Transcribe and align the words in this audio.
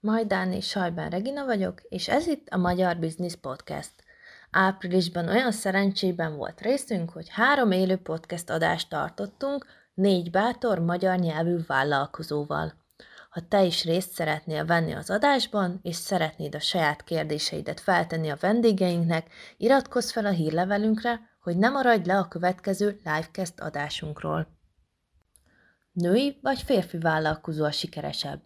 Majdán 0.00 0.52
és 0.52 0.68
Sajbán 0.68 1.10
Regina 1.10 1.44
vagyok, 1.44 1.80
és 1.88 2.08
ez 2.08 2.26
itt 2.26 2.48
a 2.48 2.56
Magyar 2.56 2.98
Business 2.98 3.34
Podcast. 3.34 3.92
Áprilisban 4.50 5.28
olyan 5.28 5.52
szerencsében 5.52 6.36
volt 6.36 6.60
részünk, 6.60 7.10
hogy 7.10 7.28
három 7.28 7.70
élő 7.70 7.96
podcast 7.96 8.50
adást 8.50 8.88
tartottunk 8.88 9.66
négy 9.94 10.30
bátor 10.30 10.78
magyar 10.78 11.18
nyelvű 11.18 11.56
vállalkozóval. 11.66 12.72
Ha 13.30 13.40
te 13.48 13.64
is 13.64 13.84
részt 13.84 14.12
szeretnél 14.12 14.64
venni 14.64 14.92
az 14.92 15.10
adásban, 15.10 15.80
és 15.82 15.96
szeretnéd 15.96 16.54
a 16.54 16.60
saját 16.60 17.04
kérdéseidet 17.04 17.80
feltenni 17.80 18.28
a 18.28 18.36
vendégeinknek, 18.40 19.26
iratkozz 19.56 20.10
fel 20.10 20.26
a 20.26 20.30
hírlevelünkre, 20.30 21.20
hogy 21.40 21.56
ne 21.56 21.68
maradj 21.68 22.08
le 22.08 22.18
a 22.18 22.28
következő 22.28 23.00
livecast 23.04 23.60
adásunkról. 23.60 24.46
Női 25.92 26.38
vagy 26.42 26.62
férfi 26.62 26.98
vállalkozó 26.98 27.64
a 27.64 27.70
sikeresebb? 27.70 28.42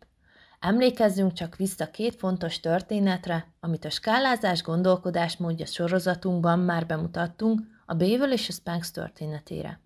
Emlékezzünk 0.64 1.32
csak 1.32 1.56
vissza 1.56 1.90
két 1.90 2.14
fontos 2.14 2.60
történetre, 2.60 3.46
amit 3.60 3.84
a 3.84 3.90
skálázás 3.90 4.62
gondolkodásmódja 4.62 5.66
sorozatunkban 5.66 6.58
már 6.58 6.86
bemutattunk, 6.86 7.60
a 7.86 7.94
Bével 7.94 8.32
és 8.32 8.48
a 8.48 8.52
Spanx 8.52 8.90
történetére. 8.90 9.80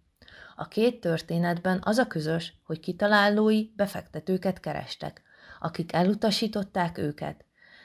A 0.56 0.68
két 0.68 1.00
történetben 1.00 1.80
az 1.82 1.98
a 1.98 2.06
közös, 2.06 2.54
hogy 2.64 2.80
kitalálói 2.80 3.66
befektetőket 3.76 4.60
kerestek, 4.60 5.22
akik 5.60 5.92
elutasították 5.92 6.98
őket. 6.98 7.44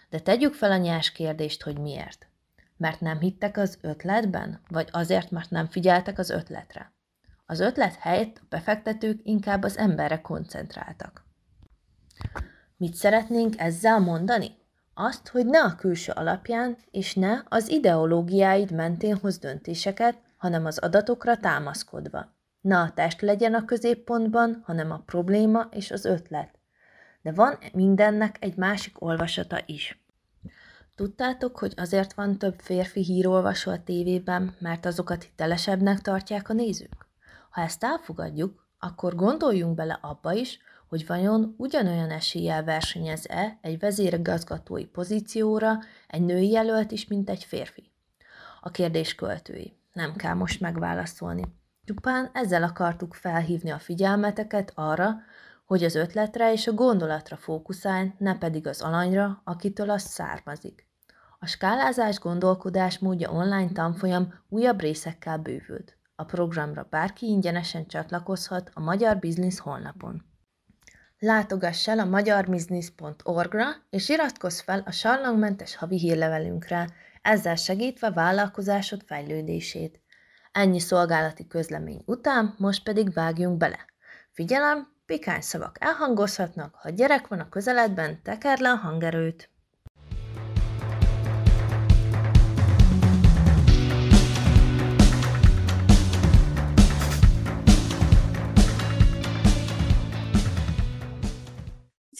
De 0.09 0.19
tegyük 0.19 0.53
fel 0.53 0.71
a 0.71 0.77
nyers 0.77 1.11
kérdést, 1.11 1.63
hogy 1.63 1.77
miért. 1.77 2.27
Mert 2.77 2.99
nem 2.99 3.19
hittek 3.19 3.57
az 3.57 3.77
ötletben, 3.81 4.61
vagy 4.69 4.89
azért, 4.91 5.31
mert 5.31 5.49
nem 5.49 5.67
figyeltek 5.67 6.19
az 6.19 6.29
ötletre. 6.29 6.93
Az 7.45 7.59
ötlet 7.59 7.95
helyett 7.95 8.37
a 8.37 8.45
befektetők 8.49 9.19
inkább 9.23 9.63
az 9.63 9.77
emberre 9.77 10.21
koncentráltak. 10.21 11.23
Mit 12.77 12.95
szeretnénk 12.95 13.59
ezzel 13.59 13.99
mondani? 13.99 14.57
Azt, 14.93 15.27
hogy 15.27 15.45
ne 15.45 15.61
a 15.61 15.75
külső 15.75 16.11
alapján, 16.11 16.77
és 16.91 17.15
ne 17.15 17.41
az 17.49 17.69
ideológiáid 17.69 18.71
mentén 18.71 19.17
hoz 19.17 19.37
döntéseket, 19.37 20.17
hanem 20.37 20.65
az 20.65 20.77
adatokra 20.77 21.37
támaszkodva. 21.37 22.33
Ne 22.61 22.77
a 22.77 22.91
test 22.95 23.21
legyen 23.21 23.53
a 23.53 23.65
középpontban, 23.65 24.61
hanem 24.65 24.91
a 24.91 25.01
probléma 25.05 25.67
és 25.71 25.91
az 25.91 26.05
ötlet. 26.05 26.59
De 27.21 27.31
van 27.31 27.57
mindennek 27.73 28.37
egy 28.39 28.55
másik 28.55 29.01
olvasata 29.01 29.59
is. 29.65 30.03
Tudtátok, 30.95 31.57
hogy 31.57 31.73
azért 31.75 32.13
van 32.13 32.37
több 32.37 32.59
férfi 32.59 33.03
hírolvasó 33.03 33.71
a 33.71 33.83
tévében, 33.83 34.55
mert 34.59 34.85
azokat 34.85 35.23
hitelesebbnek 35.23 35.99
tartják 35.99 36.49
a 36.49 36.53
nézők? 36.53 37.07
Ha 37.49 37.61
ezt 37.61 37.83
elfogadjuk, 37.83 38.67
akkor 38.79 39.15
gondoljunk 39.15 39.75
bele 39.75 39.97
abba 40.01 40.33
is, 40.33 40.59
hogy 40.93 41.05
vajon 41.05 41.55
ugyanolyan 41.57 42.09
eséllyel 42.09 42.63
versenyez-e 42.63 43.57
egy 43.61 43.79
vezérigazgatói 43.79 44.85
pozícióra 44.85 45.79
egy 46.07 46.21
női 46.21 46.49
jelölt 46.49 46.91
is, 46.91 47.07
mint 47.07 47.29
egy 47.29 47.43
férfi. 47.43 47.91
A 48.61 48.71
kérdés 48.71 49.15
költői. 49.15 49.77
Nem 49.93 50.15
kell 50.15 50.33
most 50.33 50.59
megválaszolni. 50.59 51.43
Csupán 51.85 52.29
ezzel 52.33 52.63
akartuk 52.63 53.13
felhívni 53.13 53.69
a 53.69 53.79
figyelmeteket 53.79 54.71
arra, 54.75 55.15
hogy 55.65 55.83
az 55.83 55.95
ötletre 55.95 56.51
és 56.51 56.67
a 56.67 56.73
gondolatra 56.73 57.35
fókuszálj, 57.35 58.13
ne 58.17 58.37
pedig 58.37 58.67
az 58.67 58.81
alanyra, 58.81 59.41
akitől 59.43 59.89
az 59.89 60.01
származik. 60.01 60.87
A 61.39 61.45
skálázás 61.45 62.19
gondolkodás 62.19 62.99
módja 62.99 63.31
online 63.31 63.71
tanfolyam 63.71 64.33
újabb 64.49 64.79
részekkel 64.79 65.37
bővült. 65.37 65.97
A 66.15 66.23
programra 66.23 66.87
bárki 66.89 67.25
ingyenesen 67.25 67.87
csatlakozhat 67.87 68.71
a 68.73 68.79
Magyar 68.79 69.17
Biznisz 69.17 69.59
honlapon. 69.59 70.31
Látogass 71.25 71.87
el 71.87 71.99
a 71.99 72.05
magyarbiznisz.org-ra, 72.05 73.67
és 73.89 74.09
iratkozz 74.09 74.59
fel 74.59 74.83
a 74.85 74.91
sarlangmentes 74.91 75.75
havi 75.75 75.97
hírlevelünkre, 75.97 76.89
ezzel 77.21 77.55
segítve 77.55 78.11
vállalkozásod 78.11 79.01
fejlődését. 79.05 80.01
Ennyi 80.51 80.79
szolgálati 80.79 81.47
közlemény 81.47 82.03
után, 82.05 82.55
most 82.57 82.83
pedig 82.83 83.13
vágjunk 83.13 83.57
bele. 83.57 83.85
Figyelem, 84.31 84.87
pikány 85.05 85.41
szavak 85.41 85.77
elhangozhatnak, 85.79 86.75
ha 86.75 86.89
gyerek 86.89 87.27
van 87.27 87.39
a 87.39 87.49
közeledben, 87.49 88.21
teker 88.23 88.59
le 88.59 88.69
a 88.69 88.75
hangerőt. 88.75 89.52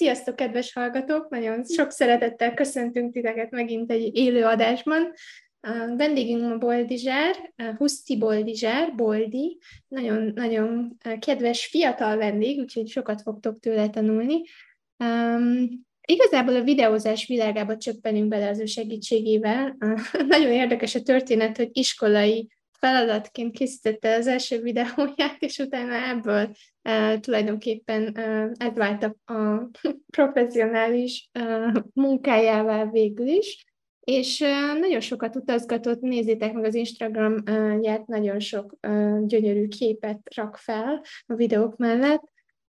Sziasztok, 0.03 0.35
kedves 0.35 0.73
hallgatók! 0.73 1.29
Nagyon 1.29 1.65
sok 1.65 1.91
szeretettel 1.91 2.53
köszöntünk 2.53 3.13
titeket 3.13 3.51
megint 3.51 3.91
egy 3.91 4.15
élő 4.15 4.43
adásban. 4.43 5.11
A 5.59 5.95
vendégünk 5.97 6.41
ma 6.41 6.57
Boldizsár, 6.57 7.53
Huszti 7.77 8.17
Boldizsár, 8.17 8.95
Boldi, 8.95 9.59
nagyon, 9.87 10.31
nagyon 10.35 10.97
kedves 11.19 11.65
fiatal 11.65 12.17
vendég, 12.17 12.59
úgyhogy 12.59 12.87
sokat 12.87 13.21
fogtok 13.21 13.59
tőle 13.59 13.89
tanulni. 13.89 14.41
Um, 15.03 15.69
igazából 16.01 16.55
a 16.55 16.63
videózás 16.63 17.27
világába 17.27 17.77
csöppenünk 17.77 18.27
bele 18.27 18.49
az 18.49 18.59
ő 18.59 18.65
segítségével. 18.65 19.77
Nagyon 20.27 20.51
érdekes 20.51 20.95
a 20.95 21.01
történet, 21.01 21.57
hogy 21.57 21.69
iskolai 21.71 22.52
feladatként 22.83 23.55
készítette 23.57 24.15
az 24.15 24.27
első 24.27 24.61
videóját, 24.61 25.35
és 25.39 25.57
utána 25.57 25.93
ebből 25.93 26.51
uh, 26.89 27.19
tulajdonképpen 27.19 28.03
uh, 28.17 28.51
ez 28.57 28.73
vált 28.75 29.03
a, 29.03 29.33
a 29.33 29.69
professzionális 30.17 31.29
uh, 31.39 31.81
munkájává 31.93 32.85
végül 32.85 33.27
is, 33.27 33.65
és 33.99 34.39
uh, 34.39 34.79
nagyon 34.79 34.99
sokat 34.99 35.35
utazgatott, 35.35 36.01
nézzétek 36.01 36.53
meg 36.53 36.63
az 36.63 36.75
Instagram-ját, 36.75 38.07
nagyon 38.07 38.39
sok 38.39 38.75
uh, 38.87 39.25
gyönyörű 39.25 39.67
képet 39.67 40.19
rak 40.35 40.57
fel 40.57 41.01
a 41.25 41.33
videók 41.33 41.77
mellett, 41.77 42.23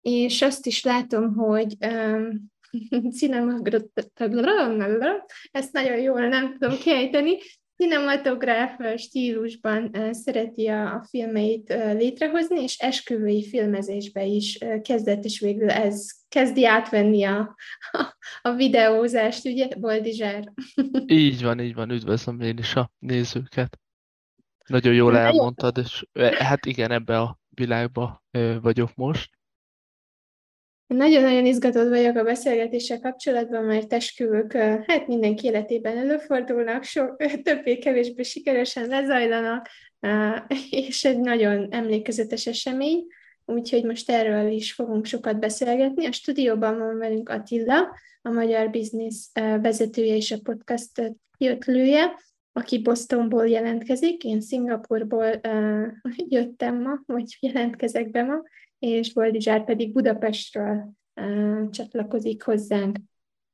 és 0.02 0.42
azt 0.42 0.66
is 0.66 0.84
látom, 0.84 1.36
hogy 1.36 1.76
um, 1.86 2.52
ezt 5.52 5.74
nagyon 5.74 5.98
jól 5.98 6.28
nem 6.28 6.58
tudom 6.58 6.78
kiejteni, 6.78 7.38
cinematográf 7.82 8.78
stílusban 8.98 9.92
szereti 10.12 10.68
a, 10.68 10.94
a 10.94 11.06
filmeit 11.10 11.70
létrehozni, 11.94 12.62
és 12.62 12.78
esküvői 12.78 13.48
filmezésbe 13.48 14.24
is 14.24 14.58
kezdett, 14.82 15.24
és 15.24 15.40
végül 15.40 15.70
ez 15.70 16.12
kezdi 16.30 16.66
átvenni 16.66 17.24
a, 17.24 17.56
a, 17.92 18.18
a 18.42 18.52
videózást, 18.52 19.46
ugye, 19.46 19.68
Boldizsár? 19.78 20.52
Így 21.06 21.44
van, 21.44 21.60
így 21.60 21.74
van, 21.74 21.90
üdvözlöm 21.90 22.42
én 22.42 22.58
is 22.58 22.76
a 22.76 22.92
nézőket. 23.00 23.80
Nagyon 24.68 24.94
jól 24.94 25.18
elmondtad, 25.18 25.78
és 25.78 26.06
hát 26.38 26.66
igen, 26.66 26.92
ebbe 26.92 27.20
a 27.20 27.40
világba 27.50 28.24
vagyok 28.62 28.96
most. 28.96 29.30
Nagyon-nagyon 30.96 31.46
izgatott 31.46 31.90
vagyok 31.90 32.16
a 32.16 32.24
beszélgetéssel 32.24 33.00
kapcsolatban, 33.00 33.64
mert 33.64 33.94
esküvők 33.94 34.54
hát 34.88 35.08
mindenki 35.08 35.48
életében 35.48 35.98
előfordulnak, 35.98 36.84
sok, 36.84 37.16
többé-kevésbé 37.44 38.24
sikeresen 38.24 38.88
lezajlanak, 38.88 39.68
és 40.70 41.06
egy 41.06 41.20
nagyon 41.20 41.68
emlékezetes 41.70 42.48
esemény, 42.48 43.06
úgyhogy 43.46 43.84
most 43.84 44.10
erről 44.10 44.52
is 44.52 44.74
fogunk 44.74 45.06
sokat 45.06 45.40
beszélgetni. 45.40 46.06
A 46.06 46.12
stúdióban 46.12 46.78
van 46.78 46.98
velünk 46.98 47.30
Attila, 47.30 47.98
a 48.22 48.30
Magyar 48.30 48.70
Biznisz 48.70 49.32
vezetője 49.62 50.16
és 50.16 50.32
a 50.32 50.40
podcast 50.44 51.14
kiötlője, 51.38 52.20
aki 52.52 52.82
Bostonból 52.82 53.48
jelentkezik, 53.48 54.24
én 54.24 54.42
Szingapurból 54.42 55.42
jöttem 56.28 56.82
ma, 56.82 57.00
vagy 57.06 57.38
jelentkezek 57.40 58.12
be 58.12 58.24
ma, 58.24 58.42
és 58.82 59.14
Boldizsár 59.14 59.64
pedig 59.64 59.92
Budapestről 59.92 60.94
uh, 61.22 61.70
csatlakozik 61.70 62.44
hozzánk. 62.44 62.98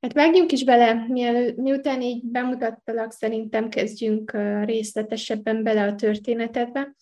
Hát 0.00 0.12
vágjunk 0.12 0.52
is 0.52 0.64
bele, 0.64 1.06
mielőtt, 1.08 1.56
miután 1.56 2.02
így 2.02 2.24
bemutattalak, 2.24 3.12
szerintem 3.12 3.68
kezdjünk 3.68 4.32
részletesebben 4.64 5.62
bele 5.62 5.82
a 5.82 5.94
történetedbe. 5.94 6.94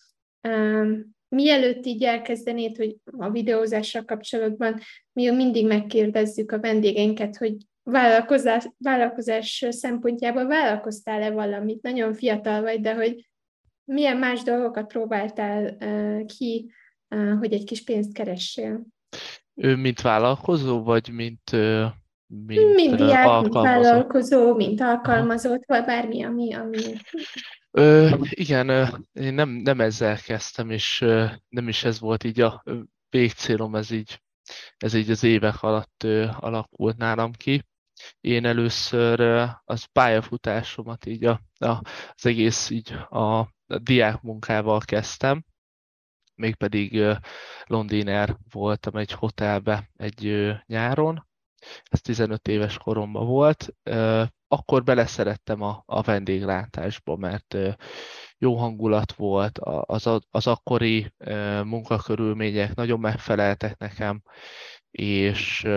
Mielőtt 1.29 1.85
így 1.85 2.03
elkezdenéd, 2.03 2.77
hogy 2.77 2.95
a 3.17 3.29
videózással 3.29 4.03
kapcsolatban 4.05 4.79
mi 5.13 5.29
mindig 5.29 5.67
megkérdezzük 5.67 6.51
a 6.51 6.59
vendégeinket, 6.59 7.37
hogy 7.37 7.55
vállalkozás, 7.83 8.69
vállalkozás 8.77 9.65
szempontjából 9.69 10.47
vállalkoztál-e 10.47 11.31
valamit? 11.31 11.81
Nagyon 11.81 12.13
fiatal 12.13 12.61
vagy, 12.61 12.81
de 12.81 12.93
hogy 12.93 13.29
milyen 13.83 14.17
más 14.17 14.43
dolgokat 14.43 14.87
próbáltál 14.87 15.77
ki 16.25 16.71
hogy 17.39 17.53
egy 17.53 17.63
kis 17.63 17.83
pénzt 17.83 18.13
keressél. 18.13 18.81
Ő 19.53 19.75
mint 19.75 20.01
vállalkozó, 20.01 20.83
vagy 20.83 21.09
mint, 21.09 21.51
mint 22.27 22.75
mint 22.75 22.95
diák, 22.95 23.41
mint 23.41 23.53
vállalkozó, 23.53 24.55
mint 24.55 24.81
alkalmazott, 24.81 25.63
vagy 25.65 25.85
bármi, 25.85 26.23
ami... 26.23 26.53
ami... 26.53 26.81
Ö, 27.71 28.15
igen, 28.29 28.69
én 29.13 29.33
nem, 29.33 29.49
nem 29.49 29.81
ezzel 29.81 30.17
kezdtem, 30.17 30.69
és 30.69 30.99
nem 31.49 31.67
is 31.67 31.83
ez 31.83 31.99
volt 31.99 32.23
így 32.23 32.41
a 32.41 32.63
végcélom, 33.09 33.75
ez 33.75 33.91
így, 33.91 34.21
ez 34.77 34.93
így 34.93 35.09
az 35.09 35.23
évek 35.23 35.63
alatt 35.63 36.03
alakult 36.39 36.97
nálam 36.97 37.31
ki. 37.31 37.63
én 38.21 38.45
először 38.45 39.21
az 39.65 39.83
pályafutásomat 39.83 41.05
így 41.05 41.25
a, 41.25 41.41
a, 41.57 41.81
az 42.15 42.25
egész 42.25 42.69
így 42.69 42.93
a, 43.09 43.39
a 43.67 43.77
diák 43.77 44.21
munkával 44.21 44.79
kezdtem, 44.79 45.45
mégpedig 46.37 47.03
londiner 47.65 48.37
voltam 48.51 48.95
egy 48.95 49.11
hotelbe 49.11 49.89
egy 49.95 50.51
nyáron, 50.65 51.27
ez 51.83 52.01
15 52.01 52.47
éves 52.47 52.77
koromban 52.77 53.25
volt, 53.25 53.73
akkor 54.47 54.83
beleszerettem 54.83 55.61
a, 55.61 55.83
a 55.85 56.01
vendéglátásba, 56.01 57.15
mert 57.15 57.57
jó 58.37 58.55
hangulat 58.55 59.13
volt, 59.13 59.59
az, 59.81 60.09
az 60.29 60.47
akkori 60.47 61.13
munkakörülmények 61.63 62.75
nagyon 62.75 62.99
megfeleltek 62.99 63.77
nekem, 63.77 64.21
és 64.91 65.67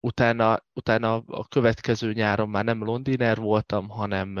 utána, 0.00 0.64
utána 0.72 1.14
a 1.26 1.48
következő 1.48 2.12
nyáron 2.12 2.48
már 2.48 2.64
nem 2.64 2.84
londiner 2.84 3.36
voltam, 3.36 3.88
hanem 3.88 4.38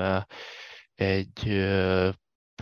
egy 0.94 1.66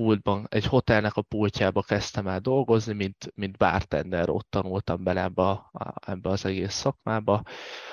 pultban, 0.00 0.46
egy 0.50 0.64
hotelnek 0.64 1.16
a 1.16 1.22
pultjába 1.22 1.82
kezdtem 1.82 2.26
el 2.26 2.40
dolgozni, 2.40 2.92
mint, 2.92 3.32
mint 3.34 3.56
bartender, 3.56 4.28
ott 4.28 4.46
tanultam 4.50 5.02
bele 5.04 5.22
ebbe, 5.22 5.42
a, 5.42 5.94
ebbe 6.06 6.28
az 6.28 6.44
egész 6.44 6.74
szakmába, 6.74 7.42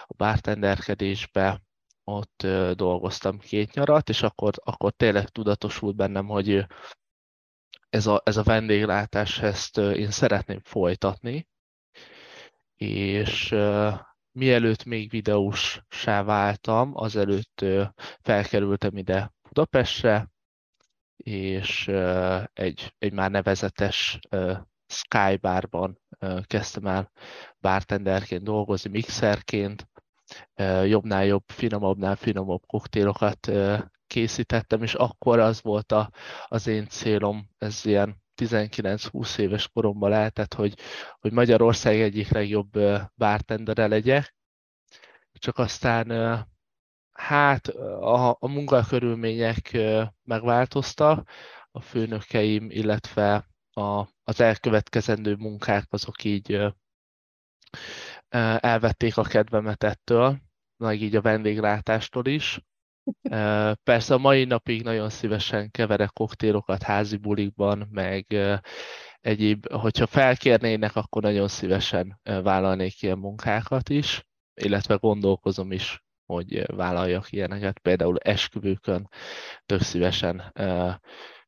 a 0.01 0.13
bartenderkedésbe, 0.17 1.61
ott 2.03 2.47
dolgoztam 2.75 3.39
két 3.39 3.73
nyarat, 3.73 4.09
és 4.09 4.23
akkor, 4.23 4.53
akkor 4.63 4.91
tényleg 4.91 5.29
tudatosult 5.29 5.95
bennem, 5.95 6.27
hogy 6.27 6.65
ez 7.89 8.07
a, 8.07 8.21
ez 8.25 8.38
a 8.38 8.44
vendéglátás, 8.44 9.39
ezt 9.39 9.77
én 9.77 10.11
szeretném 10.11 10.59
folytatni, 10.63 11.47
és 12.75 13.56
mielőtt 14.31 14.83
még 14.83 15.09
videósá 15.09 16.23
váltam, 16.23 16.91
azelőtt 16.95 17.65
felkerültem 18.21 18.97
ide 18.97 19.33
Budapestre, 19.41 20.32
és 21.18 21.88
egy, 22.54 22.94
egy 22.98 23.13
már 23.13 23.31
nevezetes 23.31 24.19
Skybarban 24.88 26.00
kezdtem 26.44 26.86
el 26.86 27.12
bartenderként 27.62 28.44
dolgozni, 28.44 28.89
mixerként, 28.89 29.88
jobbnál 30.83 31.25
jobb, 31.25 31.44
finomabbnál 31.45 32.15
finomabb 32.15 32.65
koktélokat 32.65 33.51
készítettem, 34.07 34.83
és 34.83 34.94
akkor 34.94 35.39
az 35.39 35.62
volt 35.62 35.92
a, 35.92 36.10
az 36.48 36.68
én 36.68 36.88
célom, 36.88 37.50
ez 37.57 37.86
ilyen 37.86 38.21
19-20 38.42 39.38
éves 39.38 39.68
koromban 39.68 40.09
lehetett, 40.09 40.54
hogy, 40.54 40.77
hogy 41.19 41.31
Magyarország 41.31 42.01
egyik 42.01 42.30
legjobb 42.30 42.71
bartendere 43.16 43.88
legyek, 43.88 44.36
csak 45.33 45.57
aztán 45.57 46.12
hát 47.13 47.68
a, 47.68 48.38
a 48.39 48.48
munkakörülmények 48.48 49.77
megváltoztak, 50.24 51.30
a 51.71 51.81
főnökeim, 51.81 52.69
illetve 52.69 53.48
a, 53.74 54.07
az 54.24 54.42
elkövetkezendő 54.42 55.36
munkák 55.36 55.86
azok 55.89 56.24
így 56.24 56.74
elvették 58.60 59.18
a 59.18 59.21
kedvemet 59.21 59.83
ettől, 59.83 60.38
meg 60.77 61.01
így 61.01 61.15
a 61.15 61.21
vendéglátástól 61.21 62.25
is. 62.25 62.62
Persze 63.83 64.13
a 64.13 64.18
mai 64.18 64.44
napig 64.44 64.83
nagyon 64.83 65.09
szívesen 65.09 65.71
keverek 65.71 66.09
koktélokat 66.13 66.83
házi 66.83 67.18
bulikban, 67.18 67.88
meg 67.92 68.36
egyéb, 69.19 69.71
hogyha 69.71 70.07
felkérnének, 70.07 70.95
akkor 70.95 71.21
nagyon 71.21 71.48
szívesen 71.48 72.19
vállalnék 72.24 73.01
ilyen 73.01 73.18
munkákat 73.18 73.89
is, 73.89 74.27
illetve 74.54 74.95
gondolkozom 74.95 75.71
is, 75.71 76.04
hogy 76.25 76.75
vállaljak 76.75 77.31
ilyeneket. 77.31 77.79
Például 77.79 78.17
esküvőkön 78.17 79.09
tök 79.65 79.81
szívesen 79.81 80.53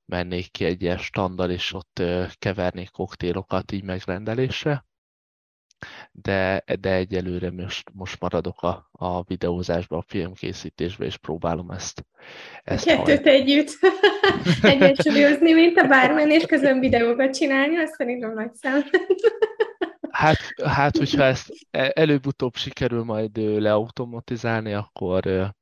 mennék 0.06 0.52
ki 0.52 0.66
egy 0.66 0.82
ilyen 0.82 0.98
standal, 0.98 1.50
és 1.50 1.74
ott 1.74 2.02
kevernék 2.38 2.90
koktélokat 2.90 3.72
így 3.72 3.84
megrendelésre 3.84 4.86
de, 6.12 6.64
de 6.80 6.94
egyelőre 6.94 7.52
most, 7.52 7.90
most 7.94 8.20
maradok 8.20 8.62
a, 8.62 8.90
a 8.92 9.24
videózásban, 9.24 10.00
a 10.00 10.06
filmkészítésben, 10.08 11.08
és 11.08 11.18
próbálom 11.18 11.72
ezt, 11.72 12.06
ezt 12.64 12.86
Kettőt 12.86 13.06
hajt. 13.06 13.26
együtt 13.26 13.70
egyensúlyozni, 14.62 15.54
mint 15.54 15.78
a 15.78 15.88
bármen, 15.88 16.32
és 16.32 16.46
közben 16.46 16.80
videókat 16.80 17.34
csinálni, 17.34 17.78
azt 17.78 17.94
szerintem 17.94 18.34
nagy 18.34 18.54
szám. 18.54 18.84
Hát, 20.16 20.38
hát, 20.64 20.98
hogyha 20.98 21.24
ezt 21.24 21.54
e, 21.72 21.92
előbb-utóbb 21.96 22.56
sikerül 22.56 23.04
majd 23.04 23.38
leautomatizálni, 23.38 24.74
akkor, 24.74 25.54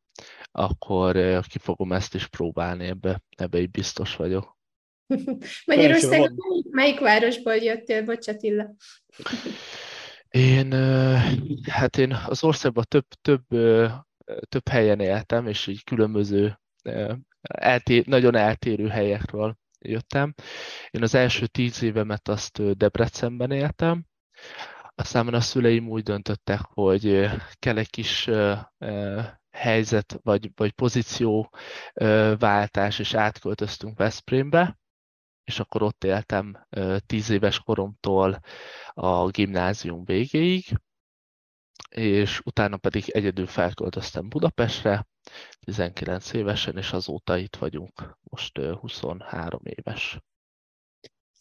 akkor 0.51 1.41
ki 1.47 1.59
fogom 1.59 1.91
ezt 1.91 2.15
is 2.15 2.27
próbálni, 2.27 2.85
ebbe, 2.85 3.21
ebbe 3.37 3.59
így 3.59 3.71
biztos 3.71 4.15
vagyok. 4.15 4.57
Magyarországon 5.65 6.35
melyik 6.69 6.99
városból 6.99 7.55
jöttél, 7.55 8.03
bocs 8.03 8.27
Attila? 8.27 8.75
Én, 10.29 10.71
hát 11.69 11.97
én 11.97 12.13
az 12.27 12.43
országban 12.43 12.85
több, 12.87 13.07
több, 13.21 13.45
több 14.49 14.67
helyen 14.69 14.99
éltem, 14.99 15.47
és 15.47 15.67
így 15.67 15.83
különböző, 15.83 16.59
eltér, 17.41 18.05
nagyon 18.05 18.35
eltérő 18.35 18.87
helyekről 18.87 19.57
jöttem. 19.79 20.33
Én 20.89 21.01
az 21.01 21.15
első 21.15 21.47
tíz 21.47 21.83
évemet 21.83 22.27
azt 22.27 22.77
Debrecenben 22.77 23.51
éltem, 23.51 24.05
aztán 24.95 25.27
a 25.27 25.41
szüleim 25.41 25.89
úgy 25.89 26.03
döntöttek, 26.03 26.59
hogy 26.61 27.29
kell 27.59 27.77
egy 27.77 27.89
kis 27.89 28.29
helyzet 29.51 30.19
vagy, 30.21 30.51
vagy 30.55 30.71
pozícióváltás, 30.71 32.99
és 32.99 33.13
átköltöztünk 33.13 33.97
Veszprémbe, 33.97 34.77
és 35.43 35.59
akkor 35.59 35.81
ott 35.81 36.03
éltem 36.03 36.67
tíz 37.05 37.29
éves 37.29 37.59
koromtól 37.59 38.39
a 38.93 39.27
gimnázium 39.27 40.05
végéig, 40.05 40.65
és 41.89 42.41
utána 42.43 42.77
pedig 42.77 43.09
egyedül 43.09 43.47
felköltöztem 43.47 44.29
Budapestre, 44.29 45.07
19 45.59 46.33
évesen, 46.33 46.77
és 46.77 46.91
azóta 46.91 47.37
itt 47.37 47.55
vagyunk, 47.55 48.17
most 48.23 48.57
23 48.57 49.59
éves. 49.63 50.19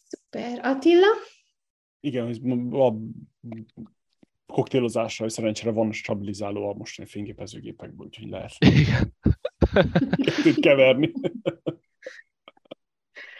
Szuper. 0.07 0.65
Attila? 0.65 1.07
Igen, 2.05 2.27
a 2.71 2.93
koktélozásra 4.45 5.29
szerencsére 5.29 5.71
van 5.71 5.91
stabilizáló 5.91 6.69
a 6.69 6.73
mostani 6.73 7.07
fényképezőgépekből, 7.07 8.05
úgyhogy 8.05 8.29
lehet 8.29 8.51
Igen. 8.59 9.13
keverni. 10.61 11.11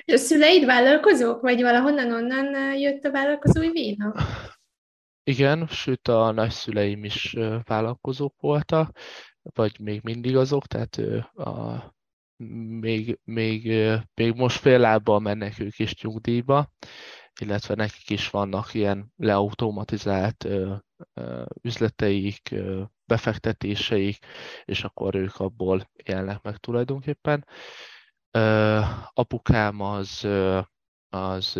És 0.06 0.14
a 0.14 0.18
szüleid 0.18 0.66
vállalkozók, 0.66 1.42
vagy 1.42 1.62
valahonnan 1.62 2.12
onnan 2.12 2.78
jött 2.80 3.04
a 3.04 3.12
vállalkozói 3.12 3.72
véna? 3.72 4.14
Igen, 5.24 5.68
sőt 5.68 6.08
a 6.08 6.32
nagyszüleim 6.32 7.04
is 7.04 7.36
vállalkozók 7.64 8.36
voltak, 8.40 8.98
vagy 9.42 9.80
még 9.80 10.02
mindig 10.04 10.36
azok, 10.36 10.68
tehát 10.68 10.98
a, 11.34 11.96
még, 12.80 13.20
még, 13.24 13.74
még 14.14 14.34
most 14.36 14.60
fél 14.60 14.80
lábbal 14.80 15.20
mennek 15.20 15.60
ők 15.60 15.80
is 15.80 16.02
nyugdíjba, 16.02 16.72
illetve 17.40 17.76
nekik 17.76 18.10
is 18.10 18.30
vannak 18.30 18.74
ilyen 18.74 19.14
leautomatizált 19.16 20.48
üzleteik, 21.62 22.56
befektetéseik, 23.06 24.26
és 24.66 24.84
akkor 24.84 25.16
ők 25.16 25.40
abból 25.40 25.90
élnek 26.04 26.42
meg 26.42 26.58
tulajdonképpen. 26.58 27.48
Apukám 29.14 29.82
az, 29.82 30.28
az 31.10 31.60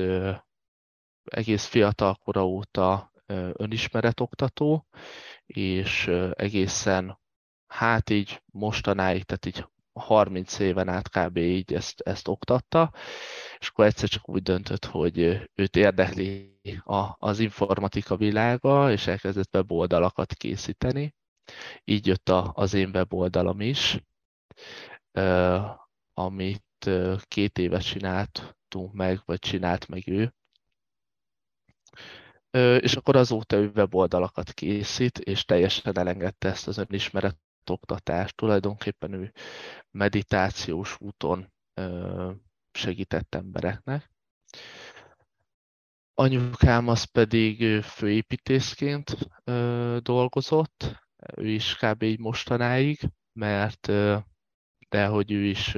egész 1.24 1.66
fiatal 1.66 2.16
kora 2.16 2.46
óta 2.46 3.12
önismeretoktató, 3.54 4.88
és 5.46 6.08
egészen 6.34 7.20
hát 7.68 8.10
így 8.10 8.44
mostanáig, 8.46 9.24
tehát 9.24 9.46
így 9.46 9.68
30 9.94 10.60
éven 10.60 10.90
át 10.90 11.10
kb. 11.10 11.38
így 11.38 11.74
ezt, 11.74 12.02
ezt 12.02 12.28
oktatta, 12.28 12.94
és 13.60 13.68
akkor 13.68 13.86
egyszer 13.86 14.10
csak 14.10 14.30
úgy 14.30 14.42
döntött, 14.42 14.86
hogy 14.86 15.20
őt 15.56 15.76
érdekli 15.76 16.60
a, 16.84 17.16
az 17.18 17.40
informatika 17.40 18.16
világa, 18.18 18.92
és 18.92 19.08
elkezdett 19.08 19.54
weboldalakat 19.54 20.34
készíteni. 20.34 21.16
Így 21.84 22.08
jött 22.08 22.30
a, 22.30 22.52
az 22.56 22.74
én 22.74 22.90
weboldalam 22.94 23.62
is, 23.62 24.00
amit 26.14 26.90
két 27.28 27.58
éve 27.58 27.80
csináltunk 27.80 28.94
meg, 28.94 29.22
vagy 29.26 29.40
csinált 29.40 29.88
meg 29.88 30.08
ő. 30.08 30.34
És 32.80 32.96
akkor 32.96 33.16
azóta 33.16 33.56
ő 33.56 33.72
weboldalakat 33.76 34.54
készít, 34.54 35.18
és 35.18 35.46
teljesen 35.46 35.98
elengedte 35.98 36.48
ezt 36.50 36.68
az 36.68 36.78
önismeret 36.78 37.43
oktatást. 37.70 38.36
Tulajdonképpen 38.36 39.14
ő 39.14 39.34
meditációs 39.92 40.96
úton 41.00 41.54
segített 42.72 43.36
embereknek. 43.36 44.12
Anyukám 46.14 46.88
az 46.88 47.04
pedig 47.04 47.82
főépítészként 47.82 49.18
dolgozott, 50.00 51.06
ő 51.36 51.48
is 51.48 51.76
kb. 51.76 52.04
így 52.04 52.20
mostanáig, 52.20 53.00
mert 53.34 53.88
de 54.90 55.06
hogy 55.06 55.32
ő 55.32 55.44
is 55.44 55.76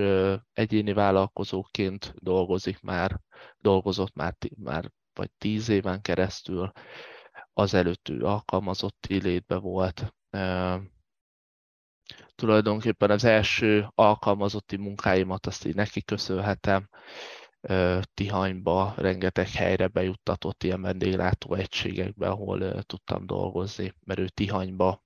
egyéni 0.54 0.94
vállalkozóként 0.94 2.14
dolgozik 2.18 2.82
már, 2.82 3.20
dolgozott 3.58 4.14
már, 4.14 4.36
már 4.58 4.92
vagy 5.14 5.32
tíz 5.38 5.70
éven 5.70 6.02
keresztül, 6.02 6.72
azelőtt 7.54 8.10
ő 8.10 8.26
alkalmazotti 8.26 9.22
létbe 9.22 9.56
volt. 9.56 10.14
Tulajdonképpen 12.36 13.12
az 13.12 13.24
első 13.24 13.88
alkalmazotti 13.96 14.78
munkáimat 14.78 15.46
azt 15.46 15.66
így 15.66 15.76
neki 15.76 16.04
köszönhetem. 16.04 16.90
Tihanyba 18.14 18.94
rengeteg 18.98 19.50
helyre 19.50 19.88
bejuttatott 19.88 20.64
ilyen 20.64 20.82
vendéglátó 20.82 21.54
egységekbe, 21.54 22.28
ahol 22.28 22.82
tudtam 22.84 23.26
dolgozni, 23.26 23.94
mert 24.06 24.20
ő 24.20 24.28
Tihanyba 24.28 25.04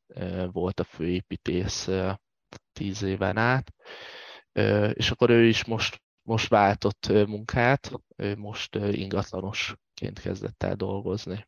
volt 0.52 0.80
a 0.80 0.84
főépítész 0.84 1.90
tíz 2.72 3.02
éven 3.02 3.38
át, 3.38 3.74
és 4.94 5.12
akkor 5.12 5.30
ő 5.30 5.46
is 5.46 5.66
most, 5.66 6.02
most 6.22 6.48
váltott 6.48 7.08
munkát, 7.08 7.92
ő 8.16 8.36
most 8.38 8.76
ingatlanosként 8.76 10.20
kezdett 10.22 10.64
el 10.64 10.76
dolgozni. 10.76 11.48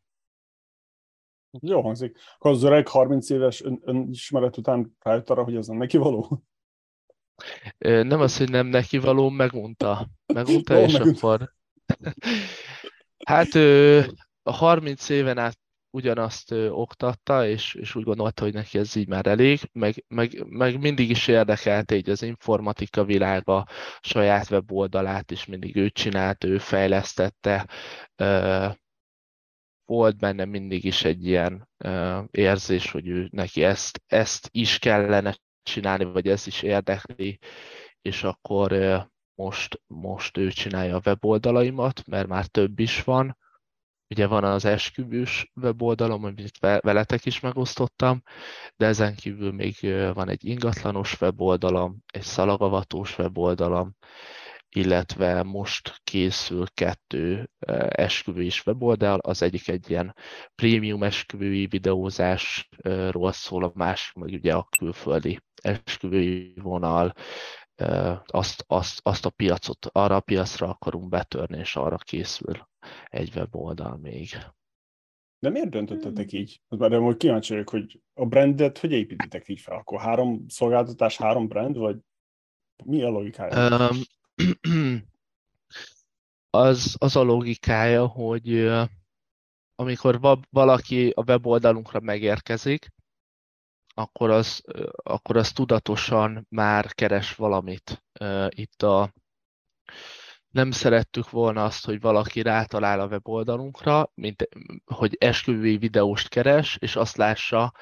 Jó 1.60 1.80
hangzik. 1.80 2.18
Akkor 2.34 2.50
az 2.50 2.62
öreg 2.62 2.88
30 2.88 3.30
éves 3.30 3.62
ön, 3.62 3.80
önismeret 3.84 4.56
után 4.56 4.96
rájött 5.00 5.30
arra, 5.30 5.44
hogy 5.44 5.56
ez 5.56 5.66
nem 5.66 5.76
neki 5.76 5.96
való? 5.96 6.42
Nem 7.78 8.20
az, 8.20 8.36
hogy 8.36 8.50
nem 8.50 8.66
neki 8.66 8.98
való, 8.98 9.28
megmondta. 9.28 10.08
Megmondta, 10.34 10.80
és 10.80 10.94
akkor... 10.94 11.52
Hát 13.24 13.54
a 14.42 14.52
30 14.52 15.08
éven 15.08 15.38
át 15.38 15.58
ugyanazt 15.90 16.50
ö, 16.50 16.68
oktatta, 16.68 17.46
és, 17.46 17.74
és 17.74 17.94
úgy 17.94 18.04
gondolta, 18.04 18.42
hogy 18.42 18.52
neki 18.52 18.78
ez 18.78 18.96
így 18.96 19.08
már 19.08 19.26
elég, 19.26 19.60
meg, 19.72 20.04
meg, 20.08 20.44
meg 20.48 20.80
mindig 20.80 21.10
is 21.10 21.28
érdekelte 21.28 21.94
így 21.94 22.10
az 22.10 22.22
informatika 22.22 23.04
világa, 23.04 23.66
saját 24.00 24.50
weboldalát 24.50 25.30
is 25.30 25.46
mindig 25.46 25.76
ő 25.76 25.88
csinált, 25.88 26.44
ő 26.44 26.58
fejlesztette, 26.58 27.68
ö, 28.16 28.66
volt 29.92 30.18
benne 30.18 30.44
mindig 30.44 30.84
is 30.84 31.04
egy 31.04 31.26
ilyen 31.26 31.68
érzés, 32.30 32.90
hogy 32.90 33.08
ő 33.08 33.28
neki 33.30 33.64
ezt, 33.64 34.02
ezt 34.06 34.48
is 34.50 34.78
kellene 34.78 35.36
csinálni, 35.62 36.04
vagy 36.04 36.28
ez 36.28 36.46
is 36.46 36.62
érdekli, 36.62 37.38
és 38.02 38.22
akkor 38.22 38.72
most, 39.34 39.82
most 39.86 40.36
ő 40.36 40.50
csinálja 40.50 40.96
a 40.96 41.00
weboldalaimat, 41.04 42.06
mert 42.06 42.26
már 42.26 42.46
több 42.46 42.78
is 42.78 43.04
van, 43.04 43.36
Ugye 44.12 44.26
van 44.26 44.44
az 44.44 44.64
esküvős 44.64 45.50
weboldalom, 45.54 46.24
amit 46.24 46.58
veletek 46.58 47.24
is 47.24 47.40
megosztottam, 47.40 48.22
de 48.76 48.86
ezen 48.86 49.14
kívül 49.14 49.52
még 49.52 49.76
van 50.14 50.28
egy 50.28 50.44
ingatlanos 50.44 51.20
weboldalom, 51.20 51.98
egy 52.06 52.22
szalagavatós 52.22 53.18
weboldalom, 53.18 53.96
illetve 54.74 55.42
most 55.42 56.00
készül 56.04 56.66
kettő 56.74 57.50
esküvői 57.88 58.50
weboldal, 58.66 59.18
az 59.18 59.42
egyik 59.42 59.68
egy 59.68 59.90
ilyen 59.90 60.16
prémium 60.54 61.02
esküvői 61.02 61.66
videózásról 61.66 63.32
szól, 63.32 63.64
a 63.64 63.72
másik 63.74 64.14
meg 64.14 64.32
ugye 64.32 64.54
a 64.54 64.68
külföldi 64.78 65.40
esküvői 65.62 66.54
vonal, 66.62 67.12
azt, 68.26 68.64
azt, 68.66 69.00
azt 69.02 69.26
a 69.26 69.30
piacot, 69.30 69.86
arra 69.92 70.16
a 70.16 70.20
piacra 70.20 70.68
akarunk 70.68 71.08
betörni, 71.08 71.58
és 71.58 71.76
arra 71.76 71.96
készül 71.96 72.68
egy 73.04 73.32
weboldal 73.36 73.96
még. 73.96 74.28
De 75.38 75.50
miért 75.50 75.70
döntöttetek 75.70 76.30
hmm. 76.30 76.40
így? 76.40 76.60
Mert 76.68 76.98
most 76.98 77.16
kíváncsi 77.16 77.52
vagyok, 77.52 77.70
hogy 77.70 78.00
a 78.14 78.26
brandet 78.26 78.78
hogy 78.78 78.92
építitek 78.92 79.48
így 79.48 79.60
fel? 79.60 79.76
Akkor 79.76 80.00
három 80.00 80.44
szolgáltatás, 80.48 81.16
három 81.16 81.48
brand, 81.48 81.76
vagy 81.76 81.96
mi 82.84 83.02
a 83.02 83.08
logikája? 83.08 83.88
Um, 83.88 83.96
az, 86.50 86.96
az 86.98 87.16
a 87.16 87.22
logikája, 87.22 88.06
hogy 88.06 88.70
amikor 89.74 90.20
valaki 90.50 91.12
a 91.14 91.22
weboldalunkra 91.22 92.00
megérkezik, 92.00 92.92
akkor 93.94 94.30
az, 94.30 94.62
akkor 95.02 95.36
az 95.36 95.52
tudatosan 95.52 96.46
már 96.48 96.92
keres 96.92 97.34
valamit. 97.34 98.04
Itt 98.48 98.82
a 98.82 99.12
nem 100.48 100.70
szerettük 100.70 101.30
volna 101.30 101.64
azt, 101.64 101.84
hogy 101.84 102.00
valaki 102.00 102.42
rátalál 102.42 103.00
a 103.00 103.06
weboldalunkra, 103.06 104.10
mint 104.14 104.48
hogy 104.84 105.16
esküvői 105.20 105.76
videóst 105.76 106.28
keres, 106.28 106.76
és 106.80 106.96
azt 106.96 107.16
lássa, 107.16 107.72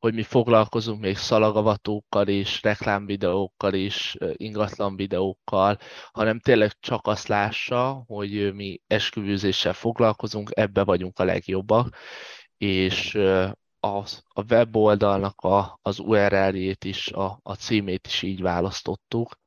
hogy 0.00 0.14
mi 0.14 0.22
foglalkozunk 0.22 1.00
még 1.00 1.16
szalagavatókkal 1.16 2.28
is, 2.28 2.62
reklámvideókkal 2.62 3.74
is, 3.74 4.16
ingatlan 4.32 4.96
videókkal, 4.96 5.78
hanem 6.12 6.40
tényleg 6.40 6.72
csak 6.80 7.06
azt 7.06 7.28
lássa, 7.28 8.04
hogy 8.06 8.54
mi 8.54 8.80
esküvőzéssel 8.86 9.72
foglalkozunk, 9.72 10.50
ebbe 10.54 10.84
vagyunk 10.84 11.18
a 11.18 11.24
legjobbak, 11.24 11.96
és 12.56 13.18
az, 13.80 14.22
a 14.28 14.42
weboldalnak 14.52 15.40
a, 15.40 15.78
az 15.82 15.98
URL-jét 15.98 16.84
is, 16.84 17.08
a, 17.08 17.40
a 17.42 17.54
címét 17.54 18.06
is 18.06 18.22
így 18.22 18.40
választottuk, 18.42 19.38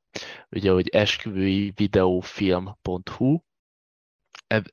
ugye, 0.49 0.71
hogy 0.71 0.87
esküvői 0.87 1.71
videófilm.hu, 1.75 3.39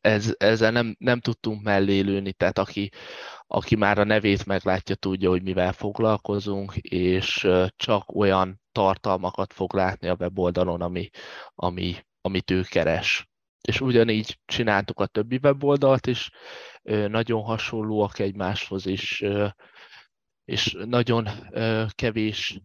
ez, 0.00 0.34
ezzel 0.38 0.70
nem, 0.70 0.96
nem 0.98 1.20
tudtunk 1.20 1.62
mellé 1.62 2.00
lőni, 2.00 2.32
tehát 2.32 2.58
aki, 2.58 2.90
aki 3.52 3.76
már 3.76 3.98
a 3.98 4.04
nevét 4.04 4.46
meglátja, 4.46 4.94
tudja, 4.94 5.28
hogy 5.28 5.42
mivel 5.42 5.72
foglalkozunk, 5.72 6.76
és 6.76 7.48
csak 7.76 8.14
olyan 8.14 8.60
tartalmakat 8.72 9.52
fog 9.52 9.74
látni 9.74 10.08
a 10.08 10.16
weboldalon, 10.18 10.80
ami, 10.80 11.10
ami, 11.54 11.94
amit 12.20 12.50
ő 12.50 12.62
keres. 12.62 13.28
És 13.60 13.80
ugyanígy 13.80 14.38
csináltuk 14.44 15.00
a 15.00 15.06
többi 15.06 15.38
weboldalt 15.42 16.06
is, 16.06 16.30
nagyon 16.82 17.42
hasonlóak 17.42 18.18
egymáshoz 18.18 18.86
is, 18.86 19.24
és 20.44 20.76
nagyon 20.84 21.28
kevés 21.88 22.60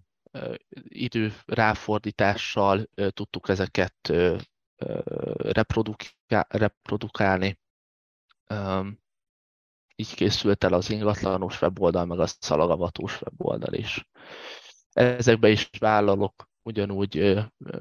idő 0.88 1.34
ráfordítással 1.46 2.90
tudtuk 3.10 3.50
ezeket 3.50 4.14
reprodukálni. 6.48 7.60
Így 9.96 10.16
készült 10.16 10.64
el 10.64 10.74
az 10.74 10.90
ingatlanos 10.90 11.62
weboldal, 11.62 12.06
meg 12.06 12.20
a 12.20 12.28
szalagavatós 12.28 13.22
weboldal 13.22 13.74
is. 13.74 14.08
Ezekbe 14.94 15.50
is 15.50 15.70
vállalok 15.80 16.50
ugyanúgy 16.64 17.38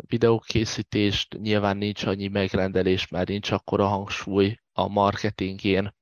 videókészítést, 0.07 1.39
nyilván 1.39 1.77
nincs 1.77 2.05
annyi 2.05 2.29
megrendelés, 2.29 3.09
mert 3.09 3.29
nincs 3.29 3.51
akkora 3.51 3.87
hangsúly 3.87 4.59
a 4.73 4.89
marketingén, 4.89 5.95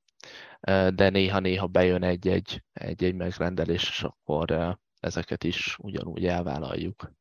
de 0.95 1.09
néha-néha 1.09 1.67
bejön 1.67 2.03
egy-egy, 2.03 2.63
egy-egy 2.73 3.15
megrendelés, 3.15 3.89
és 3.89 4.03
akkor 4.03 4.77
ezeket 4.99 5.43
is 5.43 5.77
ugyanúgy 5.79 6.25
elvállaljuk. 6.25 7.11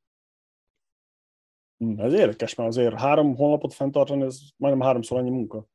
Hm, 1.78 2.00
ez 2.00 2.12
érdekes, 2.12 2.54
mert 2.54 2.68
azért 2.68 3.00
három 3.00 3.34
honlapot 3.34 3.74
fenntartani, 3.74 4.22
ez 4.22 4.38
majdnem 4.56 4.86
háromszor 4.86 5.18
annyi 5.18 5.30
munka. 5.30 5.66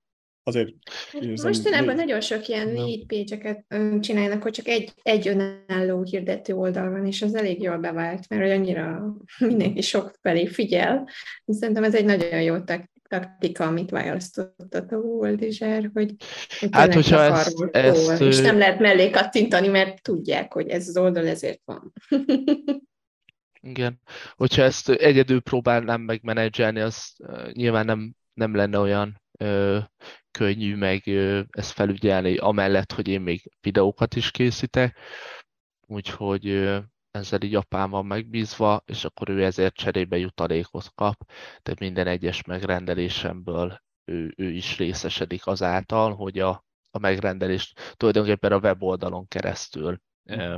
Azért 0.48 0.70
érzem, 1.14 1.48
Mostanában 1.48 1.96
még... 1.96 1.96
nagyon 1.96 2.22
sok 2.22 2.48
ilyen 2.48 2.74
lead 2.74 3.06
page-eket 3.08 3.66
csinálnak, 4.00 4.44
hogy 4.44 4.52
csak 4.52 4.68
egy, 4.68 4.92
egy 5.04 5.28
önálló 5.28 6.04
hirdető 6.04 6.54
oldal 6.54 6.90
van, 6.90 7.06
és 7.06 7.22
az 7.22 7.36
elég 7.36 7.62
jól 7.62 7.78
bevált, 7.78 8.30
mert 8.30 8.52
annyira 8.52 9.16
mindenki 9.40 9.82
sok 9.82 10.14
felé 10.22 10.46
figyel. 10.46 11.10
Szerintem 11.46 11.84
ez 11.84 11.96
egy 11.96 12.06
nagyon 12.06 12.42
jó 12.42 12.56
taktika, 13.08 13.66
amit 13.66 13.90
választott 13.90 14.74
a 14.92 15.00
Voldizser, 15.00 15.90
hogy, 15.94 16.14
hogy 16.60 16.70
hát, 16.72 16.94
hogyha 16.94 17.22
ezt, 17.22 17.62
ezt, 17.72 18.22
és 18.22 18.40
nem 18.40 18.58
lehet 18.58 18.80
mellé 18.80 19.10
kattintani, 19.10 19.68
mert 19.68 20.02
tudják, 20.02 20.54
hogy 20.54 20.68
ez 20.68 20.88
az 20.88 20.98
oldal 20.98 21.28
ezért 21.28 21.62
van. 21.66 21.94
Igen. 23.62 24.02
Hogyha 24.36 24.62
ezt 24.62 24.90
egyedül 24.90 25.42
próbálnám 25.42 26.02
meg 26.02 26.20
menedzselni, 26.24 26.80
az 26.80 27.16
nyilván 27.52 27.86
nem, 27.86 28.16
nem 28.34 28.56
lenne 28.56 28.80
olyan 28.80 29.22
ö, 29.40 29.78
könnyű 30.38 30.76
meg 30.76 31.08
ezt 31.50 31.72
felügyelni, 31.72 32.38
amellett, 32.38 32.92
hogy 32.92 33.08
én 33.08 33.22
még 33.22 33.52
videókat 33.62 34.16
is 34.16 34.32
készítek. 34.32 34.98
Úgyhogy 35.88 36.46
ezzel 37.12 37.42
így 37.42 37.56
apám 37.56 37.90
van 37.90 38.06
megbízva, 38.06 38.82
és 38.86 39.06
akkor 39.06 39.30
ő 39.30 39.44
ezért 39.44 39.76
cserébe 39.76 40.18
jutalékot 40.18 40.92
kap, 40.96 41.32
tehát 41.62 41.80
minden 41.80 42.08
egyes 42.08 42.44
megrendelésemből 42.44 43.82
ő, 44.06 44.34
ő 44.36 44.52
is 44.52 44.78
részesedik 44.78 45.48
azáltal, 45.48 46.16
hogy 46.16 46.40
a, 46.40 46.66
a 46.92 47.00
megrendelést 47.00 47.96
tulajdonképpen 47.96 48.52
a 48.52 48.60
weboldalon 48.60 49.28
keresztül 49.28 50.02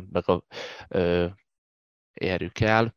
meg 0.10 0.30
a, 0.30 0.44
ö, 0.88 1.28
érjük 2.14 2.60
el, 2.60 2.96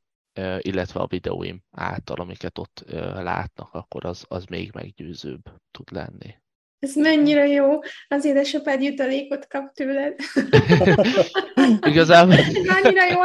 illetve 0.59 1.01
a 1.01 1.07
videóim 1.07 1.63
által, 1.71 2.17
amiket 2.17 2.59
ott 2.59 2.85
látnak, 3.15 3.75
akkor 3.75 4.05
az, 4.05 4.25
az 4.29 4.45
még 4.45 4.71
meggyőzőbb 4.73 5.43
tud 5.71 5.93
lenni. 5.93 6.42
Ez 6.83 6.95
mennyire 6.95 7.47
jó. 7.47 7.79
Az 8.09 8.25
édesapád 8.25 8.83
jutalékot 8.83 9.47
kap 9.47 9.73
tőled. 9.73 10.15
Igazából... 11.91 12.35
Annyira 12.83 13.07
jó 13.11 13.21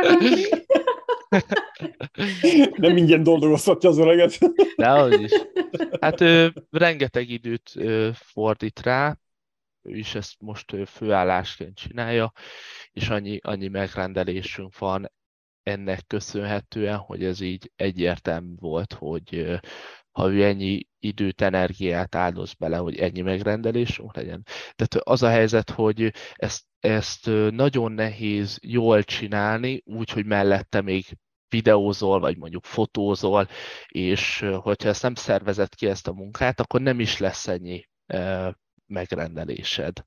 Nem 2.75 2.97
ingyen 2.97 3.23
dolgozhatja 3.23 3.89
az 3.89 3.97
öreget. 3.97 4.37
Dehogy 4.75 5.21
is. 5.21 5.31
Hát 6.01 6.21
ő 6.21 6.53
rengeteg 6.69 7.29
időt 7.29 7.71
ö, 7.75 8.09
fordít 8.13 8.79
rá, 8.79 9.17
ő 9.81 9.95
is 9.95 10.15
ezt 10.15 10.35
most 10.39 10.73
ö, 10.73 10.83
főállásként 10.85 11.77
csinálja, 11.77 12.31
és 12.91 13.09
annyi, 13.09 13.39
annyi 13.43 13.67
megrendelésünk 13.67 14.77
van 14.77 15.11
ennek 15.63 15.99
köszönhetően, 16.07 16.97
hogy 16.97 17.23
ez 17.23 17.41
így 17.41 17.71
egyértelmű 17.75 18.53
volt, 18.59 18.93
hogy 18.93 19.59
ha 20.17 20.31
ő 20.31 20.43
ennyi 20.43 20.87
időt, 20.99 21.41
energiát 21.41 22.15
áldoz 22.15 22.53
bele, 22.53 22.77
hogy 22.77 22.97
ennyi 22.97 23.21
megrendelésünk 23.21 24.15
legyen. 24.15 24.43
Tehát 24.75 24.95
az 24.95 25.23
a 25.23 25.29
helyzet, 25.29 25.69
hogy 25.69 26.13
ezt, 26.33 26.63
ezt 26.79 27.25
nagyon 27.51 27.91
nehéz 27.91 28.59
jól 28.61 29.03
csinálni, 29.03 29.81
úgy, 29.85 30.09
hogy 30.09 30.25
mellette 30.25 30.81
még 30.81 31.05
videózol, 31.49 32.19
vagy 32.19 32.37
mondjuk 32.37 32.63
fotózol, 32.63 33.47
és 33.87 34.45
hogyha 34.61 34.89
ezt 34.89 35.01
nem 35.01 35.15
szervezed 35.15 35.75
ki 35.75 35.87
ezt 35.87 36.07
a 36.07 36.13
munkát, 36.13 36.59
akkor 36.59 36.81
nem 36.81 36.99
is 36.99 37.17
lesz 37.17 37.47
ennyi 37.47 37.87
megrendelésed. 38.85 40.03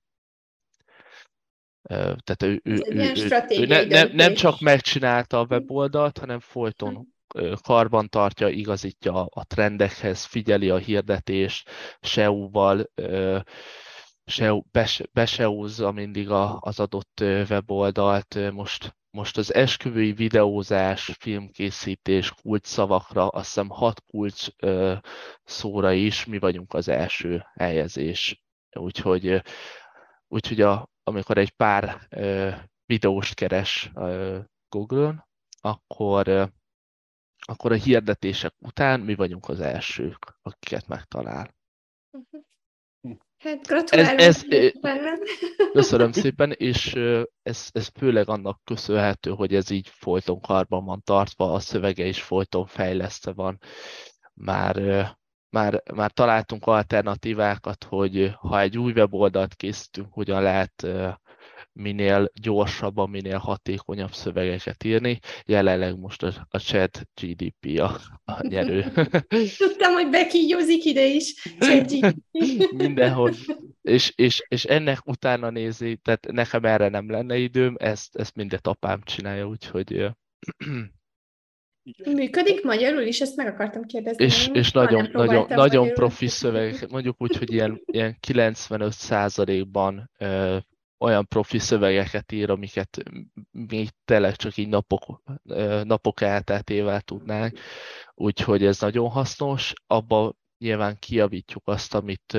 Tehát 1.89 2.43
ő, 2.43 2.61
ő, 2.65 2.73
ő, 2.73 2.83
ő, 2.89 3.13
ő 3.49 3.67
ne, 3.67 3.85
ne, 3.85 4.03
nem 4.03 4.35
csak 4.35 4.61
megcsinálta 4.61 5.39
a 5.39 5.47
weboldalt, 5.51 6.19
hanem 6.19 6.41
folyton 6.41 7.19
karban 7.63 8.09
tartja, 8.09 8.49
igazítja 8.49 9.25
a 9.25 9.45
trendekhez, 9.45 10.25
figyeli 10.25 10.71
a 10.71 10.77
hirdetést, 10.77 11.71
SEO-val, 12.01 12.91
SEO, 14.25 14.63
beseózza 15.13 15.93
mindig 15.93 16.31
az 16.61 16.81
adott 16.81 17.21
weboldalt. 17.21 18.53
Most, 18.53 18.97
most 19.11 19.39
az 19.39 19.55
esküvői 19.55 20.13
videózás, 20.13 21.17
filmkészítés 21.19 22.33
kulcs 22.33 22.67
szavakra, 22.67 23.29
azt 23.29 23.47
hiszem 23.47 23.69
hat 23.69 24.03
kulcs 24.07 24.47
szóra 25.45 25.93
is 25.93 26.25
mi 26.25 26.39
vagyunk 26.39 26.75
az 26.75 26.89
első 26.89 27.45
helyezés. 27.55 28.43
Úgyhogy, 28.77 29.43
úgyhogy 30.29 30.61
a, 30.61 30.89
amikor 31.03 31.39
egy 31.39 31.51
pár 31.51 32.09
videóst 32.87 33.35
keres 33.35 33.93
Google-on, 34.69 35.27
akkor 35.61 36.53
akkor 37.51 37.73
a 37.73 37.75
hirdetések 37.75 38.55
után 38.59 39.01
mi 39.01 39.15
vagyunk 39.15 39.49
az 39.49 39.61
elsők, 39.61 40.39
akiket 40.43 40.89
megtalál. 40.89 41.55
Hát 43.39 43.67
gratulálok. 43.67 44.21
Ez, 44.21 44.45
ez, 44.49 44.73
köszönöm 45.73 46.13
szépen, 46.13 46.53
és 46.53 46.95
ez, 47.43 47.69
ez 47.73 47.91
főleg 47.99 48.29
annak 48.29 48.61
köszönhető, 48.65 49.31
hogy 49.31 49.55
ez 49.55 49.71
így 49.71 49.89
folyton 49.89 50.41
karban 50.41 50.85
van 50.85 51.03
tartva, 51.05 51.53
a 51.53 51.59
szövege 51.59 52.05
is 52.05 52.23
folyton 52.23 52.67
fejlesztve 52.67 53.33
van. 53.33 53.59
Már, 54.35 54.77
már, 55.49 55.83
már 55.95 56.11
találtunk 56.11 56.67
alternatívákat, 56.67 57.85
hogy 57.85 58.33
ha 58.35 58.61
egy 58.61 58.79
új 58.79 58.93
weboldalt 58.93 59.55
készítünk, 59.55 60.13
hogyan 60.13 60.43
lehet 60.43 60.87
minél 61.73 62.31
gyorsabban, 62.41 63.11
minél 63.11 63.39
hatékonyabb 63.39 64.13
szövegeket 64.13 64.85
írni. 64.85 65.19
Jelenleg 65.45 65.99
most 65.99 66.23
a, 66.23 66.47
a 66.49 66.59
chat 66.59 67.01
GDP 67.21 67.81
a, 67.81 68.01
a 68.25 68.47
nyerő. 68.47 68.93
Tudtam, 69.59 69.93
hogy 69.93 70.09
bekígyózik 70.11 70.85
ide 70.85 71.05
is. 71.05 71.49
Mindenhol. 72.77 73.35
És, 73.83 74.13
és, 74.17 74.45
és 74.49 74.65
ennek 74.65 75.07
utána 75.07 75.51
nézi, 75.51 75.97
tehát 75.97 76.27
nekem 76.33 76.65
erre 76.65 76.89
nem 76.89 77.11
lenne 77.11 77.37
időm, 77.37 77.75
ezt, 77.79 78.17
ezt 78.17 78.35
mindet 78.35 78.67
apám 78.67 79.03
csinálja, 79.03 79.47
úgyhogy 79.47 80.11
Működik 82.13 82.65
magyarul 82.65 83.03
is, 83.03 83.21
ezt 83.21 83.37
meg 83.37 83.47
akartam 83.47 83.85
kérdezni. 83.85 84.25
És, 84.25 84.49
és 84.53 84.73
nagyon, 84.73 85.09
nagyon, 85.13 85.47
nagyon 85.49 85.89
profi 85.89 86.27
szöveg, 86.27 86.87
mondjuk 86.91 87.17
úgy, 87.19 87.37
hogy 87.37 87.53
ilyen, 87.53 87.83
ilyen 87.85 88.17
95%-ban 88.27 90.11
olyan 91.01 91.27
profi 91.27 91.59
szövegeket 91.59 92.33
ír, 92.33 92.51
amiket 92.51 93.03
mi 93.51 93.87
tényleg 94.05 94.37
csak 94.37 94.57
így 94.57 94.69
napok, 94.69 95.23
napok 95.83 96.21
elteltével 96.21 97.01
tudnánk, 97.01 97.59
úgyhogy 98.15 98.65
ez 98.65 98.81
nagyon 98.81 99.11
hasznos. 99.11 99.73
Abba 99.87 100.35
nyilván 100.59 100.97
kiavítjuk 100.99 101.63
azt, 101.69 101.95
amit 101.95 102.39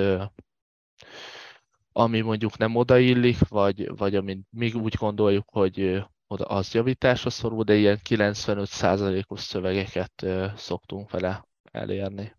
ami 1.91 2.21
mondjuk 2.21 2.58
nem 2.58 2.76
odaillik, 2.76 3.47
vagy, 3.47 3.97
vagy 3.97 4.15
amit 4.15 4.47
még 4.50 4.76
úgy 4.76 4.95
gondoljuk, 4.95 5.50
hogy 5.50 6.04
oda 6.28 6.45
az 6.45 6.74
javításra 6.74 7.30
szorul, 7.30 7.63
de 7.63 7.76
ilyen 7.76 8.00
95%-os 8.10 9.41
szövegeket 9.41 10.26
szoktunk 10.56 11.12
vele 11.12 11.47
elérni. 11.71 12.36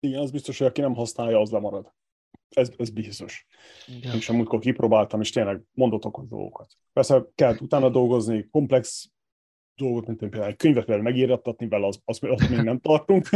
Igen, 0.00 0.20
az 0.20 0.30
biztos, 0.30 0.58
hogy 0.58 0.66
aki 0.66 0.80
nem 0.80 0.94
használja, 0.94 1.40
az 1.40 1.50
lemarad. 1.50 1.96
Ez, 2.48 2.70
ez 2.76 2.90
biztos. 2.90 3.46
Igen. 3.86 4.14
Én 4.14 4.20
sem 4.20 4.36
múltkor 4.36 4.58
kipróbáltam, 4.58 5.20
és 5.20 5.30
tényleg 5.30 5.60
mondott 5.72 6.04
okos 6.04 6.28
dolgokat. 6.28 6.76
Persze 6.92 7.26
kell 7.34 7.56
utána 7.60 7.88
dolgozni, 7.88 8.48
komplex 8.50 9.10
dolgot, 9.74 10.06
mint 10.06 10.18
például 10.18 10.44
egy 10.44 10.56
könyvet 10.56 10.84
például 10.84 11.04
megírattatni 11.04 11.68
vele, 11.68 11.86
az, 11.86 12.00
az, 12.04 12.18
az 12.20 12.48
még 12.48 12.60
nem 12.60 12.78
tartunk. 12.78 13.28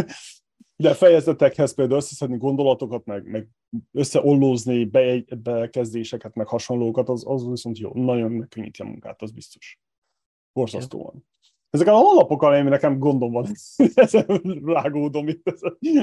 De 0.77 0.95
fejezetekhez 0.95 1.75
például 1.75 1.99
összeszedni 1.99 2.37
gondolatokat, 2.37 3.05
meg, 3.05 3.27
meg 3.27 3.49
összeollózni 3.93 4.85
be, 4.85 5.25
bekezdéseket, 5.43 6.35
meg 6.35 6.47
hasonlókat, 6.47 7.09
az, 7.09 7.25
az 7.27 7.49
viszont 7.49 7.79
jó, 7.79 7.91
nagyon 7.95 8.33
megkönnyíti 8.33 8.83
a 8.83 8.85
munkát, 8.85 9.23
az 9.23 9.31
biztos. 9.31 9.81
Borzasztóan. 10.53 11.27
Ezeken 11.71 11.95
a 11.95 11.97
honlapokkal 11.97 12.57
én 12.57 12.65
nekem 12.65 12.99
gondom 12.99 13.33
van, 13.33 13.47
ezen 13.95 14.61
rágódom 14.65 15.29
itt, 15.29 15.43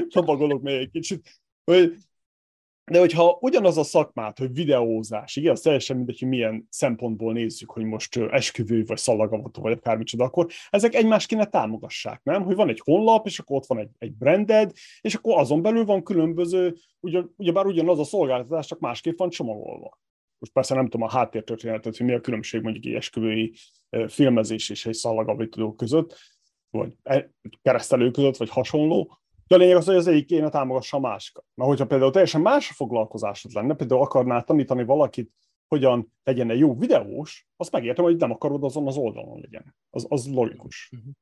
csapagolok 0.08 0.62
még 0.62 0.74
egy 0.74 0.90
kicsit, 0.90 1.40
hogy 1.64 1.96
de 2.90 2.98
hogyha 2.98 3.38
ugyanaz 3.40 3.78
a 3.78 3.82
szakmát, 3.82 4.38
hogy 4.38 4.52
videózás, 4.52 5.36
igen, 5.36 5.52
az 5.52 5.60
teljesen 5.60 5.96
mindegy, 5.96 6.18
hogy 6.18 6.28
milyen 6.28 6.66
szempontból 6.70 7.32
nézzük, 7.32 7.70
hogy 7.70 7.84
most 7.84 8.16
esküvő, 8.16 8.84
vagy 8.84 8.96
szalagavató, 8.96 9.62
vagy 9.62 9.72
akármicsoda, 9.72 10.24
akkor 10.24 10.46
ezek 10.70 10.94
egymást 10.94 11.26
kéne 11.26 11.46
támogassák, 11.46 12.20
nem? 12.22 12.42
Hogy 12.42 12.54
van 12.54 12.68
egy 12.68 12.80
honlap, 12.84 13.26
és 13.26 13.38
akkor 13.38 13.56
ott 13.56 13.66
van 13.66 13.78
egy, 13.78 13.88
egy 13.98 14.12
branded, 14.12 14.72
és 15.00 15.14
akkor 15.14 15.38
azon 15.38 15.62
belül 15.62 15.84
van 15.84 16.02
különböző, 16.02 16.76
ugyan, 17.00 17.34
ugyebár 17.36 17.66
ugyanaz 17.66 17.98
a 17.98 18.04
szolgáltatás, 18.04 18.66
csak 18.66 18.78
másképp 18.78 19.18
van 19.18 19.30
csomagolva. 19.30 19.98
Most 20.38 20.52
persze 20.52 20.74
nem 20.74 20.84
tudom 20.84 21.02
a 21.02 21.10
háttértörténetet, 21.10 21.96
hogy 21.96 22.06
mi 22.06 22.12
a 22.12 22.20
különbség 22.20 22.62
mondjuk 22.62 22.84
egy 22.84 22.94
esküvői 22.94 23.52
filmezés 24.08 24.70
és 24.70 24.86
egy 24.86 24.94
szalagavító 24.94 25.74
között, 25.74 26.18
vagy 26.70 26.96
e, 27.02 27.30
keresztelő 27.62 28.10
között, 28.10 28.36
vagy 28.36 28.48
hasonló, 28.48 29.19
de 29.50 29.56
a 29.56 29.58
lényeg 29.58 29.76
az, 29.76 29.86
hogy 29.86 29.94
az 29.94 30.06
egyik 30.06 30.26
kéne 30.26 30.48
támogassa 30.48 30.96
a 30.96 31.00
másikat. 31.00 31.44
Mert 31.54 31.70
hogyha 31.70 31.86
például 31.86 32.10
teljesen 32.10 32.40
más 32.40 32.70
a 32.70 32.72
foglalkozásod 32.72 33.52
lenne, 33.52 33.74
például 33.74 34.00
akarnál 34.00 34.44
tanítani 34.44 34.84
valakit, 34.84 35.32
hogyan 35.68 36.12
legyen 36.22 36.50
egy 36.50 36.58
jó 36.58 36.78
videós, 36.78 37.48
azt 37.56 37.72
megértem, 37.72 38.04
hogy 38.04 38.16
nem 38.16 38.30
akarod 38.30 38.64
azon 38.64 38.86
az 38.86 38.96
oldalon 38.96 39.40
legyen. 39.40 39.76
Az, 39.90 40.06
az 40.08 40.32
logikus. 40.32 40.90
Uh-huh. 40.96 41.12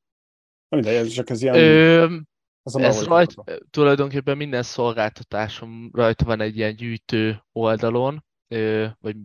Mindegy, 0.69 0.95
ez 0.95 1.09
csak 1.09 1.31
ez 1.31 1.43
ilyen... 1.43 1.55
Ö, 1.55 2.17
ez, 2.62 2.75
ez 2.75 3.05
rajt, 3.05 3.35
tulajdonképpen 3.71 4.37
minden 4.37 4.62
szolgáltatásom 4.62 5.91
rajta 5.93 6.25
van 6.25 6.41
egy 6.41 6.57
ilyen 6.57 6.77
gyűjtő 6.77 7.45
oldalon, 7.53 8.25
ö, 8.49 8.87
vagy 9.01 9.17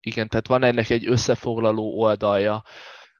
igen, 0.00 0.28
tehát 0.28 0.46
van 0.46 0.62
ennek 0.62 0.90
egy 0.90 1.06
összefoglaló 1.06 1.98
oldalja, 1.98 2.62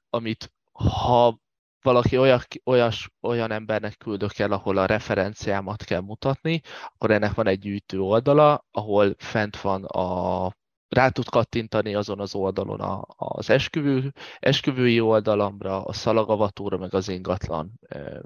amit 0.09 0.53
ha 0.71 1.41
valaki 1.83 2.17
olyas, 2.17 2.47
olyas, 2.63 3.09
olyan 3.21 3.51
embernek 3.51 3.97
küldök 3.97 4.39
el, 4.39 4.51
ahol 4.51 4.77
a 4.77 4.85
referenciámat 4.85 5.83
kell 5.83 6.01
mutatni, 6.01 6.61
akkor 6.93 7.11
ennek 7.11 7.33
van 7.33 7.47
egy 7.47 7.59
gyűjtő 7.59 7.99
oldala, 7.99 8.65
ahol 8.71 9.15
fent 9.17 9.61
van 9.61 9.83
a 9.83 10.51
rá 10.93 11.09
tud 11.09 11.29
kattintani 11.29 11.95
azon 11.95 12.19
az 12.19 12.35
oldalon 12.35 12.79
a, 12.79 13.05
az 13.17 13.49
esküvő, 13.49 14.11
esküvői 14.39 14.99
oldalamra, 14.99 15.83
a 15.83 15.93
szalagavatóra, 15.93 16.77
meg 16.77 16.93
az 16.93 17.07
ingatlan 17.07 17.79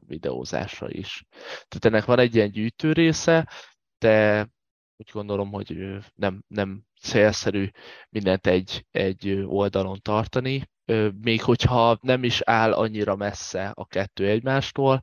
videózásra 0.08 0.90
is. 0.90 1.24
Tehát 1.68 1.86
ennek 1.86 2.06
van 2.06 2.20
egy 2.20 2.36
ilyen 2.36 2.52
gyűjtő 2.52 2.92
része, 2.92 3.50
de 3.98 4.48
úgy 4.98 5.10
gondolom, 5.12 5.52
hogy 5.52 5.98
nem, 6.16 6.44
nem 6.48 6.84
célszerű 7.02 7.70
mindent 8.10 8.48
egy, 8.48 8.86
egy 8.92 9.44
oldalon 9.46 10.00
tartani, 10.02 10.70
még 11.22 11.42
hogyha 11.42 11.98
nem 12.02 12.24
is 12.24 12.42
áll 12.42 12.74
annyira 12.74 13.16
messze 13.16 13.72
a 13.74 13.86
kettő 13.86 14.28
egymástól, 14.28 15.02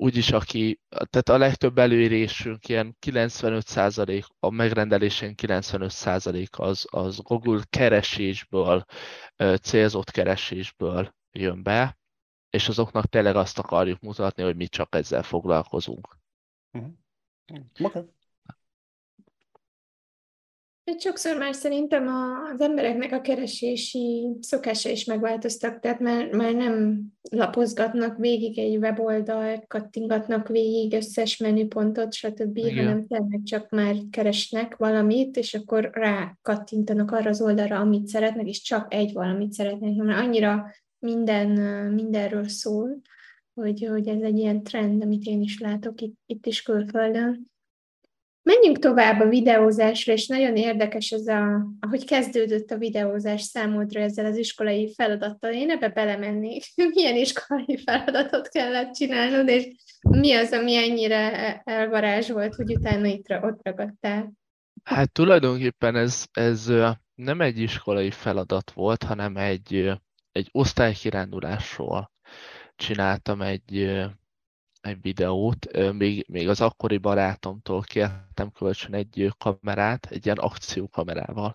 úgyis 0.00 0.32
aki, 0.32 0.80
tehát 0.88 1.28
a 1.28 1.38
legtöbb 1.38 1.78
előírésünk 1.78 2.68
ilyen 2.68 2.96
95% 3.06 4.24
a 4.38 4.50
megrendelésen 4.50 5.34
95% 5.42 6.50
az, 6.50 6.86
az 6.90 7.20
Google 7.20 7.62
keresésből, 7.70 8.84
célzott 9.62 10.10
keresésből 10.10 11.14
jön 11.32 11.62
be, 11.62 11.98
és 12.50 12.68
azoknak 12.68 13.06
tényleg 13.06 13.36
azt 13.36 13.58
akarjuk 13.58 14.00
mutatni, 14.00 14.42
hogy 14.42 14.56
mi 14.56 14.66
csak 14.66 14.94
ezzel 14.94 15.22
foglalkozunk. 15.22 16.18
Uh-huh. 16.72 16.92
Okay. 17.80 18.02
Egy 20.88 21.00
sokszor 21.00 21.36
már 21.36 21.54
szerintem 21.54 22.06
az 22.52 22.60
embereknek 22.60 23.12
a 23.12 23.20
keresési 23.20 24.28
szokása 24.40 24.90
is 24.90 25.04
megváltoztak, 25.04 25.80
tehát 25.80 26.00
már, 26.00 26.32
már 26.32 26.54
nem 26.54 27.02
lapozgatnak 27.30 28.18
végig 28.18 28.58
egy 28.58 28.76
weboldalt, 28.76 29.66
kattingatnak 29.66 30.48
végig 30.48 30.92
összes 30.92 31.36
menüpontot, 31.36 32.12
stb., 32.12 32.56
Igen. 32.56 32.76
hanem 32.76 33.06
tényleg 33.06 33.40
csak 33.44 33.70
már 33.70 33.94
keresnek 34.10 34.76
valamit, 34.76 35.36
és 35.36 35.54
akkor 35.54 35.90
rá 35.92 36.36
kattintanak 36.42 37.10
arra 37.10 37.28
az 37.28 37.40
oldalra, 37.40 37.78
amit 37.78 38.06
szeretnek, 38.06 38.46
és 38.46 38.62
csak 38.62 38.94
egy 38.94 39.12
valamit 39.12 39.52
szeretnek, 39.52 39.94
mert 39.94 40.20
annyira 40.20 40.70
minden, 40.98 41.50
mindenről 41.92 42.48
szól, 42.48 43.00
hogy, 43.54 43.86
hogy 43.90 44.08
ez 44.08 44.20
egy 44.20 44.38
ilyen 44.38 44.62
trend, 44.62 45.02
amit 45.02 45.24
én 45.24 45.40
is 45.40 45.60
látok 45.60 46.00
itt, 46.00 46.16
itt 46.26 46.46
is 46.46 46.62
külföldön. 46.62 47.50
Menjünk 48.48 48.78
tovább 48.78 49.20
a 49.20 49.28
videózásra, 49.28 50.12
és 50.12 50.26
nagyon 50.26 50.56
érdekes 50.56 51.10
ez 51.10 51.26
a, 51.26 51.66
ahogy 51.80 52.04
kezdődött 52.04 52.70
a 52.70 52.78
videózás 52.78 53.42
számodra 53.42 54.00
ezzel 54.00 54.24
az 54.24 54.36
iskolai 54.36 54.94
feladattal. 54.94 55.52
Én 55.52 55.70
ebbe 55.70 55.88
belemennék. 55.88 56.64
Milyen 56.94 57.16
iskolai 57.16 57.82
feladatot 57.86 58.48
kellett 58.48 58.92
csinálnod, 58.94 59.48
és 59.48 59.66
mi 60.00 60.32
az, 60.32 60.52
ami 60.52 60.76
ennyire 60.76 61.56
elvarázs 61.64 62.30
volt, 62.30 62.54
hogy 62.54 62.76
utána 62.76 63.06
itt 63.06 63.26
ott 63.42 63.60
ragadtál? 63.62 64.32
Hát 64.84 65.12
tulajdonképpen 65.12 65.96
ez, 65.96 66.24
ez 66.32 66.72
nem 67.14 67.40
egy 67.40 67.58
iskolai 67.58 68.10
feladat 68.10 68.70
volt, 68.70 69.02
hanem 69.02 69.36
egy, 69.36 69.92
egy 70.32 70.48
osztálykirándulásról 70.52 72.10
csináltam 72.76 73.42
egy, 73.42 74.00
egy 74.80 75.00
videót, 75.00 75.92
még, 75.92 76.26
még 76.28 76.48
az 76.48 76.60
akkori 76.60 76.98
barátomtól 76.98 77.82
kértem 77.82 78.50
kölcsön 78.58 78.94
egy 78.94 79.32
kamerát, 79.38 80.06
egy 80.10 80.24
ilyen 80.24 80.38
akciókamerával 80.38 81.54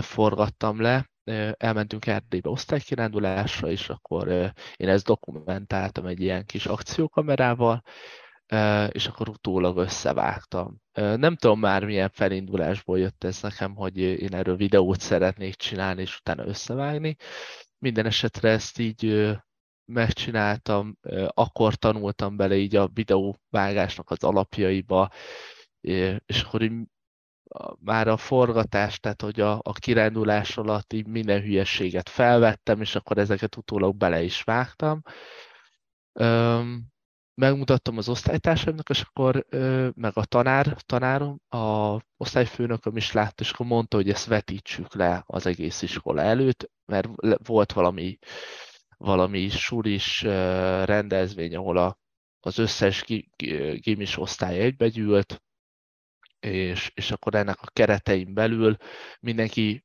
forgattam 0.00 0.80
le, 0.80 1.10
elmentünk 1.56 2.06
Erdélybe 2.06 2.48
osztálykirándulásra, 2.50 3.70
és 3.70 3.88
akkor 3.88 4.28
én 4.76 4.88
ezt 4.88 5.06
dokumentáltam 5.06 6.06
egy 6.06 6.20
ilyen 6.20 6.44
kis 6.44 6.66
akciókamerával, 6.66 7.82
és 8.88 9.06
akkor 9.06 9.28
utólag 9.28 9.76
összevágtam. 9.76 10.80
Nem 10.92 11.36
tudom 11.36 11.60
már 11.60 11.84
milyen 11.84 12.10
felindulásból 12.12 12.98
jött 12.98 13.24
ez 13.24 13.42
nekem, 13.42 13.74
hogy 13.74 13.98
én 13.98 14.34
erről 14.34 14.56
videót 14.56 15.00
szeretnék 15.00 15.54
csinálni, 15.54 16.00
és 16.00 16.18
utána 16.18 16.46
összevágni. 16.46 17.16
Minden 17.78 18.06
esetre 18.06 18.50
ezt 18.50 18.78
így 18.78 19.32
megcsináltam, 19.92 20.98
akkor 21.26 21.74
tanultam 21.74 22.36
bele 22.36 22.56
így 22.56 22.76
a 22.76 22.90
videóvágásnak 22.94 24.10
az 24.10 24.24
alapjaiba, 24.24 25.10
és 26.26 26.42
akkor 26.42 26.62
így 26.62 26.72
már 27.78 28.08
a 28.08 28.16
forgatás, 28.16 29.00
tehát 29.00 29.22
hogy 29.22 29.40
a, 29.40 29.52
a 29.62 29.72
kirándulás 29.72 30.56
alatt 30.56 30.92
így 30.92 31.06
minden 31.06 31.40
hülyességet 31.40 32.08
felvettem, 32.08 32.80
és 32.80 32.94
akkor 32.94 33.18
ezeket 33.18 33.56
utólag 33.56 33.96
bele 33.96 34.22
is 34.22 34.42
vágtam. 34.42 35.02
megmutattam 37.34 37.96
az 37.96 38.08
osztálytársaimnak, 38.08 38.88
és 38.88 39.00
akkor 39.00 39.46
meg 39.94 40.12
a 40.16 40.24
tanár, 40.24 40.76
tanárom, 40.86 41.40
a 41.48 41.96
osztályfőnököm 42.16 42.96
is 42.96 43.12
látta, 43.12 43.42
és 43.42 43.50
akkor 43.50 43.66
mondta, 43.66 43.96
hogy 43.96 44.10
ezt 44.10 44.26
vetítsük 44.26 44.94
le 44.94 45.22
az 45.26 45.46
egész 45.46 45.82
iskola 45.82 46.20
előtt, 46.22 46.70
mert 46.84 47.08
volt 47.46 47.72
valami 47.72 48.18
valami 48.98 49.48
sulis 49.48 50.22
rendezvény, 50.84 51.56
ahol 51.56 51.76
a, 51.76 51.98
az 52.40 52.58
összes 52.58 53.04
gimis 53.80 54.18
osztály 54.18 54.58
egybegyűlt, 54.58 55.42
és, 56.40 56.90
és 56.94 57.10
akkor 57.10 57.34
ennek 57.34 57.62
a 57.62 57.70
keretein 57.72 58.34
belül 58.34 58.76
mindenki 59.20 59.84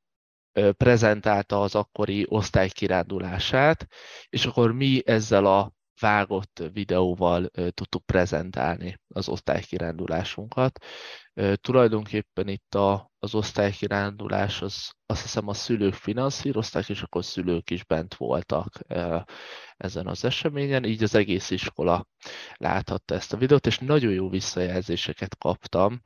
prezentálta 0.78 1.62
az 1.62 1.76
akkori 1.76 2.26
osztály 2.30 2.69
kirándulását, 2.69 3.88
és 4.30 4.45
akkor 4.45 4.71
mi 4.71 5.02
ezzel 5.06 5.45
a 5.45 5.73
vágott 6.04 6.63
videóval 6.74 7.50
tudtuk 7.70 8.06
prezentálni 8.06 9.00
az 9.08 9.30
osztálykirándulásunkat. 9.30 10.86
Tulajdonképpen 11.54 12.48
itt 12.48 12.76
a, 12.76 13.12
az 13.20 13.36
osztálykirándulás, 13.36 14.62
az, 14.62 14.92
azt 15.06 15.22
hiszem 15.22 15.48
a 15.48 15.54
szülők 15.54 15.94
finanszírozták, 15.94 16.89
és 16.89 17.02
akkor 17.02 17.24
szülők 17.24 17.70
is 17.70 17.86
bent 17.86 18.16
voltak 18.16 18.80
ezen 19.78 20.08
az 20.08 20.26
eseményen, 20.26 20.84
így 20.84 21.04
az 21.04 21.16
egész 21.16 21.50
iskola 21.50 22.08
láthatta 22.56 23.16
ezt 23.16 23.34
a 23.34 23.38
videót, 23.38 23.66
és 23.66 23.78
nagyon 23.78 24.12
jó 24.12 24.30
visszajelzéseket 24.30 25.38
kaptam 25.38 26.02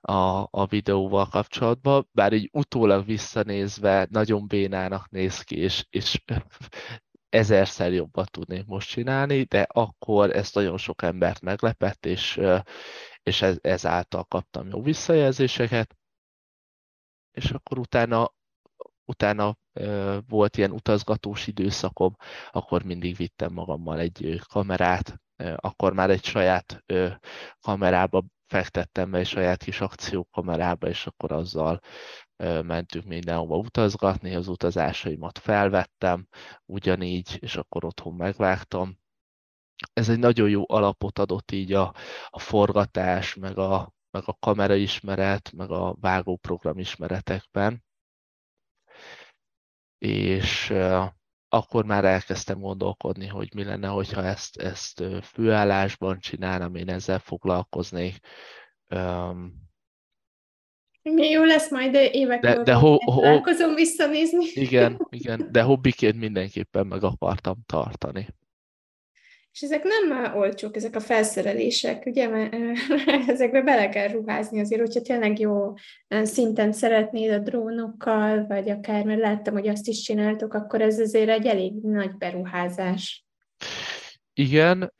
a, 0.00 0.46
a 0.50 0.66
videóval 0.66 1.28
kapcsolatban, 1.28 2.08
bár 2.12 2.32
így 2.32 2.48
utólag 2.52 3.06
visszanézve 3.06 4.06
nagyon 4.10 4.46
bénának 4.46 5.10
néz 5.10 5.42
ki, 5.42 5.56
és, 5.56 5.86
és 5.90 6.22
ezerszer 7.32 7.92
jobban 7.92 8.26
tudnék 8.30 8.66
most 8.66 8.88
csinálni, 8.88 9.42
de 9.42 9.66
akkor 9.68 10.36
ez 10.36 10.52
nagyon 10.52 10.78
sok 10.78 11.02
embert 11.02 11.40
meglepett, 11.40 12.06
és, 12.06 12.40
és 13.22 13.42
ez, 13.42 13.58
ezáltal 13.60 14.24
kaptam 14.24 14.68
jó 14.68 14.82
visszajelzéseket, 14.82 15.96
és 17.30 17.50
akkor 17.50 17.78
utána, 17.78 18.34
utána 19.04 19.56
volt 20.28 20.56
ilyen 20.56 20.70
utazgatós 20.70 21.46
időszakom, 21.46 22.16
akkor 22.50 22.82
mindig 22.82 23.16
vittem 23.16 23.52
magammal 23.52 23.98
egy 23.98 24.40
kamerát, 24.48 25.20
akkor 25.56 25.92
már 25.92 26.10
egy 26.10 26.24
saját 26.24 26.84
kamerába 27.60 28.24
fektettem 28.46 29.10
be 29.10 29.18
egy 29.18 29.26
saját 29.26 29.62
kis 29.62 29.80
akciókamerába, 29.80 30.88
és 30.88 31.06
akkor 31.06 31.32
azzal 31.32 31.80
mentünk 32.62 33.04
mindenhova 33.04 33.56
utazgatni, 33.56 34.34
az 34.34 34.48
utazásaimat 34.48 35.38
felvettem, 35.38 36.28
ugyanígy, 36.66 37.36
és 37.40 37.56
akkor 37.56 37.84
otthon 37.84 38.14
megvágtam. 38.14 38.98
Ez 39.92 40.08
egy 40.08 40.18
nagyon 40.18 40.48
jó 40.48 40.62
alapot 40.66 41.18
adott 41.18 41.50
így 41.50 41.72
a, 41.72 41.94
a 42.28 42.38
forgatás, 42.38 43.34
meg 43.34 43.58
a, 43.58 43.92
meg 44.10 44.22
a 44.26 44.36
kamera 44.40 44.74
ismeret, 44.74 45.52
meg 45.52 45.70
a 45.70 45.96
vágóprogram 46.00 46.78
ismeretekben. 46.78 47.84
És 49.98 50.72
akkor 51.48 51.84
már 51.84 52.04
elkezdtem 52.04 52.60
gondolkodni, 52.60 53.26
hogy 53.26 53.54
mi 53.54 53.64
lenne, 53.64 53.88
hogyha 53.88 54.22
ezt, 54.22 54.56
ezt 54.56 55.02
főállásban 55.22 56.18
csinálnám, 56.18 56.74
én 56.74 56.88
ezzel 56.88 57.18
foglalkoznék. 57.18 58.18
Mi 61.02 61.28
jó 61.28 61.44
lesz 61.44 61.70
majd 61.70 61.94
évek 61.94 62.40
de, 62.40 62.62
de 62.62 62.72
ho, 62.72 62.96
ho, 63.04 63.40
visszanézni. 63.74 64.44
Igen, 64.54 65.06
igen, 65.10 65.48
de 65.50 65.62
hobbiként 65.62 66.18
mindenképpen 66.18 66.86
meg 66.86 67.04
akartam 67.04 67.56
tartani. 67.66 68.28
És 69.52 69.60
ezek 69.60 69.82
nem 69.82 70.36
olcsók, 70.36 70.76
ezek 70.76 70.96
a 70.96 71.00
felszerelések, 71.00 72.06
ugye, 72.06 72.28
mert 72.28 72.54
ezekbe 73.28 73.62
bele 73.62 73.88
kell 73.88 74.08
ruházni 74.08 74.60
azért, 74.60 74.80
hogyha 74.80 75.00
tényleg 75.00 75.38
jó 75.38 75.74
szinten 76.08 76.72
szeretnéd 76.72 77.30
a 77.30 77.38
drónokkal, 77.38 78.46
vagy 78.46 78.70
akár, 78.70 79.04
mert 79.04 79.20
láttam, 79.20 79.54
hogy 79.54 79.68
azt 79.68 79.88
is 79.88 80.00
csináltok, 80.00 80.54
akkor 80.54 80.80
ez 80.80 80.98
azért 80.98 81.28
egy 81.28 81.46
elég 81.46 81.72
nagy 81.82 82.16
beruházás. 82.16 83.24
Igen, 84.34 84.92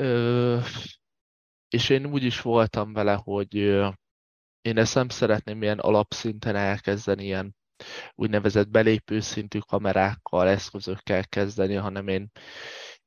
és 1.68 1.88
én 1.88 2.06
úgy 2.06 2.24
is 2.24 2.40
voltam 2.40 2.92
vele, 2.92 3.20
hogy 3.24 3.80
én 4.62 4.78
ezt 4.78 4.94
nem 4.94 5.08
szeretném 5.08 5.62
ilyen 5.62 5.78
alapszinten 5.78 6.56
elkezdeni, 6.56 7.24
ilyen 7.24 7.56
úgynevezett 8.14 8.68
belépő 8.68 9.20
szintű 9.20 9.58
kamerákkal, 9.58 10.48
eszközökkel 10.48 11.26
kezdeni, 11.26 11.74
hanem 11.74 12.08
én 12.08 12.30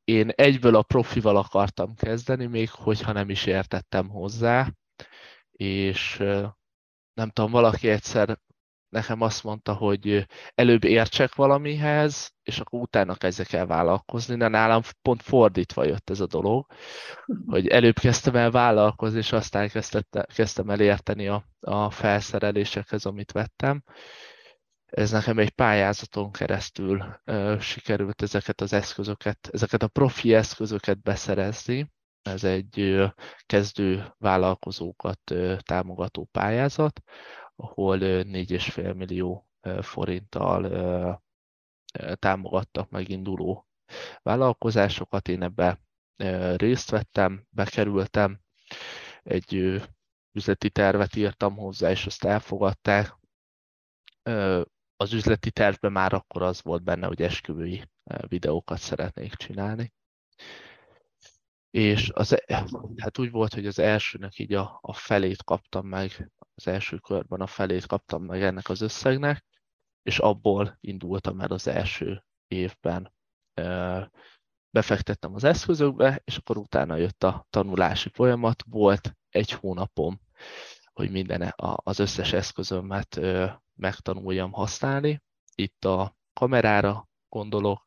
én 0.04 0.30
egyből 0.30 0.76
a 0.76 0.82
profival 0.82 1.38
akartam 1.38 1.96
kezdeni, 1.96 2.46
még 2.46 2.70
hogyha 2.70 3.12
nem 3.12 3.30
is 3.30 3.46
értettem 3.46 4.10
hozzá, 4.10 4.72
és 5.52 6.18
nem 7.14 7.30
tudom, 7.30 7.52
valaki 7.52 7.90
egyszer 7.90 8.40
nekem 8.90 9.22
azt 9.22 9.44
mondta, 9.44 9.74
hogy 9.74 10.26
előbb 10.56 10.84
értsek 10.84 11.36
valamihez, 11.36 12.32
és 12.44 12.60
akkor 12.60 12.80
utána 12.80 13.16
kezdjek 13.16 13.54
el 13.54 13.66
vállalkozni, 13.66 14.38
de 14.38 14.48
nálam 14.48 14.82
pont 15.02 15.22
fordítva 15.22 15.86
jött 15.86 16.10
ez 16.10 16.20
a 16.20 16.28
dolog, 16.28 16.66
hogy 17.54 17.68
előbb 17.68 18.00
kezdtem 18.00 18.36
el 18.36 18.52
vállalkozni, 18.52 19.18
és 19.18 19.32
aztán 19.32 19.72
kezdtem 20.36 20.70
el 20.70 20.80
érteni 20.80 21.28
a, 21.28 21.46
a 21.60 21.90
felszerelésekhez, 21.90 23.06
amit 23.06 23.32
vettem, 23.32 23.84
ez 24.86 25.12
nekem 25.12 25.38
egy 25.40 25.50
pályázaton 25.50 26.32
keresztül 26.32 27.20
uh, 27.26 27.60
sikerült 27.60 28.22
ezeket 28.22 28.62
az 28.62 28.74
eszközöket, 28.74 29.50
ezeket 29.52 29.84
a 29.84 29.88
profi 29.88 30.34
eszközöket 30.34 31.02
beszerezni. 31.02 31.92
Ez 32.22 32.44
egy 32.44 32.80
uh, 32.80 33.10
kezdő 33.46 34.14
vállalkozókat 34.18 35.32
uh, 35.32 35.58
támogató 35.58 36.28
pályázat, 36.32 37.02
ahol 37.56 38.02
uh, 38.02 38.22
4,5 38.24 38.96
millió 38.96 39.48
forinttal 39.82 41.24
támogattak 42.16 42.90
meginduló 42.90 43.68
vállalkozásokat. 44.22 45.28
Én 45.28 45.42
ebbe 45.42 45.82
részt 46.56 46.90
vettem, 46.90 47.46
bekerültem, 47.50 48.40
egy 49.24 49.82
üzleti 50.32 50.70
tervet 50.70 51.16
írtam 51.16 51.56
hozzá, 51.56 51.90
és 51.90 52.06
azt 52.06 52.24
elfogadták, 52.24 53.18
az 54.96 55.14
üzleti 55.14 55.52
tervben 55.52 55.92
már 55.92 56.14
akkor 56.14 56.42
az 56.42 56.62
volt 56.62 56.84
benne, 56.84 57.08
hogy 57.08 57.22
esküvői 57.22 57.84
videókat 58.28 58.80
szeretnék 58.80 59.34
csinálni. 59.34 59.94
És 61.76 62.10
az, 62.14 62.36
hát 62.98 63.18
úgy 63.18 63.32
volt, 63.32 63.54
hogy 63.54 63.66
az 63.66 63.80
elsőnek 63.80 64.40
így 64.40 64.54
a, 64.54 64.80
a 64.82 64.94
felét 64.94 65.44
kaptam 65.44 65.88
meg, 65.88 66.32
az 66.56 66.68
első 66.68 66.98
körben 66.98 67.42
a 67.42 67.48
felét 67.48 67.86
kaptam 67.86 68.24
meg 68.24 68.44
ennek 68.44 68.70
az 68.70 68.82
összegnek, 68.82 69.46
és 70.04 70.20
abból 70.20 70.78
indultam 70.80 71.40
el 71.40 71.52
az 71.52 71.68
első 71.68 72.26
évben. 72.48 73.14
Befektettem 74.70 75.34
az 75.34 75.44
eszközökbe, 75.44 76.22
és 76.24 76.38
akkor 76.38 76.58
utána 76.58 76.96
jött 76.96 77.24
a 77.24 77.46
tanulási 77.50 78.10
folyamat. 78.10 78.64
Volt 78.70 79.16
egy 79.30 79.52
hónapom, 79.52 80.20
hogy 80.94 81.12
minden 81.12 81.54
az 81.76 82.00
összes 82.00 82.34
eszközömet 82.34 83.20
megtanuljam 83.74 84.52
használni. 84.52 85.22
Itt 85.56 85.86
a 85.86 86.16
kamerára 86.34 87.08
gondolok, 87.30 87.84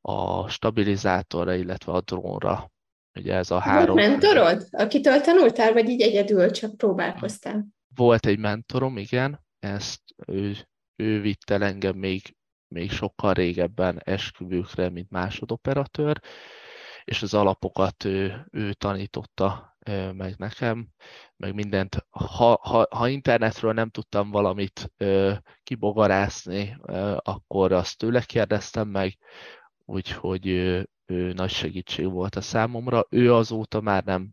a 0.00 0.48
stabilizátorra, 0.48 1.54
illetve 1.54 1.92
a 1.92 2.00
drónra. 2.00 2.74
Ugye 3.16 3.34
ez 3.34 3.50
a 3.50 3.58
három... 3.58 3.96
Volt 3.96 4.08
mentorod, 4.08 4.66
akitől 4.70 5.20
tanultál, 5.20 5.72
vagy 5.72 5.88
így 5.88 6.00
egyedül 6.00 6.50
csak 6.50 6.76
próbálkoztál? 6.76 7.66
Volt 7.94 8.26
egy 8.26 8.38
mentorom, 8.38 8.96
igen, 8.96 9.44
ezt 9.58 10.00
ő, 10.26 10.56
ő 10.96 11.20
vitt 11.20 11.50
el 11.50 11.64
engem 11.64 11.96
még, 11.96 12.36
még 12.68 12.90
sokkal 12.90 13.32
régebben 13.32 14.00
esküvőkre, 14.04 14.90
mint 14.90 15.10
másodoperatőr, 15.10 16.20
és 17.04 17.22
az 17.22 17.34
alapokat 17.34 18.04
ő, 18.04 18.46
ő 18.50 18.72
tanította 18.72 19.76
meg 20.12 20.34
nekem, 20.36 20.88
meg 21.36 21.54
mindent. 21.54 22.06
Ha, 22.10 22.58
ha, 22.62 22.86
ha 22.90 23.08
internetről 23.08 23.72
nem 23.72 23.90
tudtam 23.90 24.30
valamit 24.30 24.92
ö, 24.96 25.32
kibogarászni, 25.62 26.76
ö, 26.82 27.16
akkor 27.22 27.72
azt 27.72 27.98
tőle 27.98 28.20
kérdeztem 28.20 28.88
meg, 28.88 29.18
úgyhogy 29.84 30.46
ő, 30.46 30.88
ő 31.06 31.32
nagy 31.32 31.50
segítség 31.50 32.10
volt 32.10 32.36
a 32.36 32.40
számomra. 32.40 33.06
Ő 33.10 33.34
azóta 33.34 33.80
már 33.80 34.04
nem, 34.04 34.30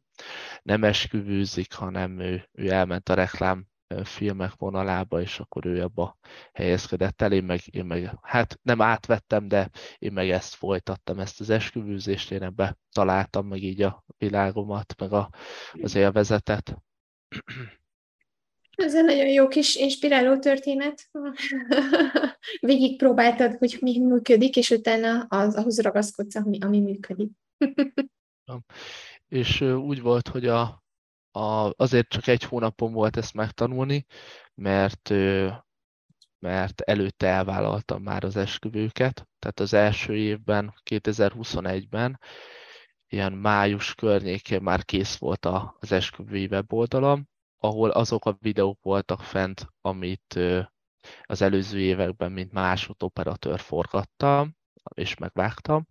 nem 0.62 0.84
esküvőzik, 0.84 1.74
hanem 1.74 2.20
ő, 2.20 2.50
ő 2.52 2.72
elment 2.72 3.10
a 3.10 3.14
reklám 3.14 3.68
filmek 4.04 4.54
vonalába, 4.56 5.22
és 5.22 5.40
akkor 5.40 5.66
ő 5.66 5.82
abba 5.82 6.18
helyezkedett 6.54 7.22
el, 7.22 7.32
én 7.32 7.44
meg, 7.44 7.60
én 7.72 7.86
meg, 7.86 8.18
hát 8.22 8.60
nem 8.62 8.82
átvettem, 8.82 9.48
de 9.48 9.70
én 9.98 10.14
meg 10.14 10.30
ezt 10.30 10.54
folytattam, 10.54 11.20
ezt 11.20 11.40
az 11.40 11.50
esküvőzést, 11.50 12.32
én 12.32 12.44
ebbe 12.44 12.78
találtam 12.92 13.48
meg 13.48 13.64
így 13.64 13.82
a 13.82 14.04
világomat, 14.18 14.96
meg 14.98 15.14
a, 15.14 15.30
az 15.82 15.96
élvezetet. 15.96 16.78
Ez 18.76 18.96
egy 18.96 19.04
nagyon 19.04 19.28
jó 19.28 19.48
kis 19.48 19.76
inspiráló 19.76 20.40
történet. 20.40 21.10
Végig 22.60 22.98
próbáltad, 22.98 23.58
hogy 23.58 23.78
mi 23.82 24.00
működik, 24.00 24.56
és 24.56 24.70
utána 24.70 25.26
az, 25.30 25.56
ahhoz 25.56 25.82
ragaszkodsz, 25.82 26.36
ami, 26.36 26.58
ami 26.62 26.80
működik. 26.80 27.32
és 29.28 29.62
úgy 29.62 30.02
volt, 30.02 30.28
hogy 30.28 30.48
a, 30.48 30.84
a, 31.32 31.74
azért 31.76 32.08
csak 32.08 32.28
egy 32.28 32.44
hónapon 32.44 32.94
volt 32.94 33.18
ezt 33.18 33.34
megtanulni, 33.34 34.06
mert, 34.56 35.10
mert 36.40 36.82
előtte 36.82 37.28
elvállaltam 37.28 38.04
már 38.04 38.24
az 38.24 38.36
esküvőket, 38.36 39.28
tehát 39.40 39.60
az 39.60 39.74
első 39.74 40.16
évben, 40.16 40.74
2021-ben, 40.90 42.20
ilyen 43.08 43.34
május 43.34 43.96
környékén 43.96 44.62
már 44.62 44.86
kész 44.86 45.16
volt 45.16 45.46
az 45.80 45.92
esküvői 45.92 46.46
weboldalam, 46.46 47.32
ahol 47.64 47.90
azok 47.90 48.26
a 48.26 48.38
videók 48.40 48.80
voltak 48.82 49.22
fent, 49.22 49.68
amit 49.82 50.40
az 51.24 51.42
előző 51.42 51.80
években, 51.80 52.32
mint 52.32 52.52
másodoperatőr 52.52 53.60
forgattam, 53.60 54.56
és 54.96 55.16
megvágtam. 55.16 55.88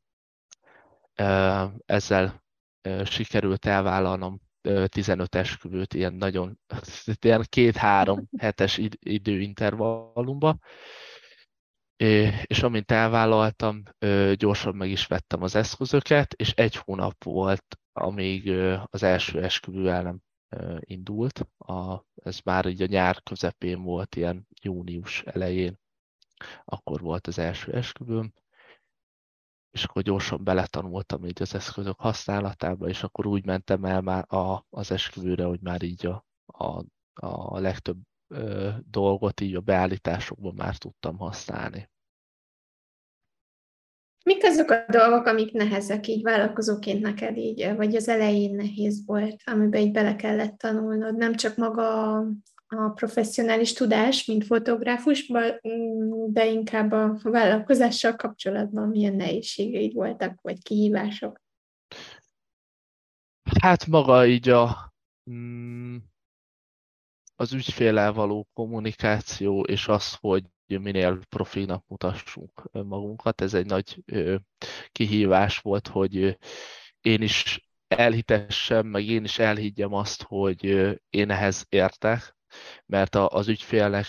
Ezzel 1.87 2.45
sikerült 3.05 3.67
elvállalnom 3.67 4.41
15 4.87 5.35
esküvőt 5.35 5.95
ilyen 5.95 6.15
nagyon, 6.15 6.59
ilyen 7.21 7.45
két-három 7.49 8.29
hetes 8.39 8.81
időintervallumba, 8.99 10.59
és 12.43 12.63
amint 12.63 12.91
elvállaltam, 12.91 13.83
gyorsan 14.35 14.77
meg 14.77 14.91
is 14.91 15.07
vettem 15.07 15.43
az 15.43 15.55
eszközöket, 15.55 16.35
és 16.35 16.53
egy 16.53 16.77
hónap 16.77 17.25
volt, 17.25 17.79
amíg 17.93 18.51
az 18.85 19.03
első 19.03 19.43
esküvő 19.43 19.91
el 19.91 20.03
nem 20.03 20.21
indult. 20.81 21.47
A, 21.59 22.05
ez 22.15 22.41
már 22.45 22.67
így 22.67 22.83
a 22.83 22.87
nyár 22.87 23.23
közepén 23.23 23.83
volt, 23.83 24.17
ilyen 24.17 24.47
június 24.63 25.23
elején, 25.23 25.79
akkor 26.65 27.01
volt 27.01 27.27
az 27.27 27.39
első 27.39 27.73
esküvőm, 27.73 28.33
és 29.71 29.85
akkor 29.85 30.03
gyorsan 30.03 30.45
beletanultam 30.45 31.25
így 31.25 31.43
az 31.43 31.55
eszközök 31.55 32.01
használatába, 32.01 32.89
és 32.89 33.03
akkor 33.03 33.27
úgy 33.27 33.45
mentem 33.45 33.85
el 33.85 34.01
már 34.01 34.35
a, 34.35 34.67
az 34.71 34.91
esküvőre, 34.91 35.45
hogy 35.45 35.61
már 35.61 35.83
így 35.83 36.07
a, 36.07 36.27
a, 36.47 36.85
a 37.15 37.59
legtöbb 37.59 38.01
ö, 38.29 38.71
dolgot 38.91 39.41
így 39.41 39.55
a 39.55 39.61
beállításokban 39.61 40.55
már 40.55 40.77
tudtam 40.77 41.17
használni. 41.17 41.91
Mik 44.25 44.45
azok 44.45 44.71
a 44.71 44.85
dolgok, 44.89 45.27
amik 45.27 45.53
nehezek 45.53 46.07
így 46.07 46.23
vállalkozóként 46.23 47.01
neked 47.01 47.37
így, 47.37 47.73
vagy 47.77 47.97
az 47.97 48.09
elején 48.09 48.55
nehéz 48.55 49.07
volt, 49.07 49.41
amiben 49.45 49.81
így 49.81 49.93
bele 49.93 50.17
kellett 50.17 50.59
tanulnod? 50.59 51.17
Nem 51.17 51.35
csak 51.35 51.57
maga 51.57 52.17
a 52.67 52.89
professzionális 52.95 53.73
tudás, 53.73 54.25
mint 54.25 54.45
fotográfus, 54.45 55.33
de 56.27 56.47
inkább 56.47 56.93
a 56.93 57.19
vállalkozással 57.23 58.17
kapcsolatban 58.17 58.89
milyen 58.89 59.15
nehézségeid 59.15 59.93
voltak, 59.93 60.41
vagy 60.41 60.63
kihívások? 60.63 61.41
Hát 63.61 63.87
maga 63.87 64.27
így 64.27 64.49
a, 64.49 64.93
mm, 65.31 65.97
az 67.35 67.53
ügyfélel 67.53 68.13
való 68.13 68.49
kommunikáció, 68.53 69.63
és 69.63 69.89
az, 69.89 70.15
hogy 70.21 70.45
minél 70.81 71.19
profinak 71.29 71.85
mutassunk 71.89 72.71
magunkat. 72.73 73.41
Ez 73.41 73.55
egy 73.55 73.67
nagy 73.67 74.05
kihívás 74.93 75.59
volt, 75.59 75.89
hogy 75.89 76.39
én 77.01 77.23
is 77.23 77.69
elhitessem, 77.89 78.87
meg 78.87 79.07
én 79.07 79.25
is 79.25 79.39
elhiggyem 79.39 79.93
azt, 79.93 80.23
hogy 80.23 80.65
én 81.11 81.31
ehhez 81.31 81.67
értek, 81.69 82.37
mert 82.87 83.15
az 83.15 83.49
ügyfélnek 83.49 84.07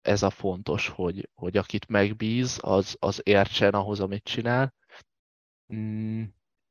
ez 0.00 0.22
a 0.22 0.30
fontos, 0.30 0.88
hogy, 0.88 1.28
hogy 1.34 1.56
akit 1.56 1.88
megbíz, 1.88 2.58
az, 2.62 2.96
az 2.98 3.20
értsen 3.24 3.74
ahhoz, 3.74 4.00
amit 4.00 4.24
csinál. 4.24 4.74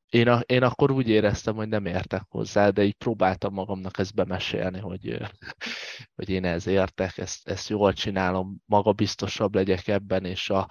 Én, 0.09 0.27
a, 0.27 0.39
én 0.39 0.63
akkor 0.63 0.91
úgy 0.91 1.09
éreztem, 1.09 1.55
hogy 1.55 1.67
nem 1.67 1.85
értek 1.85 2.23
hozzá, 2.29 2.69
de 2.69 2.83
így 2.83 2.95
próbáltam 2.95 3.53
magamnak 3.53 3.97
ezt 3.97 4.13
bemesélni, 4.15 4.79
hogy, 4.79 5.17
hogy 6.15 6.29
én 6.29 6.45
ez 6.45 6.67
értek, 6.67 7.17
ezt, 7.17 7.47
ezt 7.47 7.69
jól 7.69 7.93
csinálom, 7.93 8.61
magabiztosabb 8.65 9.55
legyek 9.55 9.87
ebben, 9.87 10.25
és 10.25 10.49
a, 10.49 10.69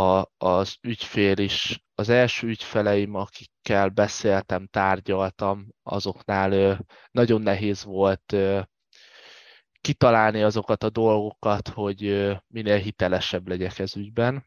a, 0.00 0.30
az 0.36 0.76
ügyfél 0.80 1.38
is, 1.38 1.84
az 1.94 2.08
első 2.08 2.46
ügyfeleim, 2.46 3.14
akikkel 3.14 3.88
beszéltem, 3.88 4.66
tárgyaltam, 4.66 5.66
azoknál 5.82 6.78
nagyon 7.10 7.42
nehéz 7.42 7.84
volt 7.84 8.36
kitalálni 9.80 10.42
azokat 10.42 10.82
a 10.82 10.90
dolgokat, 10.90 11.68
hogy 11.68 12.00
minél 12.46 12.76
hitelesebb 12.76 13.48
legyek 13.48 13.78
ez 13.78 13.96
ügyben, 13.96 14.46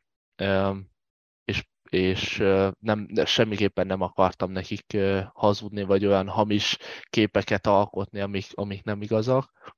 és, 1.44 1.64
és 1.92 2.38
nem, 2.80 3.08
semmiképpen 3.26 3.88
nem 3.88 4.02
akartam 4.02 4.52
nekik 4.52 4.98
hazudni, 5.34 5.84
vagy 5.84 6.06
olyan 6.06 6.28
hamis 6.28 6.78
képeket 7.10 7.68
alkotni, 7.68 8.20
amik, 8.20 8.46
amik 8.54 8.84
nem 8.84 9.02
igazak. 9.02 9.76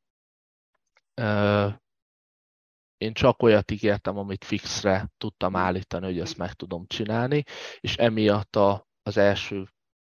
Én 2.97 3.13
csak 3.13 3.41
olyat 3.41 3.71
ígértem, 3.71 4.17
amit 4.17 4.45
fixre 4.45 5.12
tudtam 5.17 5.56
állítani, 5.56 6.06
hogy 6.06 6.19
ezt 6.19 6.38
meg 6.38 6.54
tudom 6.54 6.86
csinálni, 6.88 7.43
és 7.80 7.97
emiatt 7.97 8.56
a, 8.56 8.88
az 9.04 9.17
első 9.17 9.67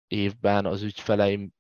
évben 0.07 0.65
az 0.65 0.81
ügyfeleim 0.81 1.53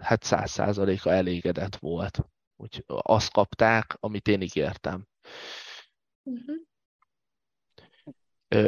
hát 0.00 0.22
száz 0.22 0.50
százaléka 0.50 1.10
elégedett 1.10 1.76
volt 1.76 2.18
úgy 2.56 2.84
azt 2.86 3.32
kapták, 3.32 3.96
amit 4.00 4.28
én 4.28 4.40
ígértem. 4.40 5.06
Uh-huh. 6.22 6.67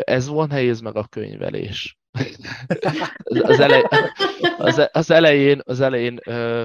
Ez 0.05 0.27
volt 0.27 0.51
nehéz 0.51 0.81
meg 0.81 0.97
a 0.97 1.07
könyvelés. 1.07 1.99
az, 3.25 3.61
elej, 3.61 3.83
az, 4.59 4.89
az 4.93 5.11
elején, 5.11 5.61
az 5.65 5.81
elején 5.81 6.19
ö, 6.25 6.65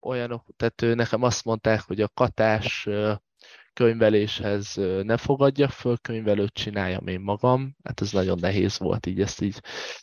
olyanok, 0.00 0.46
tehát 0.56 0.96
nekem 0.96 1.22
azt 1.22 1.44
mondták, 1.44 1.80
hogy 1.80 2.00
a 2.00 2.08
katás 2.08 2.86
ö, 2.86 3.12
könyveléshez 3.78 4.74
ne 5.02 5.16
fogadja 5.16 5.68
föl, 5.68 5.98
könyvelőt 5.98 6.52
csináljam 6.52 7.06
én 7.06 7.20
magam. 7.20 7.76
Hát 7.84 8.00
ez 8.00 8.12
nagyon 8.12 8.38
nehéz 8.40 8.78
volt 8.78 9.06
így 9.06 9.20
ezt 9.20 9.40
így 9.40 9.60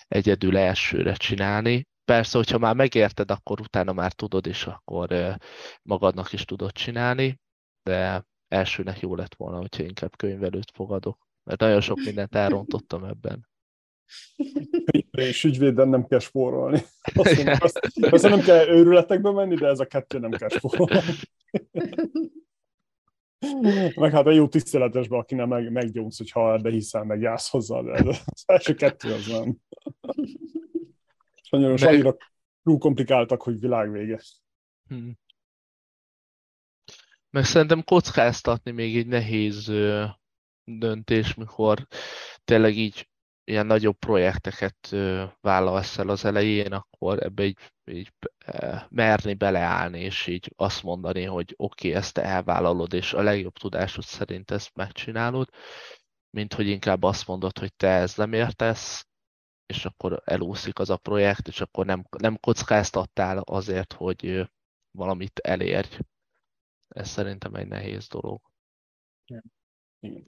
egyedül 0.07 0.57
elsőre 0.57 1.13
csinálni. 1.13 1.87
Persze, 2.05 2.37
hogyha 2.37 2.57
már 2.57 2.75
megérted, 2.75 3.31
akkor 3.31 3.61
utána 3.61 3.93
már 3.93 4.13
tudod, 4.13 4.47
és 4.47 4.65
akkor 4.65 5.37
magadnak 5.81 6.33
is 6.33 6.45
tudod 6.45 6.71
csinálni. 6.71 7.39
de 7.83 8.25
elsőnek 8.55 8.99
jó 8.99 9.15
lett 9.15 9.35
volna, 9.35 9.57
hogyha 9.57 9.83
inkább 9.83 10.15
könyvelőt 10.15 10.71
fogadok, 10.73 11.27
mert 11.43 11.59
nagyon 11.59 11.81
sok 11.81 11.97
mindent 12.05 12.35
elrontottam 12.35 13.03
ebben. 13.03 13.47
És 15.11 15.43
ügyvéden 15.43 15.87
nem 15.87 16.05
kell 16.05 16.19
spórolni. 16.19 16.81
Azt, 17.15 17.35
mondom, 17.35 17.55
azt, 17.59 17.89
azt 17.99 18.23
nem 18.23 18.39
kell 18.39 18.67
őrületekbe 18.67 19.31
menni, 19.31 19.55
de 19.55 19.67
ez 19.67 19.79
a 19.79 19.85
kettő 19.85 20.19
nem 20.19 20.31
kell 20.31 20.49
spórolni. 20.49 20.99
Meg 23.95 24.11
hát 24.11 24.25
a 24.25 24.31
jó 24.31 24.47
tiszteletesben, 24.47 25.19
aki 25.19 25.35
nem 25.35 25.47
meg, 25.47 25.71
meggyónsz, 25.71 26.17
hogyha 26.17 26.53
ebbe 26.53 26.69
hiszel, 26.69 27.03
meg 27.03 27.21
jársz 27.21 27.49
hozzá, 27.49 27.81
de 27.81 27.91
az 28.25 28.43
első 28.45 28.73
kettő 28.73 29.13
az 29.13 29.27
nem. 29.27 29.57
Sajnos 31.41 31.81
meg... 31.81 31.93
annyira 31.93 32.17
túl 32.63 32.77
komplikáltak, 32.77 33.41
hogy 33.41 33.59
világvége. 33.59 34.19
Hmm. 34.87 35.17
Meg 37.35 37.45
szerintem 37.45 37.83
kockáztatni 37.83 38.71
még 38.71 38.97
egy 38.97 39.07
nehéz 39.07 39.71
döntés, 40.63 41.33
mikor 41.33 41.87
tényleg 42.43 42.77
így 42.77 43.09
ilyen 43.43 43.65
nagyobb 43.65 43.97
projekteket 43.97 44.89
vállalsz 45.41 45.97
el 45.97 46.09
az 46.09 46.25
elején, 46.25 46.71
akkor 46.73 47.23
ebbe 47.23 47.43
így, 47.43 47.57
így 47.91 48.13
merni 48.89 49.33
beleállni, 49.33 49.99
és 49.99 50.27
így 50.27 50.53
azt 50.55 50.83
mondani, 50.83 51.23
hogy 51.23 51.53
oké, 51.57 51.87
okay, 51.87 51.99
ezt 51.99 52.17
elvállalod, 52.17 52.93
és 52.93 53.13
a 53.13 53.21
legjobb 53.21 53.53
tudásod 53.53 54.03
szerint 54.03 54.51
ezt 54.51 54.75
megcsinálod, 54.75 55.49
mint 56.29 56.53
hogy 56.53 56.67
inkább 56.67 57.03
azt 57.03 57.27
mondod, 57.27 57.57
hogy 57.57 57.73
te 57.75 57.87
ez 57.87 58.15
nem 58.15 58.33
értesz, 58.33 59.07
és 59.65 59.85
akkor 59.85 60.21
elúszik 60.25 60.79
az 60.79 60.89
a 60.89 60.97
projekt, 60.97 61.47
és 61.47 61.61
akkor 61.61 61.85
nem, 61.85 62.05
nem 62.17 62.39
kockáztattál 62.39 63.37
azért, 63.37 63.93
hogy 63.93 64.49
valamit 64.91 65.39
elérj. 65.39 65.97
Ez 66.95 67.09
szerintem 67.09 67.55
egy 67.55 67.67
nehéz 67.67 68.07
dolog. 68.07 68.41
Igen. 69.99 70.23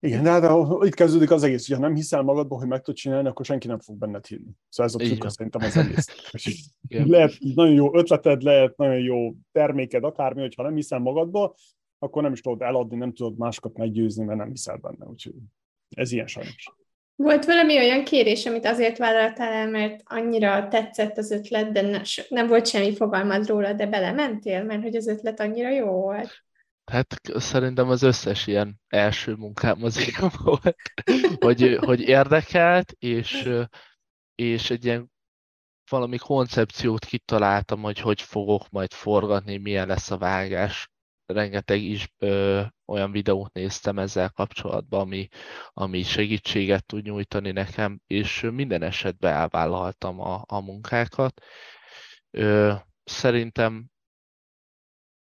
Igen, 0.00 0.22
de 0.22 0.30
hát 0.30 0.84
itt 0.84 0.94
kezdődik 0.94 1.30
az 1.30 1.42
egész, 1.42 1.66
hogyha 1.68 1.82
nem 1.82 1.94
hiszel 1.94 2.22
magadba, 2.22 2.56
hogy 2.56 2.66
meg 2.66 2.80
tudod 2.80 3.00
csinálni, 3.00 3.28
akkor 3.28 3.44
senki 3.44 3.66
nem 3.66 3.78
fog 3.78 3.96
benned 3.96 4.26
hinni. 4.26 4.50
Szóval 4.68 4.92
ez 4.92 5.00
a 5.00 5.04
trükk 5.04 5.28
szerintem 5.28 5.62
az 5.62 5.76
egész. 5.76 6.06
lehet 7.14 7.36
nagyon 7.38 7.74
jó 7.74 7.96
ötleted, 7.96 8.42
lehet 8.42 8.76
nagyon 8.76 8.98
jó 8.98 9.34
terméked, 9.52 10.04
akármi, 10.04 10.40
hogyha 10.40 10.62
nem 10.62 10.74
hiszel 10.74 10.98
magadba, 10.98 11.54
akkor 11.98 12.22
nem 12.22 12.32
is 12.32 12.40
tudod 12.40 12.62
eladni, 12.62 12.96
nem 12.96 13.12
tudod 13.12 13.38
másokat 13.38 13.76
meggyőzni, 13.76 14.24
mert 14.24 14.38
nem 14.38 14.50
hiszel 14.50 14.76
benne. 14.76 15.06
Úgyhogy 15.06 15.34
ez 15.88 16.12
ilyen 16.12 16.26
sajnos. 16.26 16.74
Volt 17.16 17.44
valami 17.44 17.76
olyan 17.76 18.04
kérés, 18.04 18.46
amit 18.46 18.66
azért 18.66 18.98
vállaltál 18.98 19.52
el, 19.52 19.68
mert 19.68 20.00
annyira 20.04 20.68
tetszett 20.68 21.18
az 21.18 21.30
ötlet, 21.30 21.72
de 21.72 21.82
ne, 21.82 22.00
nem 22.28 22.46
volt 22.46 22.66
semmi 22.66 22.96
fogalmad 22.96 23.46
róla, 23.46 23.72
de 23.72 23.86
belementél, 23.86 24.62
mert 24.62 24.82
hogy 24.82 24.96
az 24.96 25.06
ötlet 25.06 25.40
annyira 25.40 25.70
jó 25.70 25.86
volt. 25.86 26.44
Hát 26.90 27.20
szerintem 27.24 27.88
az 27.88 28.02
összes 28.02 28.46
ilyen 28.46 28.80
első 28.88 29.34
munkám 29.34 29.82
az 29.82 30.06
ilyen 30.08 30.30
volt, 30.44 30.76
hogy, 31.38 31.78
hogy 31.80 32.00
érdekelt, 32.00 32.92
és, 32.98 33.48
és 34.34 34.70
egy 34.70 34.84
ilyen 34.84 35.10
valami 35.90 36.16
koncepciót 36.16 37.04
kitaláltam, 37.04 37.82
hogy 37.82 38.00
hogy 38.00 38.22
fogok 38.22 38.70
majd 38.70 38.92
forgatni, 38.92 39.56
milyen 39.56 39.86
lesz 39.86 40.10
a 40.10 40.18
vágás. 40.18 40.90
Rengeteg 41.26 41.82
is 41.82 42.12
ö, 42.18 42.62
olyan 42.86 43.10
videót 43.10 43.52
néztem 43.52 43.98
ezzel 43.98 44.30
kapcsolatban, 44.30 45.00
ami, 45.00 45.28
ami 45.72 46.02
segítséget 46.02 46.86
tud 46.86 47.04
nyújtani 47.04 47.50
nekem, 47.50 48.00
és 48.06 48.40
minden 48.52 48.82
esetben 48.82 49.32
elvállaltam 49.32 50.20
a, 50.20 50.42
a 50.46 50.60
munkákat. 50.60 51.42
Ö, 52.30 52.74
szerintem 53.04 53.90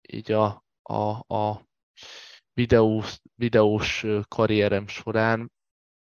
így 0.09 0.33
a, 0.33 0.65
a, 0.83 1.35
a 1.35 1.67
videós, 2.53 3.19
videós 3.35 4.07
karrierem 4.29 4.87
során 4.87 5.53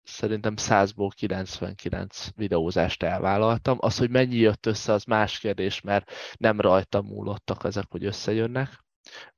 szerintem 0.03 0.53
100-ból 0.57 1.11
99 1.15 2.29
videózást 2.35 3.03
elvállaltam. 3.03 3.77
Az, 3.81 3.97
hogy 3.97 4.09
mennyi 4.09 4.35
jött 4.35 4.65
össze, 4.65 4.93
az 4.93 5.03
más 5.03 5.39
kérdés, 5.39 5.81
mert 5.81 6.11
nem 6.37 6.59
rajtam 6.59 7.05
múlottak 7.05 7.63
ezek, 7.63 7.85
hogy 7.89 8.05
összejönnek, 8.05 8.83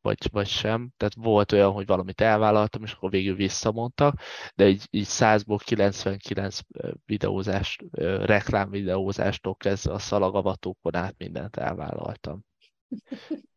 vagy, 0.01 0.17
vagy 0.31 0.47
sem. 0.47 0.91
Tehát 0.97 1.13
volt 1.15 1.51
olyan, 1.51 1.71
hogy 1.71 1.85
valamit 1.85 2.21
elvállaltam, 2.21 2.83
és 2.83 2.91
akkor 2.91 3.09
végül 3.09 3.35
visszamondtak, 3.35 4.21
de 4.55 4.67
így, 4.67 4.87
így 4.89 5.07
100-ból 5.09 5.59
99 5.63 6.59
videózást, 7.05 7.83
reklám 8.25 8.69
videózástól 8.69 9.55
kezdve 9.55 9.93
a 9.93 9.99
szalagavatókon 9.99 10.95
át 10.95 11.15
mindent 11.17 11.55
elvállaltam. 11.55 12.45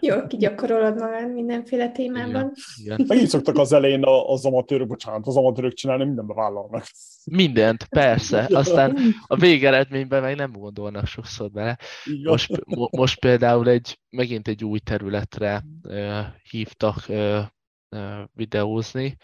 Jól 0.00 0.26
kigyakorolod 0.26 0.98
magad 0.98 1.32
mindenféle 1.32 1.90
témában. 1.90 2.32
Igen. 2.32 2.52
igen. 2.76 3.04
Meg 3.08 3.18
így 3.18 3.28
szoktak 3.28 3.58
az 3.58 3.72
elején 3.72 4.02
az 4.04 4.44
amatőrök, 4.44 4.86
bocsánat, 4.86 5.26
az 5.26 5.36
amatőrök 5.36 5.72
csinálni, 5.72 6.04
mindenbe 6.04 6.34
vállalnak. 6.34 6.86
Mindent, 7.24 7.84
persze. 7.84 8.48
Aztán 8.60 8.98
a 9.26 9.36
végeredményben 9.36 10.22
meg 10.22 10.36
nem 10.36 10.52
gondolnak 10.52 11.06
sokszor 11.06 11.50
bele. 11.50 11.78
Most, 12.22 12.64
most 12.90 13.20
például 13.20 13.68
egy, 13.68 13.98
megint 14.10 14.48
egy 14.48 14.64
új 14.64 14.78
területre 14.78 15.64
uh, 15.82 16.26
hívtak 16.50 17.04
uh, 17.08 17.44
uh, 17.88 18.24
videózni. 18.32 19.16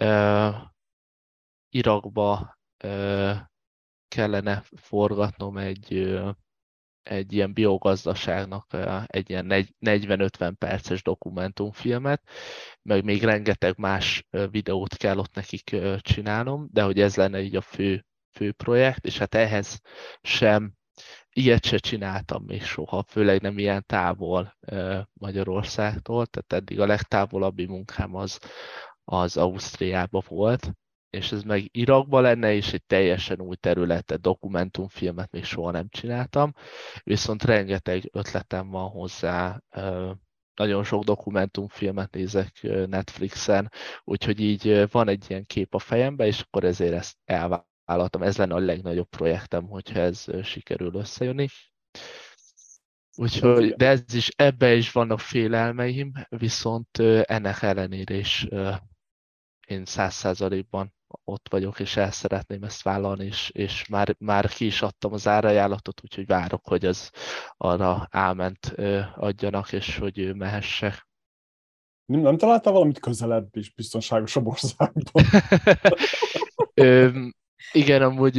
Uh, 0.00 0.54
Irakba 1.68 2.58
uh, 2.84 3.36
kellene 4.08 4.62
forgatnom 4.76 5.56
egy 5.56 5.92
uh, 5.92 6.28
egy 7.10 7.32
ilyen 7.32 7.52
biogazdaságnak 7.52 8.66
egy 9.06 9.30
ilyen 9.30 9.74
40-50 9.80 10.52
perces 10.58 11.02
dokumentumfilmet, 11.02 12.22
meg 12.82 13.04
még 13.04 13.22
rengeteg 13.22 13.78
más 13.78 14.26
videót 14.50 14.96
kell 14.96 15.18
ott 15.18 15.34
nekik 15.34 15.76
csinálnom, 15.98 16.68
de 16.72 16.82
hogy 16.82 17.00
ez 17.00 17.16
lenne 17.16 17.40
így 17.40 17.56
a 17.56 17.60
fő, 17.60 18.06
fő 18.32 18.52
projekt, 18.52 19.06
és 19.06 19.18
hát 19.18 19.34
ehhez 19.34 19.80
sem 20.22 20.72
ilyet 21.32 21.64
se 21.64 21.78
csináltam 21.78 22.44
még 22.44 22.62
soha, 22.62 23.04
főleg 23.08 23.40
nem 23.40 23.58
ilyen 23.58 23.84
távol 23.86 24.56
Magyarországtól, 25.12 26.26
tehát 26.26 26.64
eddig 26.64 26.80
a 26.80 26.86
legtávolabbi 26.86 27.66
munkám 27.66 28.14
az, 28.14 28.38
az 29.04 29.36
Ausztriába 29.36 30.22
volt, 30.28 30.72
és 31.10 31.32
ez 31.32 31.42
meg 31.42 31.68
Irakban 31.70 32.22
lenne, 32.22 32.52
és 32.52 32.72
egy 32.72 32.84
teljesen 32.84 33.40
új 33.40 33.56
területet, 33.56 34.20
dokumentumfilmet 34.20 35.30
még 35.30 35.44
soha 35.44 35.70
nem 35.70 35.88
csináltam, 35.88 36.54
viszont 37.02 37.42
rengeteg 37.42 38.08
ötletem 38.12 38.70
van 38.70 38.88
hozzá, 38.88 39.62
nagyon 40.54 40.84
sok 40.84 41.04
dokumentumfilmet 41.04 42.14
nézek 42.14 42.62
Netflixen, 42.86 43.70
úgyhogy 44.04 44.40
így 44.40 44.90
van 44.90 45.08
egy 45.08 45.24
ilyen 45.28 45.44
kép 45.44 45.74
a 45.74 45.78
fejemben, 45.78 46.26
és 46.26 46.40
akkor 46.40 46.64
ezért 46.64 46.92
ezt 46.92 47.16
elvállaltam. 47.24 48.22
Ez 48.22 48.36
lenne 48.36 48.54
a 48.54 48.58
legnagyobb 48.58 49.08
projektem, 49.08 49.66
hogyha 49.66 49.98
ez 49.98 50.24
sikerül 50.42 50.94
összejönni. 50.94 51.46
Úgyhogy, 53.16 53.74
de 53.74 53.86
ez 53.86 54.14
is, 54.14 54.28
ebbe 54.36 54.74
is 54.74 54.92
vannak 54.92 55.20
félelmeim, 55.20 56.12
viszont 56.28 56.98
ennek 57.22 57.62
ellenére 57.62 58.14
is 58.14 58.46
én 59.66 59.84
száz 59.84 60.14
százalékban 60.14 60.94
ott 61.24 61.48
vagyok, 61.50 61.80
és 61.80 61.96
el 61.96 62.10
szeretném 62.10 62.62
ezt 62.62 62.82
vállalni, 62.82 63.24
és, 63.24 63.50
és 63.50 63.88
már, 63.88 64.16
már 64.18 64.48
ki 64.48 64.64
is 64.66 64.82
adtam 64.82 65.12
az 65.12 65.28
árajánlatot, 65.28 66.00
úgyhogy 66.02 66.26
várok, 66.26 66.66
hogy 66.66 66.84
az 66.84 67.10
arra 67.56 68.06
álment 68.10 68.74
adjanak, 69.14 69.72
és 69.72 69.96
hogy 69.96 70.34
mehessek. 70.34 71.08
Nem, 72.04 72.20
nem 72.20 72.36
találtál 72.36 72.72
valamit 72.72 73.00
közelebb 73.00 73.56
és 73.56 73.74
biztonságosabb 73.74 74.46
országban? 74.46 75.24
igen, 77.72 78.02
amúgy 78.02 78.36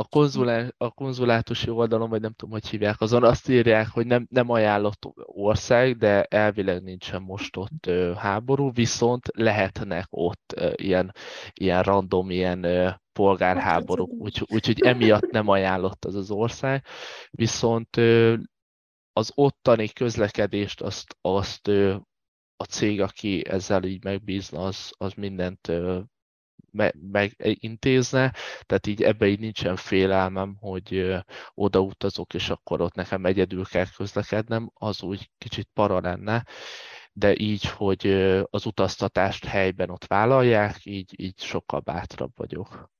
a, 0.00 0.04
konzulá, 0.04 0.68
a 0.76 0.90
konzulátusi 0.90 1.70
oldalon, 1.70 2.08
vagy 2.08 2.20
nem 2.20 2.32
tudom, 2.32 2.54
hogy 2.54 2.68
hívják, 2.68 3.00
azon 3.00 3.24
azt 3.24 3.48
írják, 3.48 3.88
hogy 3.88 4.06
nem, 4.06 4.26
nem 4.30 4.50
ajánlott 4.50 4.98
ország, 5.24 5.96
de 5.96 6.22
elvileg 6.22 6.82
nincsen 6.82 7.22
most 7.22 7.56
ott 7.56 7.86
ö, 7.86 8.12
háború, 8.16 8.72
viszont 8.72 9.28
lehetnek 9.34 10.06
ott 10.10 10.52
ö, 10.56 10.70
ilyen, 10.74 11.14
ilyen 11.52 11.82
random, 11.82 12.30
ilyen 12.30 12.62
ö, 12.62 12.90
polgárháborúk, 13.12 14.10
úgyhogy 14.12 14.48
úgy, 14.50 14.68
úgy, 14.68 14.80
emiatt 14.80 15.30
nem 15.30 15.48
ajánlott 15.48 16.04
az 16.04 16.14
az 16.14 16.30
ország, 16.30 16.84
viszont 17.30 17.96
ö, 17.96 18.36
az 19.12 19.32
ottani 19.34 19.88
közlekedést 19.88 20.80
azt, 20.80 21.16
azt 21.20 21.68
ö, 21.68 21.96
a 22.56 22.64
cég, 22.64 23.00
aki 23.00 23.48
ezzel 23.48 23.84
így 23.84 24.04
megbízna, 24.04 24.64
az, 24.64 24.92
az 24.98 25.12
mindent 25.12 25.68
megintézne, 27.10 28.34
tehát 28.66 28.86
így 28.86 29.02
ebbe 29.02 29.26
így 29.26 29.40
nincsen 29.40 29.76
félelmem, 29.76 30.56
hogy 30.60 31.14
odautazok, 31.54 32.34
és 32.34 32.50
akkor 32.50 32.80
ott 32.80 32.94
nekem 32.94 33.24
egyedül 33.24 33.64
kell 33.64 33.86
közlekednem, 33.96 34.70
az 34.74 35.02
úgy 35.02 35.30
kicsit 35.38 35.68
para 35.74 36.00
lenne, 36.00 36.44
de 37.12 37.34
így, 37.36 37.64
hogy 37.64 38.06
az 38.50 38.66
utaztatást 38.66 39.44
helyben 39.44 39.90
ott 39.90 40.06
vállalják, 40.06 40.76
így, 40.82 41.12
így 41.16 41.40
sokkal 41.40 41.80
bátrabb 41.80 42.32
vagyok. 42.36 42.90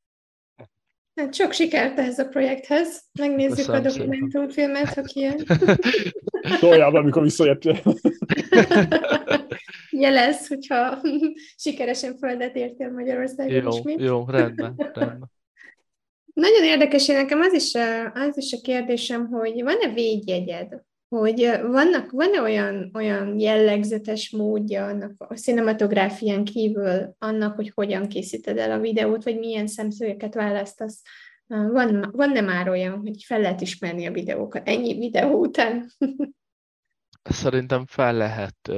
Hát 1.14 1.34
sok 1.34 1.52
sikert 1.52 1.98
ehhez 1.98 2.18
a 2.18 2.28
projekthez. 2.28 3.04
Megnézzük 3.18 3.56
Köszönöm 3.56 3.80
a 3.80 3.88
dokumentumfilmet, 3.88 4.94
ha 4.94 5.02
kijön. 5.02 5.44
Toljál 6.60 6.96
amikor 6.96 7.22
visszajöttél. 7.22 7.80
Jelez, 9.99 10.46
hogyha 10.46 10.99
sikeresen 11.64 12.16
földet 12.16 12.57
értél 12.57 12.90
Magyarországon 12.90 13.62
jó, 13.62 13.68
ismét. 13.68 14.01
Jó, 14.01 14.24
rendben, 14.28 14.74
rendben. 14.76 15.30
Nagyon 16.34 16.64
érdekes, 16.64 17.09
én 17.09 17.16
nekem 17.16 17.40
az 17.40 17.53
is, 17.53 17.74
az 18.14 18.36
is 18.36 18.53
a 18.53 18.61
kérdésem, 18.62 19.26
hogy 19.26 19.62
van-e 19.62 19.92
védjegyed? 19.92 20.82
Hogy 21.09 21.51
vannak, 21.62 22.11
van-e 22.11 22.40
olyan, 22.40 22.90
olyan 22.94 23.38
jellegzetes 23.38 24.30
módja 24.30 24.86
annak 24.86 25.12
a 25.18 25.34
cinematográfián 25.34 26.44
kívül 26.44 27.14
annak, 27.18 27.55
hogy 27.55 27.72
hogyan 27.74 28.09
készíted 28.09 28.59
el 28.59 28.70
a 28.70 28.78
videót, 28.78 29.24
vagy 29.24 29.38
milyen 29.38 29.66
szemszögeket 29.66 30.34
választasz? 30.34 31.03
Van, 31.46 32.11
van-e 32.12 32.40
már 32.40 32.68
olyan, 32.68 32.99
hogy 32.99 33.22
fel 33.24 33.40
lehet 33.40 33.61
ismerni 33.61 34.07
a 34.07 34.12
videókat 34.12 34.68
ennyi 34.68 34.99
videó 34.99 35.40
után? 35.40 35.90
Szerintem 37.22 37.86
fel 37.86 38.14
lehet. 38.14 38.70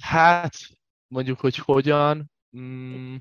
Hát, 0.00 0.54
mondjuk, 1.06 1.40
hogy 1.40 1.56
hogyan, 1.56 2.30
Mm, 2.56 3.16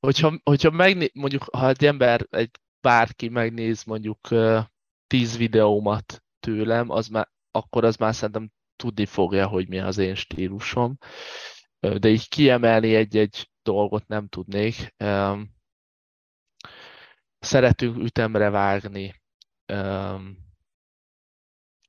hogyha, 0.00 0.38
hogyha 0.42 0.70
megné, 0.70 1.10
mondjuk, 1.14 1.42
ha 1.42 1.68
egy 1.68 1.84
ember, 1.84 2.26
egy 2.30 2.50
bárki 2.80 3.28
megnéz 3.28 3.84
mondjuk 3.84 4.28
tíz 5.06 5.36
videómat 5.36 6.22
tőlem, 6.40 6.90
az 6.90 7.08
már, 7.08 7.28
akkor 7.50 7.84
az 7.84 7.96
már 7.96 8.14
szerintem 8.14 8.50
tudni 8.76 9.06
fogja, 9.06 9.46
hogy 9.46 9.68
mi 9.68 9.78
az 9.78 9.98
én 9.98 10.14
stílusom. 10.14 10.96
De 11.78 12.08
így 12.08 12.28
kiemelni 12.28 12.94
egy-egy 12.94 13.50
dolgot 13.62 14.06
nem 14.06 14.28
tudnék. 14.28 14.94
Szeretünk 17.38 17.96
ütemre 17.96 18.50
vágni, 18.50 19.22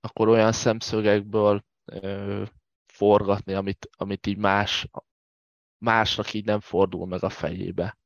akkor 0.02 0.28
olyan 0.28 0.52
szemszögekből 0.52 1.64
forgatni, 3.02 3.54
amit, 3.54 3.90
amit 3.98 4.28
így 4.28 4.38
más 4.38 4.88
másnak 5.78 6.34
így 6.34 6.46
nem 6.46 6.60
fordul 6.60 7.08
meg 7.08 7.24
a 7.24 7.30
fejébe. 7.30 7.98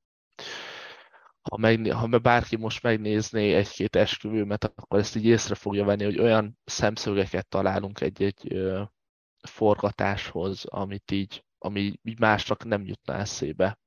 Ha, 1.41 1.57
megné- 1.57 1.91
ha 1.93 2.07
bárki 2.07 2.55
most 2.55 2.83
megnézné 2.83 3.53
egy-két 3.53 3.95
esküvőmet, 3.95 4.63
akkor 4.63 4.99
ezt 4.99 5.15
így 5.15 5.25
észre 5.25 5.55
fogja 5.55 5.85
venni, 5.85 6.03
hogy 6.03 6.19
olyan 6.19 6.57
szemszögeket 6.65 7.47
találunk 7.47 8.01
egy-egy 8.01 8.57
forgatáshoz, 9.47 10.65
amit 10.65 11.11
így, 11.11 11.45
ami 11.57 11.99
így 12.03 12.19
másnak 12.19 12.63
nem 12.63 12.85
jutna 12.85 13.13
eszébe. 13.13 13.79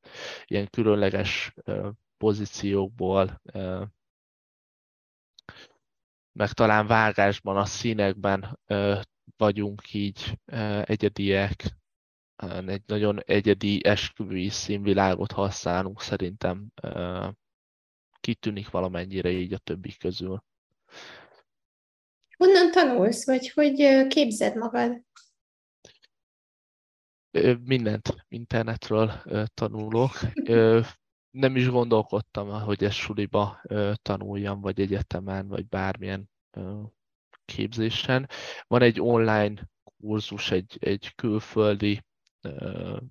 Ilyen 0.44 0.68
különleges 0.70 1.54
pozíciókból, 2.16 3.42
meg 6.32 6.52
talán 6.52 6.86
vágásban, 6.86 7.56
a 7.56 7.64
színekben 7.64 8.59
vagyunk 9.39 9.93
így 9.95 10.39
egyediek, 10.82 11.76
egy 12.66 12.82
nagyon 12.86 13.20
egyedi 13.24 13.84
esküvői 13.84 14.49
színvilágot 14.49 15.32
használunk, 15.32 16.01
szerintem 16.01 16.72
kitűnik 18.20 18.70
valamennyire 18.70 19.30
így 19.30 19.53
a 19.53 19.59
többi 19.59 19.97
közül. 19.97 20.45
Honnan 22.36 22.70
tanulsz, 22.70 23.26
vagy 23.26 23.51
hogy 23.51 24.07
képzed 24.09 24.57
magad? 24.57 25.03
Mindent 27.64 28.26
internetről 28.28 29.22
tanulok. 29.55 30.11
Nem 31.30 31.57
is 31.57 31.68
gondolkodtam, 31.68 32.62
hogy 32.62 32.84
ezt 32.84 32.97
suliba 32.97 33.61
tanuljam, 34.03 34.61
vagy 34.61 34.80
egyetemen, 34.80 35.49
vagy 35.49 35.66
bármilyen 35.66 36.30
képzésen. 37.55 38.28
Van 38.66 38.82
egy 38.82 39.01
online 39.01 39.68
kurzus, 40.01 40.51
egy, 40.51 40.76
egy 40.80 41.12
külföldi 41.14 42.03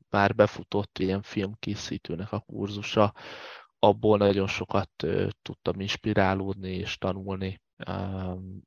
már 0.10 0.36
befutott 0.36 1.00
ilyen 1.00 1.22
filmkészítőnek 1.22 2.32
a 2.32 2.40
kurzusa, 2.40 3.14
abból 3.80 4.18
nagyon 4.18 4.48
sokat 4.48 4.90
tudtam 5.42 5.80
inspirálódni 5.80 6.72
és 6.72 6.98
tanulni, 6.98 7.62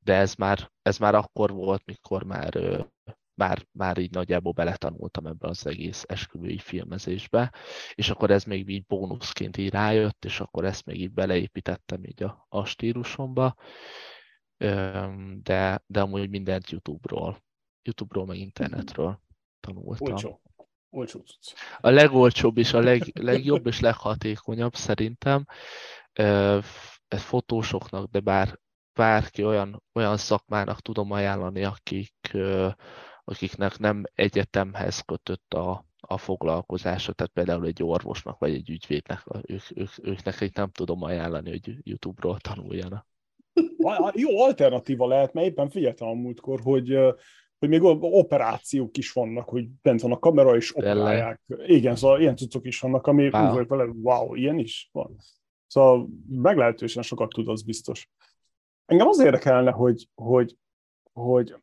de 0.03 0.15
ez 0.15 0.35
már, 0.35 0.71
ez 0.83 0.99
már 0.99 1.15
akkor 1.15 1.51
volt, 1.51 1.83
mikor 1.85 2.23
már, 2.23 2.87
már, 3.35 3.67
már 3.73 3.99
így 3.99 4.11
nagyjából 4.11 4.53
beletanultam 4.53 5.27
ebbe 5.27 5.49
az 5.49 5.67
egész 5.67 6.05
esküvői 6.09 6.59
filmezésbe, 6.59 7.53
és 7.95 8.11
akkor 8.11 8.31
ez 8.31 8.45
még 8.45 8.69
így 8.69 8.85
bónuszként 8.87 9.57
így 9.57 9.71
rájött, 9.71 10.25
és 10.25 10.41
akkor 10.41 10.65
ezt 10.65 10.85
még 10.85 11.01
így 11.01 11.13
beleépítettem 11.13 12.05
így 12.05 12.23
a, 12.23 12.47
a 12.49 12.65
stílusomba, 12.65 13.55
de, 15.43 15.83
de 15.87 16.01
amúgy 16.01 16.31
mindent 16.31 16.71
YouTube-ról, 16.71 17.43
YouTube-ról, 17.83 18.27
meg 18.27 18.37
internetről 18.37 19.21
tanultam. 19.61 20.13
Olcsó. 20.13 20.41
Olcsó 20.91 21.25
A 21.79 21.91
legolcsóbb 21.91 22.59
és 22.59 22.73
a 22.73 22.81
leg, 22.81 23.03
legjobb 23.21 23.67
és 23.67 23.81
leghatékonyabb 23.81 24.75
szerintem 24.75 25.45
ez 27.09 27.23
fotósoknak, 27.23 28.11
de 28.11 28.21
bár 28.21 28.59
bárki 28.95 29.45
olyan, 29.45 29.83
olyan 29.93 30.17
szakmának 30.17 30.81
tudom 30.81 31.11
ajánlani, 31.11 31.65
akik, 31.65 32.37
akiknek 33.25 33.79
nem 33.79 34.03
egyetemhez 34.15 35.01
kötött 35.01 35.55
a, 35.55 35.85
a 36.01 36.19
foglalkozása, 36.19 37.13
tehát 37.13 37.33
például 37.33 37.67
egy 37.67 37.83
orvosnak 37.83 38.39
vagy 38.39 38.55
egy 38.55 38.71
ügyvédnek, 38.71 39.23
ők, 39.43 39.63
ők, 39.75 39.91
ők 40.03 40.23
nekik 40.23 40.57
nem 40.57 40.71
tudom 40.71 41.03
ajánlani, 41.03 41.51
hogy 41.51 41.77
YouTube-ról 41.83 42.39
tanuljanak. 42.39 43.07
Jó 44.13 44.43
alternatíva 44.43 45.07
lehet, 45.07 45.33
mert 45.33 45.47
éppen 45.47 45.71
figyeltem 45.71 46.09
a 46.09 46.15
múltkor, 46.15 46.61
hogy 46.61 46.99
hogy 47.61 47.69
még 47.69 47.83
operációk 48.01 48.97
is 48.97 49.13
vannak, 49.13 49.49
hogy 49.49 49.69
bent 49.83 50.01
van 50.01 50.13
a 50.13 50.19
kamera, 50.19 50.57
és 50.57 50.77
operálják. 50.77 51.41
Igen, 51.67 51.97
szóval 51.97 52.21
ilyen 52.21 52.37
cuccok 52.37 52.67
is 52.67 52.81
vannak, 52.81 53.07
ami 53.07 53.29
wow. 53.29 53.49
úgy 53.49 53.55
vagy 53.55 53.67
vele, 53.67 53.85
wow, 53.85 54.35
ilyen 54.35 54.59
is 54.59 54.89
van. 54.93 55.17
Szóval 55.67 56.09
meglehetősen 56.29 57.03
sokat 57.03 57.29
tud, 57.29 57.49
az 57.49 57.63
biztos. 57.63 58.11
Engem 58.87 59.09
az 59.09 59.21
érdekelne, 59.21 59.71
hogy, 59.71 60.09
hogy, 60.15 60.57
hogy 61.13 61.55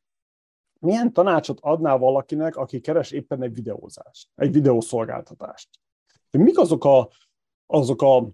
milyen 0.79 1.13
tanácsot 1.13 1.59
adnál 1.61 1.97
valakinek, 1.97 2.55
aki 2.55 2.79
keres 2.79 3.11
éppen 3.11 3.43
egy 3.43 3.53
videózást, 3.53 4.29
egy 4.35 4.51
videószolgáltatást. 4.51 5.69
Mik 6.31 6.57
azok 6.57 6.85
a, 6.85 7.09
azok 7.65 8.01
a 8.01 8.29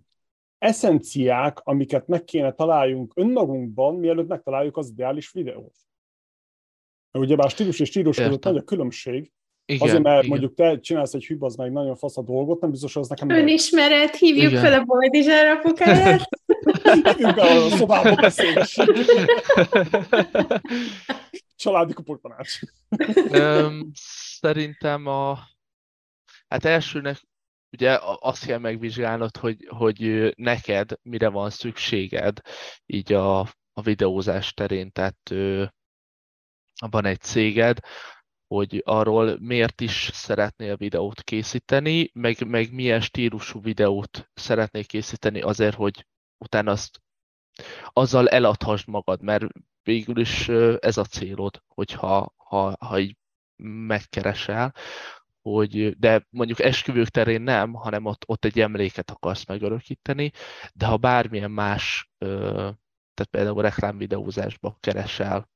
eszenciák, 0.63 1.59
amiket 1.63 2.07
meg 2.07 2.23
kéne 2.23 2.51
találjunk 2.51 3.11
önmagunkban, 3.15 3.95
mielőtt 3.95 4.27
megtaláljuk 4.27 4.77
az 4.77 4.89
ideális 4.89 5.31
videót? 5.31 5.75
Ugye 7.11 7.35
bár 7.35 7.49
stílus 7.49 7.79
és 7.79 7.87
stílus 7.87 8.17
között 8.17 8.43
nagy 8.43 8.57
a 8.57 8.63
különbség, 8.63 9.31
igen, 9.65 9.87
Azért, 9.87 10.03
mert 10.03 10.17
igen. 10.17 10.29
mondjuk 10.29 10.53
te 10.53 10.79
csinálsz 10.79 11.13
egy 11.13 11.25
hűb, 11.25 11.43
az 11.43 11.55
meg 11.55 11.71
nagyon 11.71 11.95
fasz 11.95 12.17
a 12.17 12.21
dolgot, 12.21 12.61
nem 12.61 12.71
biztos, 12.71 12.93
hogy 12.93 13.01
az 13.01 13.09
nekem... 13.09 13.29
Önismeret, 13.29 14.15
hívjuk 14.15 14.51
igen. 14.51 14.63
fel 14.63 14.79
a 14.79 14.83
Boldizsár 14.83 15.47
apukáját. 15.47 16.29
hívjuk 17.05 17.35
be 17.35 17.41
a 17.41 17.69
szobába 17.69 18.15
beszélgessünk. 18.15 18.97
Családi 21.55 21.93
kuportanács. 21.93 22.59
Szerintem 24.39 25.05
a... 25.05 25.39
Hát 26.47 26.65
elsőnek 26.65 27.21
ugye 27.73 27.99
azt 28.19 28.45
kell 28.45 28.57
megvizsgálnod, 28.57 29.37
hogy, 29.37 29.67
hogy 29.67 30.33
neked 30.35 30.91
mire 31.01 31.29
van 31.29 31.49
szükséged 31.49 32.39
így 32.85 33.13
a, 33.13 33.39
a 33.73 33.81
videózás 33.81 34.53
terén, 34.53 34.91
tehát 34.91 35.29
van 36.89 37.05
egy 37.05 37.19
céged, 37.19 37.79
hogy 38.47 38.81
arról 38.85 39.37
miért 39.39 39.81
is 39.81 40.09
szeretnél 40.13 40.75
videót 40.75 41.21
készíteni, 41.21 42.09
meg, 42.13 42.47
meg 42.47 42.73
milyen 42.73 43.01
stílusú 43.01 43.61
videót 43.61 44.29
szeretnél 44.33 44.85
készíteni 44.85 45.41
azért, 45.41 45.75
hogy 45.75 46.05
utána 46.37 46.71
azt 46.71 47.01
azzal 47.87 48.29
eladhassd 48.29 48.87
magad, 48.87 49.21
mert 49.21 49.45
végül 49.83 50.19
is 50.19 50.49
ez 50.79 50.97
a 50.97 51.05
célod, 51.05 51.61
hogyha 51.67 52.33
ha, 52.37 52.75
ha 52.79 52.99
így 52.99 53.17
megkeresel, 53.63 54.73
hogy, 55.43 55.97
de 55.99 56.27
mondjuk 56.29 56.59
esküvők 56.59 57.07
terén 57.07 57.41
nem, 57.41 57.73
hanem 57.73 58.05
ott, 58.05 58.23
ott 58.27 58.45
egy 58.45 58.59
emléket 58.59 59.11
akarsz 59.11 59.45
megörökíteni, 59.45 60.31
de 60.73 60.85
ha 60.85 60.97
bármilyen 60.97 61.51
más, 61.51 62.11
tehát 62.17 63.29
például 63.29 63.61
reklámvideózásba 63.61 64.77
keresel 64.79 65.49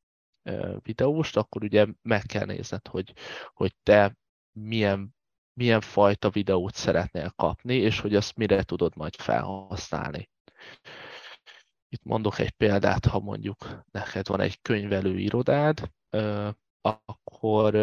videóst, 0.82 1.38
akkor 1.38 1.64
ugye 1.64 1.86
meg 2.02 2.22
kell 2.22 2.46
nézned, 2.46 2.88
hogy, 2.88 3.14
hogy 3.54 3.76
te 3.84 4.18
milyen, 4.52 5.16
milyen 5.54 5.82
fajta 5.82 6.30
videót 6.30 6.76
szeretnél 6.76 7.30
kapni, 7.36 7.76
és 7.76 8.00
hogy 8.00 8.16
azt 8.16 8.36
mire 8.36 8.64
tudod 8.64 8.96
majd 8.96 9.16
felhasználni. 9.16 10.30
Itt 11.90 12.04
mondok 12.04 12.40
egy 12.40 12.52
példát, 12.52 13.06
ha 13.06 13.20
mondjuk 13.20 13.84
neked 13.92 14.28
van 14.28 14.40
egy 14.40 14.62
könyvelő 14.62 15.20
irodád, 15.20 15.92
akkor 16.82 17.76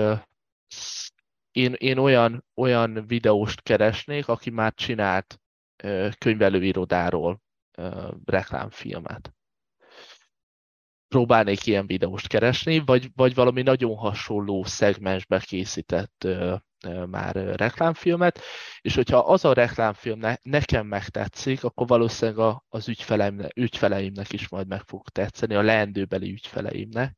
én, 1.55 1.73
én 1.73 1.99
olyan, 1.99 2.45
olyan 2.55 3.07
videóst 3.07 3.63
keresnék, 3.63 4.29
aki 4.29 4.51
már 4.51 4.75
csinált 4.75 5.41
könyvelőirodáról 6.19 7.41
reklámfilmet. 8.25 9.35
Próbálnék 11.09 11.67
ilyen 11.67 11.87
videóst 11.87 12.27
keresni, 12.27 12.79
vagy, 12.79 13.11
vagy 13.15 13.35
valami 13.35 13.63
nagyon 13.63 13.97
hasonló 13.97 14.65
szegmensbe 14.65 15.39
készített 15.39 16.27
már 17.07 17.35
reklámfilmet, 17.35 18.41
és 18.81 18.95
hogyha 18.95 19.19
az 19.19 19.45
a 19.45 19.53
reklámfilm 19.53 20.19
ne, 20.19 20.35
nekem 20.43 20.87
megtetszik, 20.87 21.65
akkor 21.65 21.87
valószínűleg 21.87 22.57
az 22.69 22.89
ügyfeleimnek, 22.89 23.57
ügyfeleimnek 23.57 24.33
is 24.33 24.49
majd 24.49 24.67
meg 24.67 24.83
fog 24.83 25.09
tetszeni, 25.09 25.55
a 25.55 25.63
leendőbeli 25.63 26.31
ügyfeleimnek. 26.31 27.17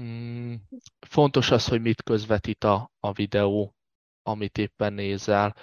Mm, 0.00 0.54
fontos 1.06 1.50
az, 1.50 1.68
hogy 1.68 1.80
mit 1.80 2.02
közvetít 2.02 2.64
a, 2.64 2.90
a 3.00 3.12
videó, 3.12 3.74
amit 4.22 4.58
éppen 4.58 4.92
nézel. 4.92 5.54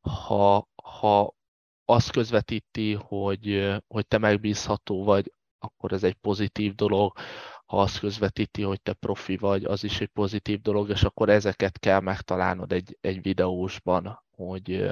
Ha, 0.00 0.68
ha 0.82 1.34
azt 1.84 2.10
közvetíti, 2.10 2.94
hogy, 2.94 3.74
hogy 3.86 4.06
te 4.06 4.18
megbízható 4.18 5.04
vagy, 5.04 5.32
akkor 5.58 5.92
ez 5.92 6.04
egy 6.04 6.14
pozitív 6.14 6.74
dolog 6.74 7.18
ha 7.68 7.80
azt 7.80 7.98
közvetíti, 7.98 8.62
hogy 8.62 8.82
te 8.82 8.92
profi 8.92 9.36
vagy, 9.36 9.64
az 9.64 9.84
is 9.84 10.00
egy 10.00 10.08
pozitív 10.08 10.60
dolog, 10.60 10.88
és 10.88 11.02
akkor 11.02 11.28
ezeket 11.28 11.78
kell 11.78 12.00
megtalálnod 12.00 12.72
egy, 12.72 12.96
egy 13.00 13.22
videósban, 13.22 14.24
hogy, 14.30 14.90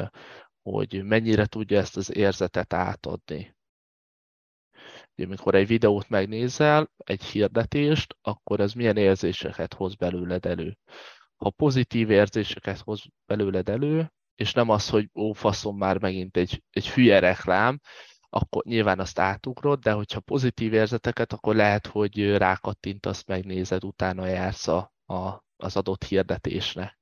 hogy 0.63 1.03
mennyire 1.05 1.47
tudja 1.47 1.79
ezt 1.79 1.97
az 1.97 2.17
érzetet 2.17 2.73
átadni. 2.73 3.56
Ugye, 5.17 5.27
amikor 5.27 5.55
egy 5.55 5.67
videót 5.67 6.09
megnézel, 6.09 6.91
egy 6.97 7.25
hirdetést, 7.25 8.17
akkor 8.21 8.61
ez 8.61 8.73
milyen 8.73 8.97
érzéseket 8.97 9.75
hoz 9.75 9.95
belőled 9.95 10.47
elő. 10.47 10.79
Ha 11.37 11.51
pozitív 11.51 12.11
érzéseket 12.11 12.79
hoz 12.79 13.03
belőled 13.27 13.69
elő, 13.69 14.13
és 14.35 14.53
nem 14.53 14.69
az, 14.69 14.89
hogy 14.89 15.11
ó, 15.15 15.33
faszom 15.33 15.77
már 15.77 15.99
megint 15.99 16.37
egy, 16.37 16.63
egy 16.71 16.91
hülye 16.91 17.19
reklám, 17.19 17.81
akkor 18.29 18.65
nyilván 18.65 19.01
azt 19.01 19.19
átugrod, 19.19 19.79
de 19.81 19.93
hogyha 19.93 20.21
pozitív 20.21 20.73
érzeteket, 20.73 21.33
akkor 21.33 21.55
lehet, 21.55 21.87
hogy 21.87 22.37
rákattintasz, 22.37 23.25
megnézed, 23.25 23.85
utána 23.85 24.27
jársz 24.27 24.69
a, 24.69 24.93
a, 25.05 25.45
az 25.57 25.77
adott 25.77 26.05
hirdetésre. 26.05 26.99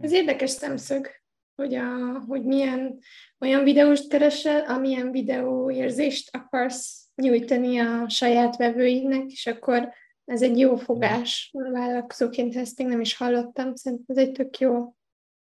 Ez 0.00 0.12
érdekes 0.12 0.50
szemszög, 0.50 1.17
hogy, 1.58 1.74
a, 1.74 2.18
hogy 2.28 2.44
milyen 2.44 2.98
olyan 3.40 3.64
videóst 3.64 4.08
keresel, 4.08 4.64
amilyen 4.64 5.10
videóérzést 5.10 6.36
akarsz 6.36 7.08
nyújtani 7.14 7.78
a 7.78 8.08
saját 8.08 8.56
vevőidnek, 8.56 9.30
és 9.30 9.46
akkor 9.46 9.92
ez 10.24 10.42
egy 10.42 10.58
jó 10.58 10.76
fogás. 10.76 11.50
Vállalkozóként, 11.52 12.56
ezt 12.56 12.78
még 12.78 12.86
nem 12.86 13.00
is 13.00 13.16
hallottam, 13.16 13.74
szerintem 13.74 14.16
ez 14.16 14.26
egy 14.26 14.32
tök 14.32 14.58
jó 14.58 14.94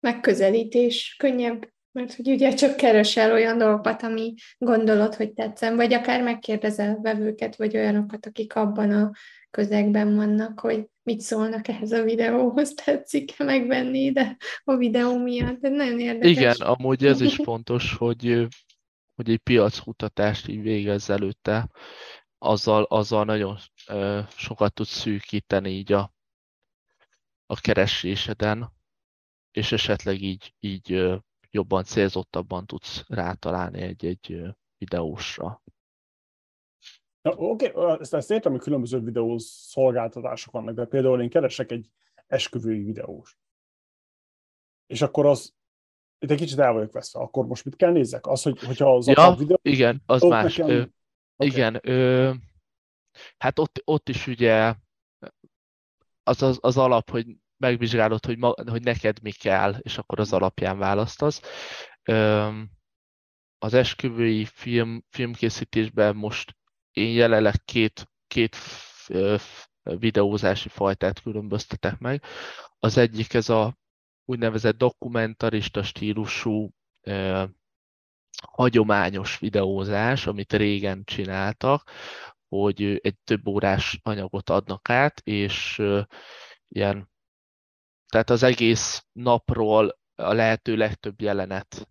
megközelítés, 0.00 1.16
könnyebb 1.18 1.68
mert 1.92 2.14
hogy 2.14 2.28
ugye 2.28 2.54
csak 2.54 2.76
keresel 2.76 3.32
olyan 3.32 3.58
dolgokat, 3.58 4.02
ami 4.02 4.34
gondolod, 4.58 5.14
hogy 5.14 5.32
tetszem, 5.32 5.76
vagy 5.76 5.92
akár 5.92 6.22
megkérdezel 6.22 6.98
vevőket, 7.02 7.56
vagy 7.56 7.76
olyanokat, 7.76 8.26
akik 8.26 8.54
abban 8.54 8.90
a 8.90 9.10
közegben 9.50 10.16
vannak, 10.16 10.60
hogy 10.60 10.86
mit 11.02 11.20
szólnak 11.20 11.68
ehhez 11.68 11.92
a 11.92 12.02
videóhoz, 12.02 12.74
tetszik-e 12.84 13.44
megvenni 13.44 14.12
de 14.12 14.36
a 14.64 14.76
videó 14.76 15.18
miatt. 15.22 15.64
Ez 15.64 15.72
nagyon 15.72 16.00
érdekes. 16.00 16.30
Igen, 16.30 16.56
amúgy 16.56 17.06
ez 17.06 17.20
is 17.20 17.34
fontos, 17.44 17.94
hogy, 17.94 18.46
hogy 19.14 19.30
egy 19.30 19.38
piackutatást 19.38 20.48
így 20.48 20.62
végezz 20.62 21.10
előtte, 21.10 21.70
azzal, 22.38 22.82
azzal 22.82 23.24
nagyon 23.24 23.58
sokat 24.36 24.74
tudsz 24.74 24.98
szűkíteni 24.98 25.70
így 25.70 25.92
a, 25.92 26.12
a 27.46 27.60
kereséseden, 27.60 28.72
és 29.50 29.72
esetleg 29.72 30.22
így, 30.22 30.54
így 30.60 31.18
jobban 31.50 31.84
célzottabban 31.84 32.66
tudsz 32.66 33.04
rátalálni 33.06 33.80
egy-egy 33.80 34.42
videósra. 34.78 35.62
Oké, 37.22 37.70
okay, 37.70 37.96
ezt, 38.00 38.14
ezt 38.14 38.30
értem, 38.30 38.52
hogy 38.52 38.60
különböző 38.60 39.00
videó 39.00 39.38
szolgáltatások 39.38 40.52
vannak, 40.52 40.74
de 40.74 40.84
például 40.84 41.22
én 41.22 41.28
keresek 41.28 41.70
egy 41.70 41.90
esküvői 42.26 42.82
videós. 42.82 43.38
És 44.86 45.02
akkor 45.02 45.26
az, 45.26 45.54
itt 46.18 46.30
egy 46.30 46.38
kicsit 46.38 46.58
el 46.58 46.72
vagyok 46.72 46.92
veszve, 46.92 47.20
akkor 47.20 47.46
most 47.46 47.64
mit 47.64 47.76
kell 47.76 47.92
nézzek? 47.92 48.26
Az, 48.26 48.42
hogy, 48.42 48.64
hogyha 48.64 48.94
az 48.94 49.06
ja, 49.06 49.26
a 49.26 49.36
videó... 49.36 49.58
igen, 49.62 50.02
az 50.06 50.22
más. 50.22 50.56
Nekem... 50.56 50.74
Ö, 50.74 50.80
okay. 50.80 51.46
Igen, 51.52 51.80
ö, 51.82 52.32
hát 53.38 53.58
ott, 53.58 53.82
ott 53.84 54.08
is 54.08 54.26
ugye 54.26 54.74
az, 56.22 56.42
az, 56.42 56.58
az 56.60 56.76
alap, 56.76 57.10
hogy 57.10 57.36
megvizsgálod, 57.58 58.24
hogy, 58.24 58.38
ma, 58.38 58.54
hogy 58.70 58.82
neked 58.82 59.22
mi 59.22 59.30
kell, 59.30 59.74
és 59.78 59.98
akkor 59.98 60.20
az 60.20 60.32
alapján 60.32 60.78
választasz. 60.78 61.40
Az 63.58 63.74
esküvői 63.74 64.44
film, 64.44 65.04
filmkészítésben 65.10 66.16
most 66.16 66.56
én 66.92 67.12
jelenleg 67.12 67.54
két, 67.64 68.10
két 68.26 68.56
videózási 69.82 70.68
fajtát 70.68 71.20
különböztetek 71.20 71.98
meg. 71.98 72.22
Az 72.78 72.96
egyik 72.96 73.34
ez 73.34 73.48
a 73.48 73.78
úgynevezett 74.24 74.76
dokumentarista 74.76 75.82
stílusú 75.82 76.70
hagyományos 78.42 79.38
videózás, 79.38 80.26
amit 80.26 80.52
régen 80.52 81.04
csináltak, 81.04 81.90
hogy 82.48 82.82
egy 83.02 83.16
több 83.24 83.46
órás 83.46 83.98
anyagot 84.02 84.50
adnak 84.50 84.88
át, 84.90 85.20
és 85.20 85.82
ilyen 86.68 87.10
tehát 88.08 88.30
az 88.30 88.42
egész 88.42 89.06
napról 89.12 89.98
a 90.14 90.32
lehető 90.32 90.76
legtöbb 90.76 91.20
jelenet, 91.20 91.88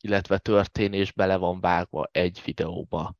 illetve 0.00 0.38
történés 0.38 1.12
bele 1.12 1.36
van 1.36 1.60
vágva 1.60 2.08
egy 2.12 2.42
videóba. 2.44 3.14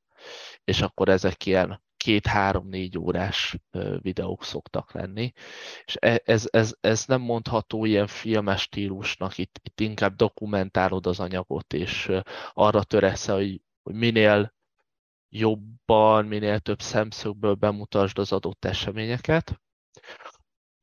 És 0.64 0.80
akkor 0.80 1.08
ezek 1.08 1.46
ilyen 1.46 1.84
két-három-négy 1.96 2.98
órás 2.98 3.56
videók 3.98 4.44
szoktak 4.44 4.92
lenni. 4.92 5.32
És 5.84 5.96
e, 6.00 6.22
ez, 6.24 6.48
ez, 6.50 6.74
ez 6.80 7.04
nem 7.04 7.20
mondható 7.20 7.84
ilyen 7.84 8.06
filmes 8.06 8.60
stílusnak, 8.60 9.38
itt, 9.38 9.60
itt 9.62 9.80
inkább 9.80 10.16
dokumentálod 10.16 11.06
az 11.06 11.20
anyagot, 11.20 11.72
és 11.72 12.10
arra 12.52 12.82
töresz, 12.82 13.26
hogy, 13.26 13.60
hogy 13.82 13.94
minél 13.94 14.54
jobban, 15.28 16.24
minél 16.24 16.58
több 16.58 16.80
szemszögből 16.80 17.54
bemutasd 17.54 18.18
az 18.18 18.32
adott 18.32 18.64
eseményeket. 18.64 19.60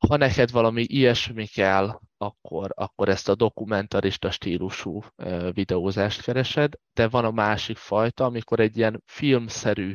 Ha 0.08 0.16
neked 0.16 0.50
valami 0.50 0.82
ilyesmi 0.82 1.46
kell, 1.46 2.00
akkor, 2.16 2.72
akkor 2.74 3.08
ezt 3.08 3.28
a 3.28 3.34
dokumentarista 3.34 4.30
stílusú 4.30 5.02
videózást 5.50 6.22
keresed, 6.22 6.72
de 6.92 7.08
van 7.08 7.24
a 7.24 7.30
másik 7.30 7.76
fajta, 7.76 8.24
amikor 8.24 8.60
egy 8.60 8.76
ilyen 8.76 9.02
filmszerű 9.06 9.94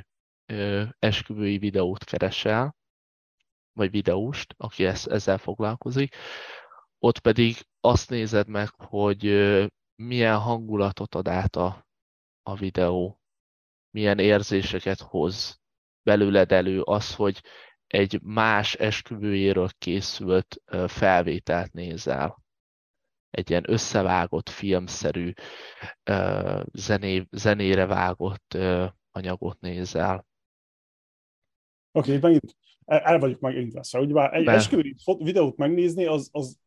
esküvői 1.00 1.58
videót 1.58 2.04
keresel, 2.04 2.76
vagy 3.74 3.92
videóst, 3.92 4.54
aki 4.58 4.86
ezzel 4.86 5.38
foglalkozik, 5.38 6.16
ott 7.00 7.20
pedig 7.20 7.56
azt 7.80 8.10
nézed 8.10 8.48
meg, 8.48 8.70
hogy 8.76 9.22
milyen 9.96 10.38
hangulatot 10.38 11.16
ad 11.16 11.28
át 11.28 11.56
a, 11.56 11.88
a 12.44 12.56
videó, 12.56 13.22
milyen 13.90 14.20
érzéseket 14.20 15.00
hoz 15.00 15.62
belőled 16.04 16.52
elő, 16.52 16.82
az, 16.82 17.16
hogy 17.16 17.42
egy 17.90 18.22
más 18.22 18.74
esküvőjéről 18.74 19.70
készült 19.78 20.62
felvételt 20.88 21.74
nézel. 21.74 22.44
Egy 23.30 23.50
ilyen 23.50 23.72
összevágott, 23.72 24.50
filmszerű, 24.50 25.34
zené, 26.74 27.28
zenére 27.32 27.86
vágott 27.86 28.58
anyagot 29.12 29.60
nézel. 29.60 30.28
Oké, 31.92 32.18
okay, 32.18 32.32
megint 32.32 32.58
el 32.86 33.20
vagyok 33.20 33.40
megint 33.40 33.74
lesz. 33.74 33.94
Ugye 33.94 34.14
már 34.14 34.34
egy 34.34 34.48
esküvői 34.48 34.96
videót 35.18 35.58
megnézni, 35.58 36.06
az, 36.06 36.30
az 36.32 36.60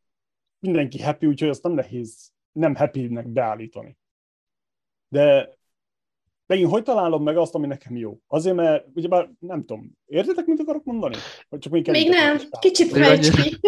mindenki 0.59 1.03
happy, 1.03 1.27
úgyhogy 1.27 1.49
azt 1.49 1.63
nem 1.63 1.73
nehéz 1.73 2.33
nem 2.53 2.75
happy-nek 2.75 3.29
beállítani. 3.29 3.97
De 5.09 5.57
megint 6.53 6.71
hogy 6.71 6.83
találom 6.83 7.23
meg 7.23 7.37
azt, 7.37 7.55
ami 7.55 7.67
nekem 7.67 7.97
jó? 7.97 8.19
Azért, 8.27 8.57
mert 8.57 8.87
ugyebár 8.95 9.31
nem 9.39 9.65
tudom, 9.65 9.93
értitek, 10.07 10.47
mit 10.47 10.61
akarok 10.61 10.85
mondani? 10.85 11.17
Vagy 11.49 11.59
csak 11.59 11.73
még, 11.73 11.91
még 11.91 12.09
nem, 12.09 12.39
kicsit 12.61 12.91
fejts 12.91 13.31
ki. 13.31 13.57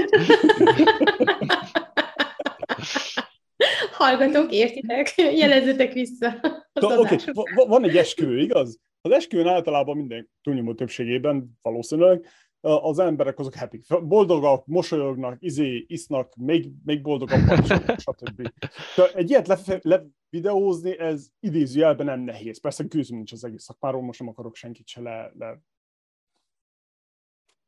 Hallgatók, 3.98 4.52
értitek? 4.52 5.14
Jelezzetek 5.16 5.92
vissza. 5.92 6.34
Oké, 6.80 7.14
okay. 7.32 7.66
van 7.66 7.84
egy 7.84 7.96
esküvő, 7.96 8.38
igaz? 8.38 8.78
Az 9.00 9.10
esküvőn 9.10 9.46
általában 9.46 9.96
minden 9.96 10.30
túlnyomó 10.42 10.74
többségében 10.74 11.58
valószínűleg 11.62 12.26
az 12.64 12.98
emberek 12.98 13.38
azok 13.38 13.54
happy. 13.54 13.80
Boldogak, 14.02 14.66
mosolyognak, 14.66 15.42
izé, 15.42 15.84
isznak, 15.88 16.34
még, 16.34 16.72
még 16.84 17.02
boldogabbak, 17.02 17.64
stb. 17.96 18.52
Tehát 18.94 19.14
egy 19.14 19.30
ilyet 19.30 19.82
le, 19.82 20.04
videózni, 20.28 20.98
ez 20.98 21.28
idézőjelben 21.40 22.06
nem 22.06 22.20
nehéz. 22.20 22.60
Persze 22.60 22.84
gőzöm 22.84 23.16
nincs 23.16 23.32
az 23.32 23.44
egész 23.44 23.62
szakmáról, 23.62 24.02
most 24.02 24.20
nem 24.20 24.28
akarok 24.28 24.54
senkit 24.54 24.86
se 24.86 25.00
le, 25.00 25.32
le 25.38 25.60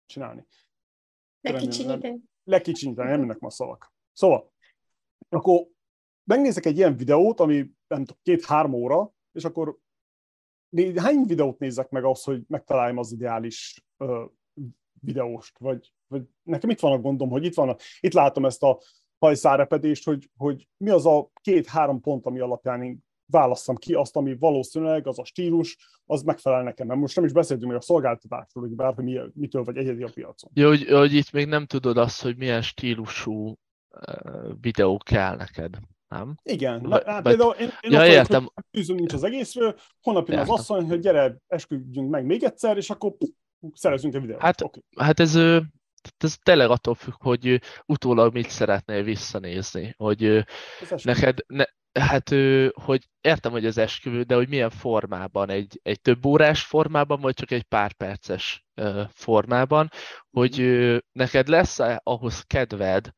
csinálni. 0.06 0.46
Lekicsinyíteni. 1.40 2.20
Lekicsinyíteni, 2.44 3.08
nem 3.08 3.20
jönnek 3.20 3.38
ma 3.38 3.50
szavak. 3.50 3.94
Szóval, 4.12 4.52
akkor 5.28 5.66
megnézek 6.24 6.64
egy 6.64 6.76
ilyen 6.76 6.96
videót, 6.96 7.40
ami 7.40 7.56
nem 7.86 8.04
tudom, 8.04 8.18
két-három 8.22 8.72
óra, 8.72 9.12
és 9.32 9.44
akkor 9.44 9.78
hány 10.96 11.24
videót 11.26 11.58
nézek 11.58 11.90
meg 11.90 12.04
ahhoz, 12.04 12.22
hogy 12.22 12.42
megtaláljam 12.48 12.98
az 12.98 13.12
ideális 13.12 13.84
videóst, 15.00 15.58
vagy, 15.58 15.92
vagy 16.08 16.22
nekem 16.42 16.70
itt 16.70 16.80
van 16.80 16.92
a 16.92 16.98
gondom, 16.98 17.28
hogy 17.28 17.44
itt 17.44 17.54
van, 17.54 17.68
a, 17.68 17.76
itt 18.00 18.12
látom 18.12 18.44
ezt 18.44 18.62
a 18.62 18.78
hajszárepedést, 19.18 20.04
hogy, 20.04 20.30
hogy 20.36 20.68
mi 20.76 20.90
az 20.90 21.06
a 21.06 21.30
két-három 21.40 22.00
pont, 22.00 22.26
ami 22.26 22.40
alapján 22.40 22.82
én 22.82 23.04
válasszam 23.26 23.76
ki 23.76 23.94
azt, 23.94 24.16
ami 24.16 24.36
valószínűleg 24.36 25.06
az 25.06 25.18
a 25.18 25.24
stílus, 25.24 26.00
az 26.06 26.22
megfelel 26.22 26.62
nekem. 26.62 26.86
Mert 26.86 27.00
most 27.00 27.16
nem 27.16 27.24
is 27.24 27.32
beszéltünk 27.32 27.70
még 27.70 27.80
a 27.80 27.84
szolgáltatásról, 27.84 28.64
hogy 28.64 28.74
bármi 28.74 29.02
mi, 29.02 29.20
mitől 29.34 29.64
vagy 29.64 29.76
egyedi 29.76 30.02
a 30.02 30.10
piacon. 30.14 30.50
Jó, 30.54 30.68
hogy, 30.68 30.88
hogy 30.88 31.14
itt 31.14 31.32
még 31.32 31.46
nem 31.46 31.66
tudod 31.66 31.96
azt, 31.96 32.22
hogy 32.22 32.36
milyen 32.36 32.62
stílusú 32.62 33.54
videó 34.60 34.96
kell 35.04 35.36
neked 35.36 35.78
nem? 36.08 36.34
Igen, 36.42 36.82
vagy, 36.82 37.02
hát 37.06 37.22
például 37.22 37.54
én, 37.54 37.68
én 37.80 37.92
ja, 37.92 38.06
értem. 38.06 38.48
Vagyok, 38.70 38.96
nincs 38.96 39.12
az 39.12 39.22
egészről, 39.22 39.76
holnap 40.02 40.28
jön 40.28 40.38
az 40.38 40.48
asszony, 40.48 40.86
hogy 40.86 41.00
gyere, 41.00 41.36
esküdjünk 41.46 42.10
meg 42.10 42.24
még 42.24 42.42
egyszer, 42.42 42.76
és 42.76 42.90
akkor 42.90 43.16
szerezünk 43.74 44.14
egy 44.14 44.20
videót. 44.20 44.40
Hát, 44.40 44.62
okay. 44.62 44.82
hát 44.96 45.20
ez, 45.20 45.34
ez 46.18 46.36
tényleg 46.42 46.70
attól 46.70 46.94
függ, 46.94 47.14
hogy 47.18 47.60
utólag 47.86 48.32
mit 48.32 48.48
szeretnél 48.48 49.02
visszanézni, 49.02 49.94
hogy 49.96 50.44
neked, 51.02 51.38
ne, 51.46 51.64
hát, 52.00 52.28
hogy 52.72 53.08
értem, 53.20 53.52
hogy 53.52 53.66
az 53.66 53.78
esküvő, 53.78 54.22
de 54.22 54.34
hogy 54.34 54.48
milyen 54.48 54.70
formában, 54.70 55.50
egy, 55.50 55.80
egy 55.82 56.00
több 56.00 56.26
órás 56.26 56.64
formában, 56.64 57.20
vagy 57.20 57.34
csak 57.34 57.50
egy 57.50 57.64
pár 57.64 57.92
perces 57.92 58.64
formában, 59.08 59.88
hogy 60.30 60.58
mhm. 60.58 60.96
neked 61.12 61.48
lesz 61.48 61.78
ahhoz 62.02 62.40
kedved, 62.40 63.10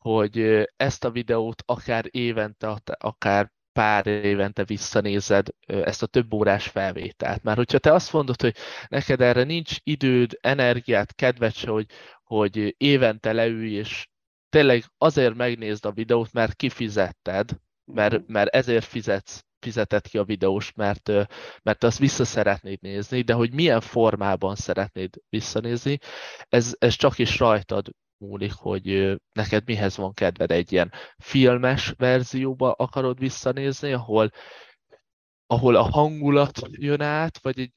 hogy 0.00 0.66
ezt 0.76 1.04
a 1.04 1.10
videót 1.10 1.62
akár 1.66 2.04
évente, 2.10 2.80
akár 2.98 3.52
pár 3.78 4.06
évente 4.06 4.64
visszanézed 4.64 5.46
ezt 5.66 6.02
a 6.02 6.06
több 6.06 6.34
órás 6.34 6.68
felvételt. 6.68 7.42
Mert 7.42 7.56
hogyha 7.56 7.78
te 7.78 7.92
azt 7.92 8.12
mondod, 8.12 8.40
hogy 8.40 8.56
neked 8.88 9.20
erre 9.20 9.42
nincs 9.42 9.76
időd, 9.82 10.38
energiát, 10.40 11.14
kedved 11.14 11.54
se, 11.54 11.70
hogy, 11.70 11.86
hogy 12.24 12.74
évente 12.76 13.32
leülj, 13.32 13.70
és 13.70 14.08
tényleg 14.48 14.84
azért 14.96 15.34
megnézd 15.34 15.84
a 15.84 15.92
videót, 15.92 16.32
mert 16.32 16.54
kifizetted, 16.54 17.50
mert, 17.84 18.12
mhm. 18.12 18.32
mert 18.32 18.54
ezért 18.54 18.84
fizetsz, 18.84 19.44
fizetett 19.58 20.08
ki 20.08 20.18
a 20.18 20.24
videós, 20.24 20.72
mert, 20.72 21.10
mert 21.62 21.84
azt 21.84 21.98
vissza 21.98 22.24
szeretnéd 22.24 22.82
nézni, 22.82 23.22
de 23.22 23.32
hogy 23.32 23.52
milyen 23.52 23.80
formában 23.80 24.54
szeretnéd 24.54 25.14
visszanézni, 25.28 25.98
ez, 26.48 26.74
ez 26.78 26.94
csak 26.94 27.18
is 27.18 27.38
rajtad 27.38 27.88
múlik, 28.18 28.52
hogy 28.52 29.16
neked 29.32 29.62
mihez 29.66 29.96
van 29.96 30.14
kedved 30.14 30.50
egy 30.50 30.72
ilyen 30.72 30.92
filmes 31.18 31.94
verzióba 31.96 32.72
akarod 32.72 33.18
visszanézni, 33.18 33.92
ahol, 33.92 34.30
ahol 35.46 35.76
a 35.76 35.82
hangulat 35.82 36.60
jön 36.70 37.00
át, 37.00 37.38
vagy 37.38 37.58
egy, 37.58 37.72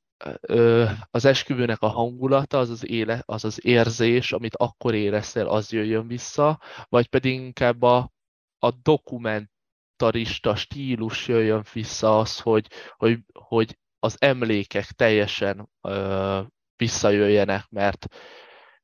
az 1.12 1.26
esküvőnek 1.26 1.82
a 1.82 1.88
hangulata, 1.88 2.60
az 2.60 2.70
az, 2.70 2.90
éle, 2.90 3.24
az 3.26 3.46
az 3.46 3.66
érzés, 3.66 4.32
amit 4.32 4.56
akkor 4.56 4.94
éreztél, 4.94 5.48
az 5.48 5.72
jöjjön 5.72 6.08
vissza, 6.08 6.60
vagy 6.90 7.08
pedig 7.08 7.34
inkább 7.34 7.82
a, 7.82 8.12
a 8.60 8.72
dokumentarista 8.72 10.56
stílus 10.56 11.28
jöjjön 11.28 11.66
vissza 11.74 12.20
az, 12.20 12.40
hogy, 12.40 12.68
hogy, 12.98 13.20
hogy 13.34 13.78
az 14.00 14.16
emlékek 14.20 14.86
teljesen 14.86 15.70
ö, 15.82 16.42
visszajöjjenek, 16.76 17.70
mert 17.70 18.08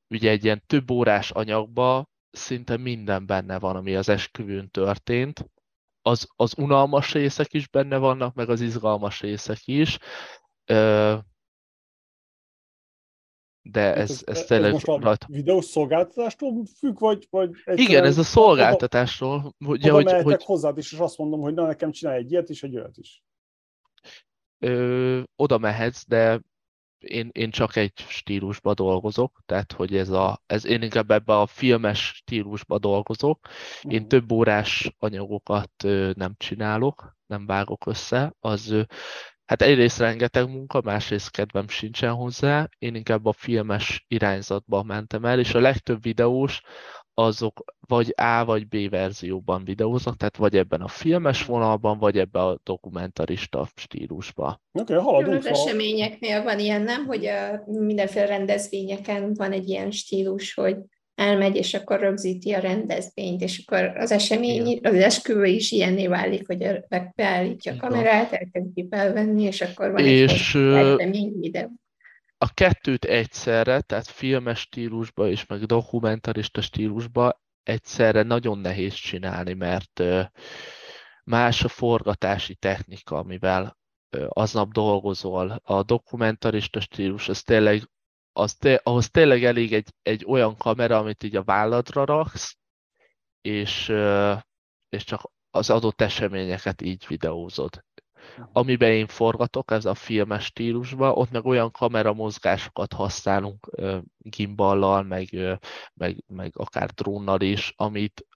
ugye 0.10 0.30
egy 0.30 0.44
ilyen 0.44 0.64
több 0.66 0.92
órás 0.92 1.32
anyagba 1.32 2.10
szinte 2.32 2.78
minden 2.78 3.26
benne 3.26 3.60
van, 3.60 3.76
ami 3.76 3.96
az 3.96 4.10
esküvőn 4.10 4.72
történt. 4.72 5.46
Az, 6.02 6.28
az 6.36 6.54
unalmas 6.58 7.14
részek 7.14 7.54
is 7.54 7.68
benne 7.68 7.98
vannak, 7.98 8.34
meg 8.34 8.50
az 8.50 8.62
izgalmas 8.62 9.22
részek 9.22 9.68
is. 9.68 9.98
De 13.62 13.96
ez, 13.96 14.10
ez, 14.10 14.24
ez 14.26 14.46
tényleg... 14.46 14.74
Ez 14.74 14.84
most 14.84 15.06
a 15.06 15.18
videós 15.28 15.66
szolgáltatástól 15.66 16.66
függ, 16.78 17.00
vagy... 17.00 17.28
vagy 17.30 17.50
Igen, 17.66 18.04
ez 18.04 18.18
a 18.18 18.24
szolgáltatásról. 18.24 19.54
Ugye, 19.66 19.92
hogy, 19.92 20.12
hogy... 20.12 20.44
hozzád 20.44 20.78
is, 20.78 20.92
és 20.92 21.00
azt 21.00 21.18
mondom, 21.18 21.40
hogy 21.40 21.54
na 21.54 21.66
nekem 21.66 21.92
csinálj 21.92 22.18
egy 22.18 22.32
ilyet 22.32 22.50
is, 22.50 22.64
egy 22.64 22.76
olyat 22.76 22.98
is. 22.98 23.24
Ö, 24.60 25.22
oda 25.36 25.58
mehetsz, 25.58 26.06
de 26.08 26.42
én, 27.00 27.30
én 27.32 27.52
csak 27.52 27.76
egy 27.76 27.94
stílusba 27.96 28.74
dolgozok, 28.74 29.42
tehát 29.46 29.72
hogy 29.72 29.98
ez, 29.98 30.10
a, 30.10 30.42
ez 30.46 30.66
én 30.66 30.82
inkább 30.82 31.12
ebbe 31.12 31.40
a 31.40 31.46
filmes 31.46 32.00
stílusba 32.16 32.78
dolgozok. 32.78 33.48
Én 33.82 34.00
mhm. 34.00 34.08
több 34.08 34.32
órás 34.32 34.96
anyagokat 35.00 35.72
nem 36.14 36.34
csinálok, 36.38 37.16
nem 37.26 37.46
vágok 37.46 37.86
össze, 37.86 38.34
az 38.40 38.86
hát 39.46 39.62
egyrészt 39.62 40.00
rengeteg 40.00 40.50
munka, 40.50 40.82
másrészt 40.82 41.32
kedvem 41.32 41.68
sincsen 41.68 42.14
hozzá, 42.14 42.70
én 42.78 42.96
inkább 42.96 43.26
a 43.26 43.34
filmes 43.34 44.06
irányzatba 44.08 44.84
mentem 44.84 45.26
el, 45.26 45.40
és 45.40 45.54
a 45.54 45.60
legtöbb 45.60 46.02
videós 46.02 46.62
azok 47.20 47.64
vagy 47.88 48.14
A 48.16 48.46
vagy 48.46 48.68
B 48.68 48.90
verzióban 48.90 49.64
videóznak, 49.64 50.18
tehát 50.18 50.38
vagy 50.38 50.56
ebben 50.56 50.82
a 50.82 50.88
filmes 50.88 51.46
vonalban, 51.46 51.98
vagy 51.98 52.18
ebben 52.18 52.44
a 52.44 52.60
dokumentarista 52.64 53.68
stílusban. 53.76 54.62
Oké, 54.72 54.94
okay, 54.94 55.06
haladunk. 55.06 55.38
Az 55.38 55.46
eseményeknél 55.46 56.44
van 56.44 56.60
ilyen, 56.60 56.82
nem? 56.82 57.06
Hogy 57.06 57.26
a 57.26 57.64
mindenféle 57.66 58.26
rendezvényeken 58.26 59.34
van 59.34 59.52
egy 59.52 59.68
ilyen 59.70 59.92
stílus, 59.92 60.54
hogy 60.54 60.78
elmegy, 61.16 61.56
és 61.56 61.74
akkor 61.74 62.00
rögzíti 62.00 62.52
a 62.52 62.60
rendezvényt, 62.60 63.42
és 63.42 63.64
akkor 63.66 63.98
az 63.98 64.12
esemény, 64.12 64.80
az 64.84 64.94
esküvő 64.94 65.46
is 65.46 65.72
ilyenné 65.72 66.08
válik, 66.08 66.48
hogy 66.48 66.68
beállítja 67.16 67.74
a 67.74 67.78
kamerát, 67.78 68.32
elkezdi 68.32 68.88
felvenni, 68.90 69.44
és 69.44 69.62
akkor 69.62 69.92
van 69.92 70.06
és, 70.06 70.56
egy 70.56 70.74
esemény 70.74 71.34
videó 71.40 71.70
a 72.38 72.54
kettőt 72.54 73.06
egyszerre, 73.06 73.82
tehát 73.82 74.08
filmes 74.08 74.60
stílusba 74.60 75.28
és 75.28 75.46
meg 75.46 75.66
dokumentarista 75.66 76.62
stílusba 76.62 77.42
egyszerre 77.64 78.24
nagyon 78.24 78.58
nehéz 78.58 78.94
csinálni, 78.94 79.54
mert 79.54 80.04
más 81.24 81.64
a 81.64 81.68
forgatási 81.68 82.56
technika, 82.56 83.18
amivel 83.18 83.78
aznap 84.28 84.72
dolgozol. 84.72 85.60
A 85.64 85.84
dokumentarista 85.84 86.80
stílus, 86.80 87.30
az 87.30 87.42
tényleg, 87.42 87.90
az 88.32 88.56
té- 88.56 88.82
ahhoz 88.84 89.10
tényleg 89.10 89.44
elég 89.44 89.74
egy, 89.74 89.94
egy 90.02 90.26
olyan 90.28 90.58
kamera, 90.58 90.98
amit 90.98 91.24
így 91.24 91.36
a 91.36 91.44
válladra 91.44 92.06
raksz, 92.06 92.58
és, 93.42 93.94
és 94.90 95.04
csak 95.04 95.32
az 95.50 95.70
adott 95.70 96.02
eseményeket 96.02 96.82
így 96.82 97.06
videózod 97.08 97.86
amiben 98.52 98.92
én 98.92 99.08
forgatok, 99.08 99.72
ez 99.72 99.86
a 99.86 99.94
filmes 99.94 100.44
stílusban, 100.44 101.12
ott 101.12 101.32
meg 101.32 101.46
olyan 101.46 101.72
kameramozgásokat 101.72 102.94
használunk 102.94 103.70
gimballal, 104.18 105.04
meg, 105.04 105.30
meg, 105.94 106.24
meg 106.28 106.52
akár 106.56 106.90
drónnal 106.90 107.42
is, 107.42 107.74
amit, 107.76 108.28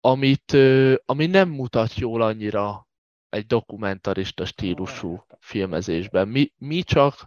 amit, 0.00 0.56
ami 1.04 1.26
nem 1.26 1.48
mutat 1.48 1.94
jól 1.94 2.22
annyira 2.22 2.86
egy 3.28 3.46
dokumentarista 3.46 4.44
stílusú 4.44 5.26
filmezésben. 5.38 6.28
Mi, 6.28 6.52
mi 6.58 6.82
csak 6.82 7.26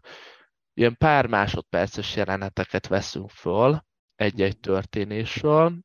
ilyen 0.74 0.98
pár 0.98 1.26
másodperces 1.26 2.16
jeleneteket 2.16 2.88
veszünk 2.88 3.30
föl 3.30 3.84
egy-egy 4.16 4.60
történésről, 4.60 5.80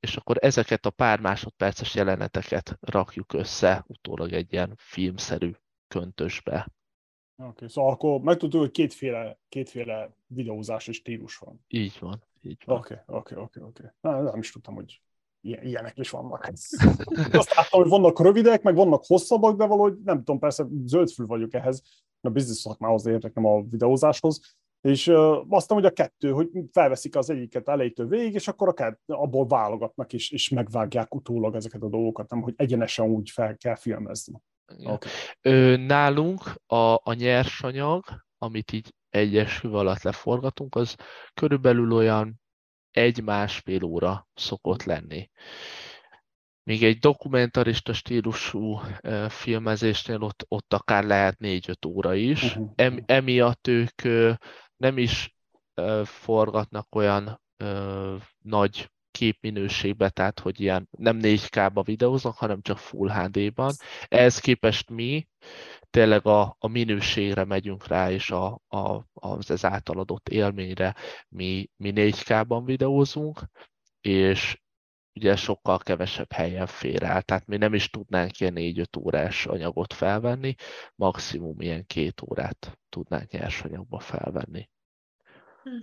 és 0.00 0.16
akkor 0.16 0.36
ezeket 0.40 0.86
a 0.86 0.90
pár 0.90 1.20
másodperces 1.20 1.94
jeleneteket 1.94 2.78
rakjuk 2.80 3.32
össze 3.32 3.84
utólag 3.86 4.32
egy 4.32 4.52
ilyen 4.52 4.74
filmszerű 4.76 5.52
köntösbe. 5.88 6.72
Oké, 7.36 7.48
okay, 7.48 7.68
szóval 7.68 7.92
akkor 7.92 8.20
megtudtuk, 8.20 8.60
hogy 8.60 8.70
kétféle, 8.70 9.38
kétféle 9.48 10.10
videózási 10.26 10.92
stílus 10.92 11.36
van. 11.36 11.64
Így 11.68 11.96
van, 12.00 12.24
így 12.42 12.62
van. 12.64 12.78
Oké, 12.78 12.94
oké, 13.06 13.34
oké, 13.34 13.60
oké. 13.60 13.82
Nem 14.00 14.38
is 14.38 14.52
tudtam, 14.52 14.74
hogy 14.74 15.02
ilyenek 15.40 15.98
is 15.98 16.10
vannak. 16.10 16.46
Azt 17.32 17.54
láttam, 17.54 17.80
hogy 17.80 17.88
vannak 17.88 18.20
rövidek, 18.20 18.62
meg 18.62 18.74
vannak 18.74 19.04
hosszabbak, 19.06 19.56
de 19.56 19.66
valahogy 19.66 19.98
nem 20.04 20.16
tudom, 20.16 20.38
persze 20.38 20.66
zöldfül 20.84 21.26
vagyok 21.26 21.54
ehhez, 21.54 21.82
a 22.20 22.28
biznisz 22.28 22.58
szakmához 22.58 23.06
értek, 23.06 23.34
nem 23.34 23.44
a 23.44 23.62
videózáshoz, 23.62 24.56
és 24.80 25.06
uh, 25.06 25.44
aztán, 25.48 25.78
hogy 25.78 25.86
a 25.86 25.92
kettő, 25.92 26.30
hogy 26.30 26.48
felveszik 26.72 27.16
az 27.16 27.30
egyiket 27.30 27.68
elejétől 27.68 28.08
végig, 28.08 28.34
és 28.34 28.48
akkor 28.48 28.68
akár 28.68 28.98
abból 29.06 29.46
válogatnak, 29.46 30.12
és, 30.12 30.30
és 30.30 30.48
megvágják 30.48 31.14
utólag 31.14 31.54
ezeket 31.54 31.82
a 31.82 31.88
dolgokat, 31.88 32.30
nem 32.30 32.42
hogy 32.42 32.54
egyenesen 32.56 33.10
úgy 33.10 33.30
fel 33.30 33.56
kell 33.56 33.76
filmezni. 33.76 34.42
Okay. 34.78 35.10
Ö, 35.40 35.76
nálunk 35.76 36.40
a, 36.66 36.94
a 37.02 37.12
nyersanyag, 37.12 38.04
amit 38.38 38.72
így 38.72 38.94
egyes 39.08 39.60
hüv 39.60 39.74
alatt 39.74 40.02
leforgatunk, 40.02 40.74
az 40.74 40.96
körülbelül 41.34 41.92
olyan 41.92 42.40
egy-másfél 42.90 43.84
óra 43.84 44.28
szokott 44.34 44.82
lenni. 44.82 45.30
Még 46.62 46.84
egy 46.84 46.98
dokumentarista 46.98 47.92
stílusú 47.92 48.80
filmezésnél 49.28 50.22
ott, 50.22 50.44
ott 50.48 50.72
akár 50.72 51.04
lehet 51.04 51.36
4-5 51.40 51.86
óra 51.86 52.14
is. 52.14 52.42
Uh-huh. 52.42 52.72
Em, 52.74 53.02
emiatt 53.06 53.66
ők 53.66 54.02
nem 54.78 54.98
is 54.98 55.36
forgatnak 56.04 56.94
olyan 56.94 57.40
ö, 57.56 58.16
nagy 58.38 58.90
képminőségbe, 59.10 60.10
tehát 60.10 60.40
hogy 60.40 60.60
ilyen 60.60 60.88
nem 60.90 61.18
4K-ba 61.22 61.82
videóznak, 61.84 62.36
hanem 62.36 62.62
csak 62.62 62.78
Full 62.78 63.10
HD-ban. 63.10 63.74
Ehhez 64.08 64.38
képest 64.38 64.90
mi 64.90 65.28
tényleg 65.90 66.26
a, 66.26 66.56
a 66.58 66.68
minőségre 66.68 67.44
megyünk 67.44 67.86
rá, 67.86 68.10
és 68.10 68.30
a, 68.30 68.60
a, 68.68 69.04
az, 69.12 69.50
az 69.50 69.64
általadott 69.64 70.28
élményre 70.28 70.94
mi, 71.28 71.70
mi 71.76 71.92
4K-ban 71.94 72.62
videózunk, 72.64 73.40
és 74.00 74.60
ugye 75.18 75.36
sokkal 75.36 75.78
kevesebb 75.78 76.32
helyen 76.32 76.66
fér 76.66 77.02
el, 77.02 77.22
tehát 77.22 77.46
mi 77.46 77.56
nem 77.56 77.74
is 77.74 77.90
tudnánk 77.90 78.40
ilyen 78.40 78.54
4-5 78.56 78.98
órás 78.98 79.46
anyagot 79.46 79.92
felvenni, 79.92 80.54
maximum 80.94 81.60
ilyen 81.60 81.86
két 81.86 82.22
órát 82.22 82.78
tudnánk 82.88 83.30
nyersanyagba 83.30 83.98
felvenni. 83.98 84.68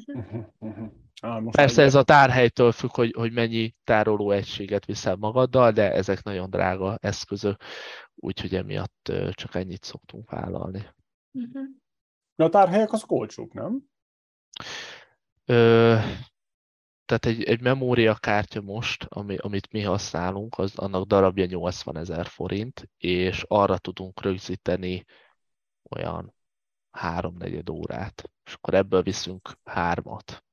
Uh-huh. 0.08 0.46
Uh-huh. 0.60 0.92
Ah, 1.22 1.44
Persze 1.52 1.84
ez 1.84 1.96
a 1.96 2.04
tárhelytől 2.04 2.72
függ, 2.72 2.92
hogy, 2.92 3.14
hogy 3.18 3.32
mennyi 3.32 3.76
tároló 3.84 4.32
egységet 4.32 4.86
viszel 4.86 5.16
magaddal, 5.16 5.72
de 5.72 5.92
ezek 5.92 6.24
nagyon 6.24 6.50
drága 6.50 6.98
eszközök, 7.02 7.62
úgyhogy 8.16 8.56
emiatt 8.56 9.12
csak 9.32 9.56
ennyit 9.56 9.84
szoktunk 9.84 10.30
vállalni. 10.32 10.88
Uh-huh. 11.32 11.64
De 12.36 12.44
a 12.44 12.50
tárhelyek 12.50 12.92
az 12.92 13.04
olcsók, 13.08 13.54
nem? 13.54 13.84
Ö, 15.46 15.98
tehát 17.06 17.26
egy, 17.26 17.43
egy 17.43 17.62
memóriakártya 17.62 18.62
most, 18.62 19.03
ami, 19.03 19.38
amit 19.38 19.72
mi 19.72 19.82
használunk, 19.82 20.58
az 20.58 20.78
annak 20.78 21.08
darabja 21.08 21.45
80 21.45 21.97
ezer 21.97 22.26
forint, 22.26 22.89
és 22.97 23.43
arra 23.47 23.78
tudunk 23.78 24.22
rögzíteni 24.22 25.06
olyan 25.89 26.34
háromnegyed 26.91 27.70
órát, 27.70 28.32
és 28.43 28.53
akkor 28.53 28.74
ebből 28.74 29.01
viszünk 29.01 29.58
hármat. 29.64 30.43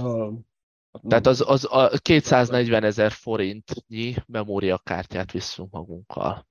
Uh, 0.00 0.38
Tehát 1.08 1.26
az, 1.26 1.44
az 1.46 1.66
a 1.70 1.98
240 1.98 2.84
ezer 2.84 3.12
forintnyi 3.12 4.14
memóriakártyát 4.26 5.32
viszünk 5.32 5.70
magunkkal. 5.70 6.46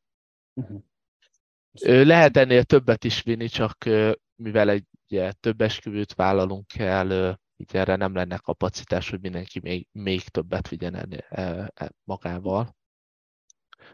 Uh-huh. 0.54 0.84
Lehet 1.82 2.38
ennél 2.38 2.64
többet 2.64 3.04
is 3.04 3.22
vinni, 3.22 3.48
csak 3.48 3.86
mivel 4.36 4.70
egy 4.70 4.86
ugye, 5.14 5.32
több 5.32 5.62
esküvőt 5.62 6.14
vállalunk 6.14 6.76
el, 6.78 7.40
így 7.64 7.76
erre 7.76 7.96
nem 7.96 8.14
lenne 8.16 8.38
kapacitás, 8.38 9.10
hogy 9.10 9.22
mindenki 9.22 9.60
még, 9.60 9.88
még 9.92 10.22
többet 10.22 10.68
vigyen 10.68 10.96
e, 10.96 11.72
e, 11.76 11.92
magával. 12.04 12.76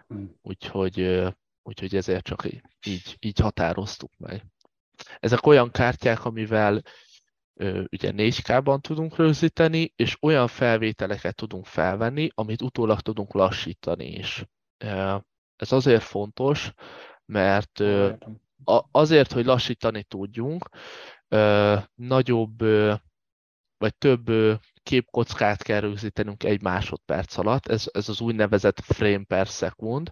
Hmm. 0.08 0.36
Úgyhogy, 0.42 1.26
úgyhogy 1.64 1.96
ezért 1.96 2.24
csak 2.24 2.44
így, 2.86 3.16
így 3.20 3.40
határoztuk 3.40 4.18
meg. 4.18 4.46
Ezek 5.20 5.46
olyan 5.46 5.72
kártyák, 5.72 6.26
amivel 6.26 6.82
ugye 7.92 8.12
4K-ban 8.16 8.82
tudunk 8.82 9.16
rögzíteni, 9.16 9.94
és 9.96 10.18
olyan 10.22 10.48
felvételeket 10.48 11.36
tudunk 11.36 11.66
felvenni, 11.66 12.30
amit 12.34 12.62
utólag 12.62 13.00
tudunk 13.00 13.34
lassítani 13.34 14.08
is. 14.08 14.46
Ez 15.56 15.72
azért 15.72 16.04
fontos, 16.04 16.72
mert 17.26 17.84
azért, 18.92 19.32
hogy 19.32 19.46
lassítani 19.46 20.04
tudjunk, 20.04 20.70
nagyobb 21.96 22.64
vagy 23.80 23.96
több 23.96 24.32
képkockát 24.84 25.64
kell 25.64 25.80
rögzítenünk 25.80 26.44
egy 26.44 26.62
másodperc 26.62 27.38
alatt, 27.38 27.68
ez, 27.68 27.90
ez 27.92 28.10
az 28.10 28.22
úgynevezett 28.22 28.80
frame 28.80 29.24
per 29.24 29.48
second, 29.48 30.12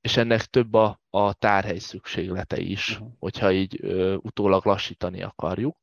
és 0.00 0.16
ennek 0.16 0.44
több 0.44 0.74
a, 0.74 1.00
a 1.10 1.32
tárhely 1.32 1.78
szükséglete 1.78 2.58
is, 2.58 2.90
uh-huh. 2.90 3.12
hogyha 3.18 3.52
így 3.52 3.78
ö, 3.80 4.14
utólag 4.14 4.64
lassítani 4.64 5.22
akarjuk. 5.22 5.76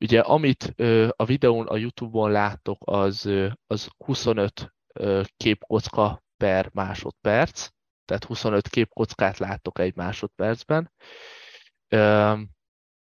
Ugye 0.00 0.20
amit 0.20 0.72
ö, 0.76 1.08
a 1.16 1.24
videón, 1.24 1.66
a 1.66 1.76
YouTube-on 1.76 2.30
láttok, 2.30 2.78
az, 2.84 3.24
ö, 3.24 3.48
az 3.66 3.88
25 4.04 4.72
ö, 4.92 5.22
képkocka 5.36 6.22
per 6.36 6.70
másodperc, 6.72 7.68
tehát 8.04 8.24
25 8.24 8.68
képkockát 8.68 9.38
láttok 9.38 9.78
egy 9.78 9.96
másodpercben. 9.96 10.92
Ö, 11.88 12.32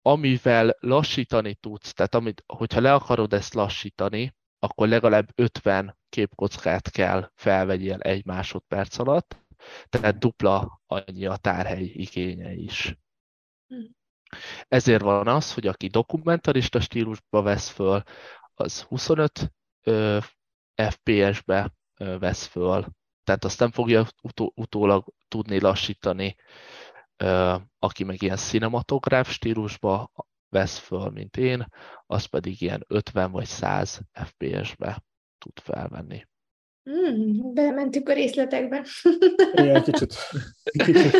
amivel 0.06 0.76
lassítani 0.80 1.54
tudsz, 1.54 1.92
tehát 1.92 2.14
amit, 2.14 2.42
hogyha 2.46 2.80
le 2.80 2.94
akarod 2.94 3.32
ezt 3.32 3.54
lassítani, 3.54 4.34
akkor 4.58 4.88
legalább 4.88 5.28
50 5.34 5.98
képkockát 6.08 6.90
kell 6.90 7.30
felvegyél 7.34 8.00
egy 8.00 8.24
másodperc 8.24 8.98
alatt, 8.98 9.44
tehát 9.88 10.18
dupla 10.18 10.80
annyi 10.86 11.26
a 11.26 11.36
tárhely 11.36 11.82
igénye 11.82 12.52
is. 12.52 12.96
Ezért 14.68 15.02
van 15.02 15.28
az, 15.28 15.54
hogy 15.54 15.66
aki 15.66 15.86
dokumentarista 15.86 16.80
stílusba 16.80 17.42
vesz 17.42 17.68
föl, 17.68 18.02
az 18.54 18.82
25 18.82 19.52
ö, 19.82 20.18
FPS-be 20.74 21.72
ö, 21.98 22.18
vesz 22.18 22.46
föl, 22.46 22.86
tehát 23.24 23.44
azt 23.44 23.60
nem 23.60 23.70
fogja 23.70 24.06
utó, 24.22 24.52
utólag 24.56 25.04
tudni 25.28 25.60
lassítani 25.60 26.36
aki 27.78 28.04
meg 28.04 28.22
ilyen 28.22 28.36
cinematográf 28.36 29.30
stílusba 29.30 30.10
vesz 30.48 30.78
föl, 30.78 31.10
mint 31.10 31.36
én, 31.36 31.66
az 32.06 32.24
pedig 32.24 32.60
ilyen 32.60 32.84
50 32.88 33.30
vagy 33.30 33.46
100 33.46 34.00
FPS-be 34.12 35.04
tud 35.38 35.58
felvenni. 35.62 36.26
Mm, 36.90 37.54
bementünk 37.54 38.08
a 38.08 38.12
részletekbe. 38.12 38.84
Igen, 39.52 39.82
kicsit. 39.82 40.14
kicsit. 40.84 41.10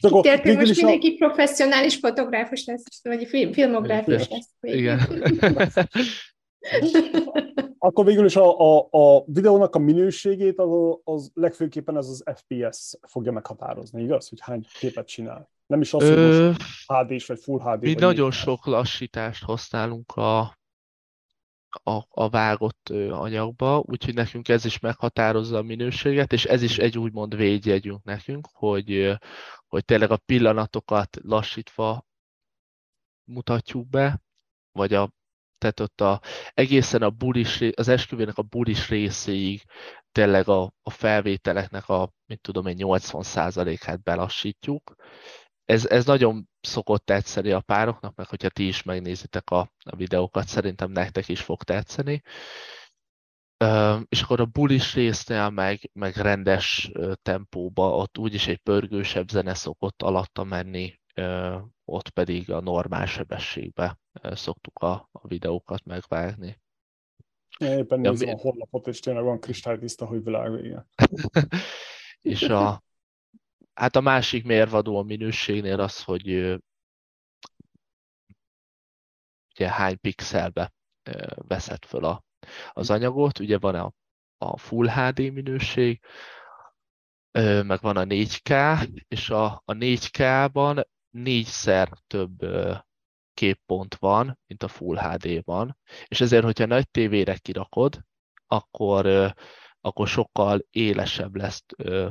Kértünk, 0.22 0.58
most 0.58 0.76
mindenki 0.76 1.16
a... 1.18 1.26
professzionális 1.26 1.96
fotográfus 1.96 2.64
lesz, 2.64 2.84
vagy 3.02 3.26
film, 3.26 3.52
filmográfus 3.52 4.28
lesz. 4.28 4.50
Igen. 4.60 5.00
Akkor 7.78 8.04
végül 8.04 8.24
is 8.24 8.36
a, 8.36 8.58
a, 8.58 8.88
a 8.90 9.24
videónak 9.26 9.74
a 9.74 9.78
minőségét 9.78 10.58
az, 10.58 10.98
az 11.04 11.30
legfőképpen 11.34 11.96
ez 11.96 12.08
az 12.08 12.24
FPS 12.34 12.98
fogja 13.08 13.32
meghatározni, 13.32 14.02
igaz? 14.02 14.28
Hogy 14.28 14.40
hány 14.40 14.66
képet 14.78 15.06
csinál. 15.06 15.50
Nem 15.66 15.80
is 15.80 15.94
az, 15.94 16.08
hogy 16.08 16.46
most 16.46 16.62
HD-s 16.86 17.26
vagy 17.26 17.38
Full 17.40 17.60
HD. 17.60 17.82
Mi 17.82 17.94
nagyon 17.94 18.30
sok 18.30 18.66
lassítást 18.66 19.44
használunk 19.44 20.12
a, 20.12 20.38
a, 21.68 22.06
a 22.08 22.28
vágott 22.28 22.88
anyagba, 23.10 23.82
úgyhogy 23.86 24.14
nekünk 24.14 24.48
ez 24.48 24.64
is 24.64 24.78
meghatározza 24.78 25.56
a 25.58 25.62
minőséget, 25.62 26.32
és 26.32 26.44
ez 26.44 26.62
is 26.62 26.78
egy 26.78 26.98
úgymond 26.98 27.36
védjegyünk 27.36 28.04
nekünk, 28.04 28.48
hogy, 28.52 29.18
hogy 29.66 29.84
tényleg 29.84 30.10
a 30.10 30.16
pillanatokat 30.16 31.16
lassítva 31.22 32.06
mutatjuk 33.24 33.88
be, 33.88 34.22
vagy 34.72 34.94
a 34.94 35.12
tehát 35.58 35.80
ott 35.80 36.00
a, 36.00 36.20
egészen 36.54 37.02
a 37.02 37.10
bulis, 37.10 37.60
az 37.74 37.88
esküvőnek 37.88 38.38
a 38.38 38.42
bulis 38.42 38.88
részéig 38.88 39.62
tényleg 40.12 40.48
a, 40.48 40.72
a 40.82 40.90
felvételeknek 40.90 41.88
a, 41.88 42.12
mit 42.26 42.40
tudom 42.40 42.66
én, 42.66 42.76
80%-át 42.78 44.02
belassítjuk. 44.02 44.94
Ez, 45.64 45.86
ez 45.86 46.04
nagyon 46.04 46.48
szokott 46.60 47.04
tetszeni 47.04 47.50
a 47.50 47.60
pároknak, 47.60 48.14
meg 48.14 48.26
hogyha 48.26 48.48
ti 48.48 48.66
is 48.66 48.82
megnézitek 48.82 49.50
a, 49.50 49.72
a 49.84 49.96
videókat, 49.96 50.48
szerintem 50.48 50.90
nektek 50.90 51.28
is 51.28 51.40
fog 51.40 51.62
tetszeni. 51.62 52.22
És 54.08 54.22
akkor 54.22 54.40
a 54.40 54.46
bulis 54.46 54.94
résznél 54.94 55.50
meg, 55.50 55.90
meg 55.92 56.16
rendes 56.16 56.90
tempóba, 57.22 57.96
ott 57.96 58.18
úgyis 58.18 58.46
egy 58.46 58.58
pörgősebb 58.58 59.28
zene 59.28 59.54
szokott 59.54 60.02
alatta 60.02 60.44
menni, 60.44 60.97
ott 61.84 62.08
pedig 62.08 62.50
a 62.50 62.60
normál 62.60 63.06
sebességbe 63.06 63.98
szoktuk 64.22 64.78
a, 64.78 65.08
a 65.12 65.26
videókat 65.26 65.84
megvágni. 65.84 66.60
Éppen 67.58 68.04
ja, 68.04 68.10
nézem 68.10 68.28
mi... 68.28 68.34
a 68.34 68.38
honlapot, 68.38 68.86
és 68.86 69.00
tényleg 69.00 69.24
van 69.24 69.40
kristálytiszta, 69.40 70.06
hogy 70.06 70.24
világ 70.24 70.50
vége. 70.50 70.86
és 72.20 72.42
a, 72.42 72.82
hát 73.74 73.96
a 73.96 74.00
másik 74.00 74.44
mérvadó 74.44 74.98
a 74.98 75.02
minőségnél 75.02 75.80
az, 75.80 76.02
hogy 76.02 76.58
ugye 79.54 79.70
hány 79.70 80.00
pixelbe 80.00 80.72
veszed 81.34 81.84
föl 81.84 82.04
a, 82.04 82.24
az 82.72 82.90
anyagot. 82.90 83.38
Ugye 83.38 83.58
van 83.58 83.74
a, 83.74 83.92
a 84.38 84.58
Full 84.58 84.88
HD 84.88 85.32
minőség, 85.32 86.00
meg 87.62 87.80
van 87.80 87.96
a 87.96 88.04
4K, 88.04 88.88
és 89.08 89.30
a, 89.30 89.44
a 89.64 89.72
4K-ban 89.72 90.84
négyszer 91.22 91.88
több 92.06 92.46
képpont 93.34 93.94
van, 93.94 94.38
mint 94.46 94.62
a 94.62 94.68
Full 94.68 94.96
HD-ban, 94.96 95.76
és 96.06 96.20
ezért, 96.20 96.44
hogyha 96.44 96.66
nagy 96.66 96.90
tévére 96.90 97.36
kirakod, 97.36 98.00
akkor, 98.46 99.34
akkor 99.80 100.08
sokkal 100.08 100.66
élesebb 100.70 101.36
lesz, 101.36 101.64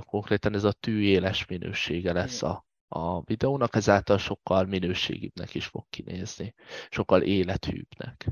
konkrétan 0.05 0.53
ez 0.53 0.63
a 0.63 0.71
tűéles 0.71 1.45
minősége 1.45 2.13
lesz 2.13 2.43
a, 2.43 2.65
a 2.87 3.21
videónak, 3.21 3.75
ezáltal 3.75 4.17
sokkal 4.17 4.65
minőségibbnek 4.65 5.55
is 5.55 5.65
fog 5.65 5.85
kinézni, 5.89 6.53
sokkal 6.89 7.21
élethűbbnek. 7.21 8.27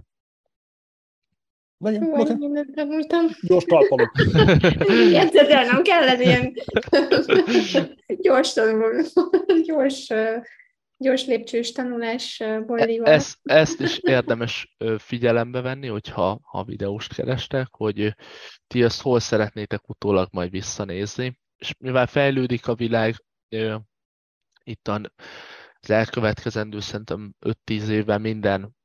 Legyen, 1.77 2.03
okay. 2.13 2.35
mindent 2.37 2.75
tanultam. 2.75 3.25
Gyors 3.41 3.63
talpalok. 3.63 4.11
El, 5.49 5.65
nem 5.65 5.81
kellene 5.81 6.23
ilyen 6.23 6.53
gyors, 8.21 8.59
gyors 9.61 10.11
gyors 10.97 11.25
lépcsős 11.25 11.71
tanulásból 11.71 12.79
e- 12.79 13.11
ezt, 13.11 13.37
ezt 13.43 13.79
is 13.79 13.97
érdemes 14.17 14.75
figyelembe 14.97 15.61
venni, 15.61 15.87
hogyha 15.87 16.39
ha 16.43 16.63
videóst 16.63 17.13
kerestek, 17.13 17.67
hogy 17.71 18.15
ti 18.67 18.83
ezt 18.83 19.01
hol 19.01 19.19
szeretnétek 19.19 19.89
utólag 19.89 20.27
majd 20.31 20.51
visszanézni. 20.51 21.39
És 21.57 21.73
mivel 21.79 22.07
fejlődik 22.07 22.67
a 22.67 22.75
világ, 22.75 23.15
itt 24.63 24.87
az 24.87 25.89
elkövetkezendő 25.89 26.79
szerintem 26.79 27.35
5-10 27.45 27.87
évben 27.87 28.21
minden 28.21 28.75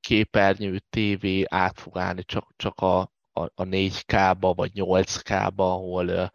képernyő, 0.00 0.80
tévé 0.90 1.44
át 1.48 1.80
fog 1.80 1.98
állni 1.98 2.24
csak, 2.24 2.52
csak 2.56 2.80
a, 2.80 3.00
a, 3.32 3.40
a 3.40 3.62
4K-ba 3.62 4.52
vagy 4.56 4.70
8K-ba, 4.74 5.56
ahol 5.56 6.30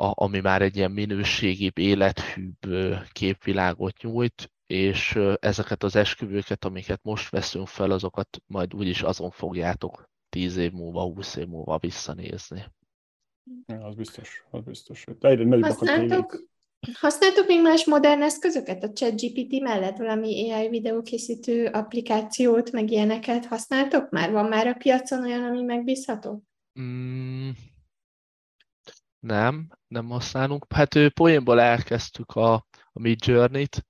a, 0.00 0.12
ami 0.14 0.40
már 0.40 0.62
egy 0.62 0.76
ilyen 0.76 0.90
minőségibb, 0.90 1.78
élethűbb 1.78 2.58
képvilágot 3.12 4.02
nyújt, 4.02 4.52
és 4.66 5.18
ezeket 5.40 5.82
az 5.82 5.96
esküvőket, 5.96 6.64
amiket 6.64 7.00
most 7.02 7.30
veszünk 7.30 7.66
fel, 7.66 7.90
azokat 7.90 8.42
majd 8.46 8.74
úgyis 8.74 9.02
azon 9.02 9.30
fogjátok 9.30 10.08
10 10.28 10.56
év 10.56 10.72
múlva, 10.72 11.02
20 11.02 11.36
év 11.36 11.46
múlva 11.46 11.78
visszanézni. 11.78 12.64
Ja, 13.66 13.84
az 13.84 13.94
biztos, 13.94 14.44
az 14.50 14.62
biztos. 14.64 15.04
Egyre 15.20 15.66
Használtok, 15.66 16.44
használtok 16.92 17.46
még 17.46 17.62
más 17.62 17.84
modern 17.84 18.22
eszközöket 18.22 18.82
a 18.82 18.92
ChatGPT 18.92 19.60
mellett? 19.60 19.96
Valami 19.96 20.52
AI 20.52 20.68
videókészítő 20.68 21.66
applikációt, 21.66 22.72
meg 22.72 22.90
ilyeneket 22.90 23.46
használtok 23.46 24.10
már? 24.10 24.30
Van 24.30 24.48
már 24.48 24.66
a 24.66 24.74
piacon 24.74 25.22
olyan, 25.22 25.44
ami 25.44 25.62
megbízható? 25.62 26.44
Mm, 26.80 27.50
nem, 29.20 29.68
nem 29.88 30.08
használunk. 30.08 30.66
Hát 30.74 30.94
ő 30.94 31.10
poénból 31.10 31.60
elkezdtük 31.60 32.30
a, 32.30 32.52
a 32.92 33.00
Mid 33.00 33.26
Journey-t 33.26 33.86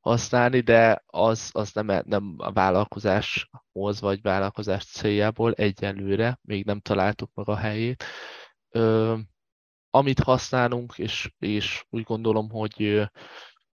használni, 0.00 0.60
de 0.60 1.02
az, 1.06 1.50
az 1.52 1.72
nem, 1.72 2.02
nem 2.04 2.34
a 2.38 2.52
vállalkozáshoz 2.52 4.00
vagy 4.00 4.22
vállalkozás 4.22 4.84
céljából 4.84 5.52
egyelőre, 5.52 6.38
még 6.42 6.64
nem 6.64 6.80
találtuk 6.80 7.30
meg 7.34 7.48
a 7.48 7.56
helyét. 7.56 8.04
Ö, 8.70 9.16
amit 9.90 10.20
használunk, 10.20 10.98
és, 10.98 11.32
és 11.38 11.84
úgy 11.90 12.02
gondolom, 12.02 12.50
hogy 12.50 13.08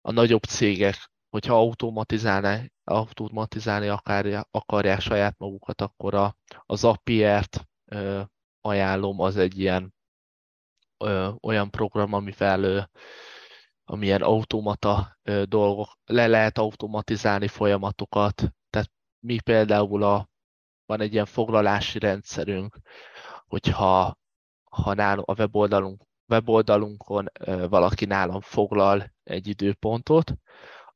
a 0.00 0.12
nagyobb 0.12 0.42
cégek, 0.42 1.10
hogyha 1.30 1.54
automatizálni, 1.54 2.72
automatizálni 2.84 3.88
akarják, 3.88 4.46
akarják 4.50 5.00
saját 5.00 5.38
magukat, 5.38 5.80
akkor 5.80 6.14
a, 6.14 6.36
az 6.66 6.78
Zapier-t 6.78 7.68
ajánlom, 8.60 9.20
az 9.20 9.36
egy 9.36 9.58
ilyen 9.58 9.93
olyan 11.42 11.70
program, 11.70 12.12
amivel 12.12 12.62
ö, 12.62 12.80
amilyen 13.84 14.22
automata 14.22 15.18
ö, 15.22 15.42
dolgok, 15.44 15.98
le 16.04 16.26
lehet 16.26 16.58
automatizálni 16.58 17.48
folyamatokat. 17.48 18.34
Tehát 18.70 18.90
mi 19.18 19.40
például 19.40 20.02
a, 20.02 20.28
van 20.86 21.00
egy 21.00 21.12
ilyen 21.12 21.26
foglalási 21.26 21.98
rendszerünk, 21.98 22.78
hogyha 23.46 24.18
ha 24.70 24.94
nálunk, 24.94 25.28
a 25.28 25.34
weboldalunk, 25.38 26.02
weboldalunkon 26.28 27.26
valaki 27.68 28.04
nálam 28.04 28.40
foglal 28.40 29.12
egy 29.22 29.48
időpontot, 29.48 30.34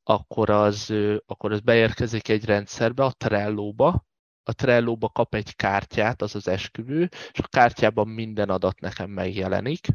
akkor 0.03 0.49
az, 0.49 0.93
akkor 1.25 1.51
az 1.51 1.59
beérkezik 1.59 2.29
egy 2.29 2.45
rendszerbe, 2.45 3.03
a 3.03 3.11
Trello-ba, 3.11 4.05
a 4.49 4.53
Trello-ba 4.53 5.09
kap 5.09 5.35
egy 5.35 5.55
kártyát, 5.55 6.21
az 6.21 6.35
az 6.35 6.47
esküvő, 6.47 7.09
és 7.31 7.39
a 7.39 7.47
kártyában 7.47 8.07
minden 8.07 8.49
adat 8.49 8.79
nekem 8.79 9.09
megjelenik, 9.09 9.87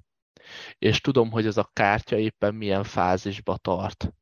és 0.78 1.00
tudom, 1.00 1.30
hogy 1.30 1.46
ez 1.46 1.56
a 1.56 1.70
kártya 1.72 2.18
éppen 2.18 2.54
milyen 2.54 2.84
fázisba 2.84 3.56
tart. 3.56 4.12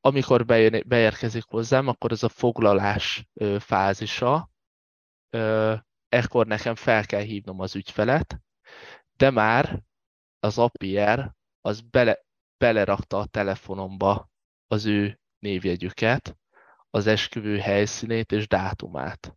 Amikor 0.00 0.44
beérkezik 0.86 1.44
hozzám, 1.44 1.88
akkor 1.88 2.12
ez 2.12 2.22
a 2.22 2.28
foglalás 2.28 3.28
fázisa, 3.58 4.50
ekkor 6.08 6.46
nekem 6.46 6.74
fel 6.74 7.06
kell 7.06 7.22
hívnom 7.22 7.60
az 7.60 7.76
ügyfelet, 7.76 8.40
de 9.16 9.30
már 9.30 9.82
az 10.38 10.58
APR 10.58 11.32
az 11.60 11.80
bele, 11.80 12.24
belerakta 12.56 13.18
a 13.18 13.26
telefonomba 13.26 14.30
az 14.66 14.86
ő 14.86 15.20
névjegyüket, 15.38 16.39
az 16.90 17.06
esküvő 17.06 17.58
helyszínét 17.58 18.32
és 18.32 18.48
dátumát. 18.48 19.34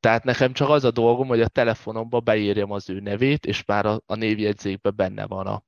Tehát 0.00 0.24
nekem 0.24 0.52
csak 0.52 0.68
az 0.68 0.84
a 0.84 0.90
dolgom, 0.90 1.28
hogy 1.28 1.40
a 1.40 1.48
telefonomba 1.48 2.20
beírjam 2.20 2.70
az 2.70 2.90
ő 2.90 3.00
nevét, 3.00 3.46
és 3.46 3.64
már 3.64 3.86
a, 3.86 4.00
a 4.06 4.14
névjegyzékben 4.14 4.96
benne 4.96 5.26
van 5.26 5.46
a, 5.46 5.62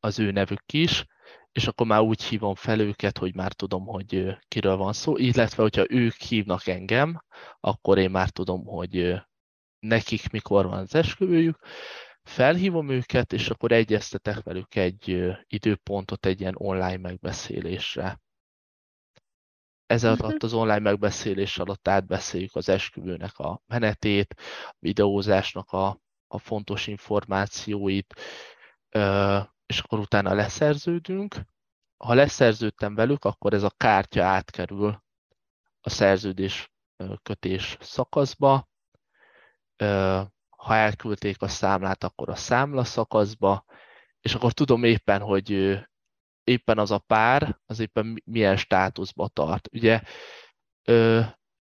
az 0.00 0.18
ő 0.18 0.30
nevük 0.30 0.72
is, 0.72 1.04
és 1.52 1.66
akkor 1.66 1.86
már 1.86 2.00
úgy 2.00 2.22
hívom 2.22 2.54
fel 2.54 2.80
őket, 2.80 3.18
hogy 3.18 3.34
már 3.34 3.52
tudom, 3.52 3.86
hogy 3.86 4.36
kiről 4.48 4.76
van 4.76 4.92
szó, 4.92 5.16
illetve 5.16 5.62
hogyha 5.62 5.84
ők 5.88 6.14
hívnak 6.14 6.66
engem, 6.66 7.22
akkor 7.60 7.98
én 7.98 8.10
már 8.10 8.30
tudom, 8.30 8.64
hogy 8.64 9.14
nekik 9.78 10.30
mikor 10.30 10.66
van 10.66 10.78
az 10.78 10.94
esküvőjük, 10.94 11.58
felhívom 12.22 12.88
őket, 12.88 13.32
és 13.32 13.50
akkor 13.50 13.72
egyeztetek 13.72 14.42
velük 14.42 14.74
egy 14.74 15.34
időpontot 15.46 16.26
egy 16.26 16.40
ilyen 16.40 16.54
online 16.56 16.96
megbeszélésre. 16.96 18.20
Ez 19.88 20.04
alatt 20.04 20.20
mhm. 20.20 20.44
az 20.44 20.52
online 20.52 20.78
megbeszélés 20.78 21.58
alatt 21.58 21.88
átbeszéljük 21.88 22.54
az 22.54 22.68
esküvőnek 22.68 23.38
a 23.38 23.62
menetét, 23.66 24.34
a 24.66 24.74
videózásnak 24.78 25.72
a, 25.72 26.00
a 26.26 26.38
fontos 26.38 26.86
információit, 26.86 28.14
és 29.66 29.78
akkor 29.78 29.98
utána 29.98 30.34
leszerződünk. 30.34 31.34
Ha 31.96 32.14
leszerződtem 32.14 32.94
velük, 32.94 33.24
akkor 33.24 33.54
ez 33.54 33.62
a 33.62 33.74
kártya 33.76 34.24
átkerül 34.24 35.02
a 35.80 35.90
szerződés 35.90 36.72
kötés 37.22 37.76
szakaszba. 37.80 38.68
Ha 40.56 40.74
elküldték 40.74 41.42
a 41.42 41.48
számlát, 41.48 42.04
akkor 42.04 42.28
a 42.28 42.36
számla 42.36 42.84
szakaszba, 42.84 43.64
és 44.20 44.34
akkor 44.34 44.52
tudom 44.52 44.84
éppen, 44.84 45.20
hogy 45.20 45.78
éppen 46.48 46.78
az 46.78 46.90
a 46.90 46.98
pár, 46.98 47.58
az 47.66 47.80
éppen 47.80 48.22
milyen 48.24 48.56
státuszba 48.56 49.28
tart. 49.28 49.68
Ugye 49.72 50.00
ö, 50.84 51.20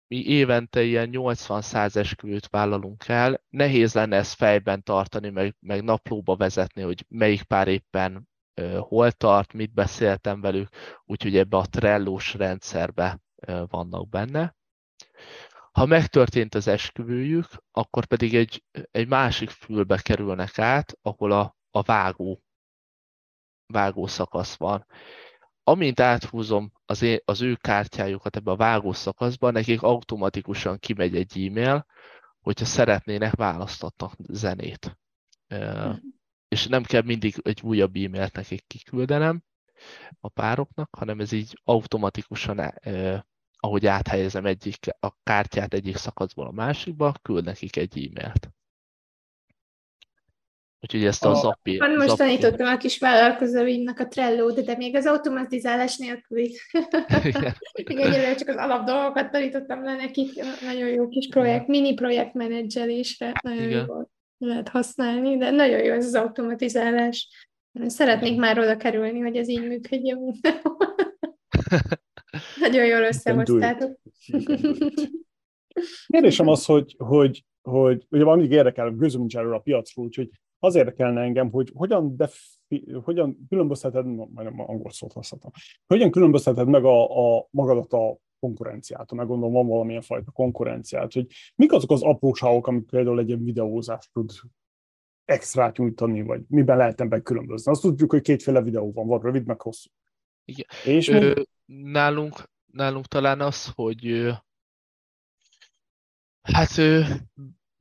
mi 0.08 0.26
évente 0.26 0.84
ilyen 0.84 1.10
80-100 1.12 1.96
esküvőt 1.96 2.48
vállalunk 2.48 3.08
el, 3.08 3.44
nehéz 3.50 3.94
lenne 3.94 4.16
ezt 4.16 4.34
fejben 4.34 4.84
tartani, 4.84 5.30
meg, 5.30 5.56
meg 5.60 5.84
naplóba 5.84 6.36
vezetni, 6.36 6.82
hogy 6.82 7.06
melyik 7.10 7.44
pár 7.44 7.68
éppen 7.68 8.30
ö, 8.54 8.78
hol 8.80 9.12
tart, 9.12 9.54
mit 9.54 9.74
beszéltem 9.74 10.42
velük, 10.42 10.70
úgyhogy 11.06 11.38
ebbe 11.38 11.58
a 11.58 11.66
trellós 11.66 12.34
rendszerbe 12.34 13.20
ö, 13.36 13.64
vannak 13.68 14.10
benne. 14.10 14.56
Ha 15.72 15.86
megtörtént 15.86 16.56
az 16.56 16.68
esküvőjük, 16.68 17.46
akkor 17.72 18.06
pedig 18.06 18.36
egy, 18.36 18.64
egy 18.92 19.08
másik 19.08 19.50
fülbe 19.50 19.98
kerülnek 19.98 20.60
át, 20.60 20.98
ahol 21.02 21.32
a, 21.32 21.56
a 21.72 21.82
vágó 21.82 22.42
vágó 23.72 24.08
szakasz 24.08 24.56
van. 24.56 24.86
Amint 25.64 26.00
áthúzom 26.00 26.72
az, 26.86 27.02
én, 27.02 27.20
az 27.26 27.42
ő 27.42 27.56
kártyájukat 27.56 28.36
ebbe 28.36 28.52
a 28.52 28.56
vágó 28.56 28.92
szakaszba, 28.92 29.52
nekik 29.52 29.82
automatikusan 29.82 30.80
kimegy 30.80 31.16
egy 31.16 31.46
e-mail, 31.46 31.86
hogyha 32.42 32.66
szeretnének 32.66 33.36
választatnak 33.36 34.14
zenét. 34.28 34.98
Mm. 35.56 35.92
És 36.48 36.68
nem 36.68 36.84
kell 36.84 37.02
mindig 37.02 37.36
egy 37.42 37.62
újabb 37.64 37.96
e-mailt 37.96 38.34
nekik 38.34 38.64
kiküldenem 38.68 39.44
a 40.20 40.30
pároknak, 40.30 40.96
hanem 40.96 41.20
ez 41.20 41.32
így 41.32 41.60
automatikusan, 41.64 42.60
eh, 42.60 43.22
ahogy 43.58 43.86
áthelyezem 43.86 44.46
egyik, 44.46 44.78
a 45.00 45.12
kártyát 45.24 45.74
egyik 45.74 45.96
szakaszból 45.96 46.48
a 46.48 46.52
másikba, 46.52 47.14
küld 47.22 47.44
nekik 47.44 47.76
egy 47.76 48.10
e-mailt. 48.10 48.50
Úgyhogy 50.82 51.06
ezt 51.06 51.26
a 51.26 51.34
zapi... 51.34 51.78
Van 51.78 51.96
most 51.96 52.08
zapi... 52.08 52.18
tanítottam 52.18 52.68
a 52.68 52.78
kis 52.78 53.00
vállalkozóimnak 53.00 54.00
a 54.00 54.08
trello 54.08 54.52
de 54.52 54.76
még 54.78 54.96
az 54.96 55.06
automatizálás 55.06 55.98
nélkül 55.98 56.40
Igen. 56.40 57.54
Egyelőre 58.08 58.36
csak 58.36 58.48
az 58.48 58.56
alap 58.56 58.86
dolgokat 58.86 59.32
tanítottam 59.32 59.84
le 59.84 59.96
nekik. 59.96 60.44
Nagyon 60.62 60.88
jó 60.88 61.08
kis 61.08 61.28
projekt, 61.28 61.68
mini 61.68 61.94
projekt 61.94 62.34
menedzselésre. 62.34 63.34
Nagyon 63.44 63.64
Igen. 63.64 63.86
jó 63.88 63.96
lehet 64.38 64.70
használni, 64.70 65.38
de 65.38 65.52
nagyon 65.52 65.84
jó 65.84 65.94
ez 65.94 66.06
az 66.06 66.16
automatizálás. 66.16 67.28
Szeretnék 67.86 68.38
már 68.38 68.60
oda 68.60 68.78
kerülni, 68.78 69.20
hogy 69.20 69.36
ez 69.36 69.48
így 69.48 69.68
működjön. 69.68 70.20
Nagyon 72.60 72.86
jól 72.86 73.02
összehoztátok. 73.02 74.00
Kérdésem 76.08 76.48
az, 76.48 76.66
hogy, 76.66 76.96
hogy, 76.98 77.46
hogy 77.62 78.06
ugye 78.10 78.24
mindig 78.24 78.52
érdekel, 78.52 78.92
gőzöm 78.92 79.20
nincs 79.20 79.38
erről 79.38 79.54
a 79.54 79.60
piacról, 79.60 80.06
úgyhogy 80.06 80.30
az 80.64 80.76
érdekelne 80.76 81.22
engem, 81.22 81.52
hogy 81.52 81.72
hogyan, 81.76 82.16
defi, 82.16 82.92
hogyan 83.04 83.46
különbözteted, 83.50 84.06
majdnem 84.06 84.60
angol 84.60 84.92
szót 84.92 85.14
használtam, 85.14 85.52
hogyan 85.88 86.12
különbözteted 86.12 86.68
meg 86.68 86.86
a, 86.86 87.38
a 87.38 87.48
magadat 87.52 87.94
a 87.94 88.18
konkurenciától, 88.40 89.18
meg 89.18 89.28
gondolom 89.28 89.54
van 89.54 89.68
valamilyen 89.68 90.02
fajta 90.02 90.32
konkurenciát, 90.32 91.14
hogy 91.14 91.28
mik 91.56 91.72
azok 91.72 91.92
az 91.92 92.02
apróságok, 92.02 92.68
amik 92.68 92.86
például 92.86 93.20
egy 93.20 93.28
ilyen 93.28 93.44
videózást 93.44 94.10
tud 94.14 94.32
extrát 95.26 95.78
nyújtani, 95.78 96.22
vagy 96.22 96.42
miben 96.48 96.78
lehet 96.78 97.02
ebben 97.02 97.24
különbözni. 97.24 97.72
Azt 97.72 97.82
tudjuk, 97.82 98.12
hogy 98.12 98.22
kétféle 98.22 98.62
videó 98.62 98.92
van, 98.92 99.08
van 99.08 99.22
rövid, 99.22 99.46
meg 99.46 99.62
hosszú. 99.62 99.90
Igen. 100.46 100.68
És 100.86 101.08
Ö, 101.08 101.42
nálunk, 101.66 102.50
nálunk 102.66 103.06
talán 103.06 103.42
az, 103.42 103.72
hogy 103.76 104.32
hát 106.42 106.78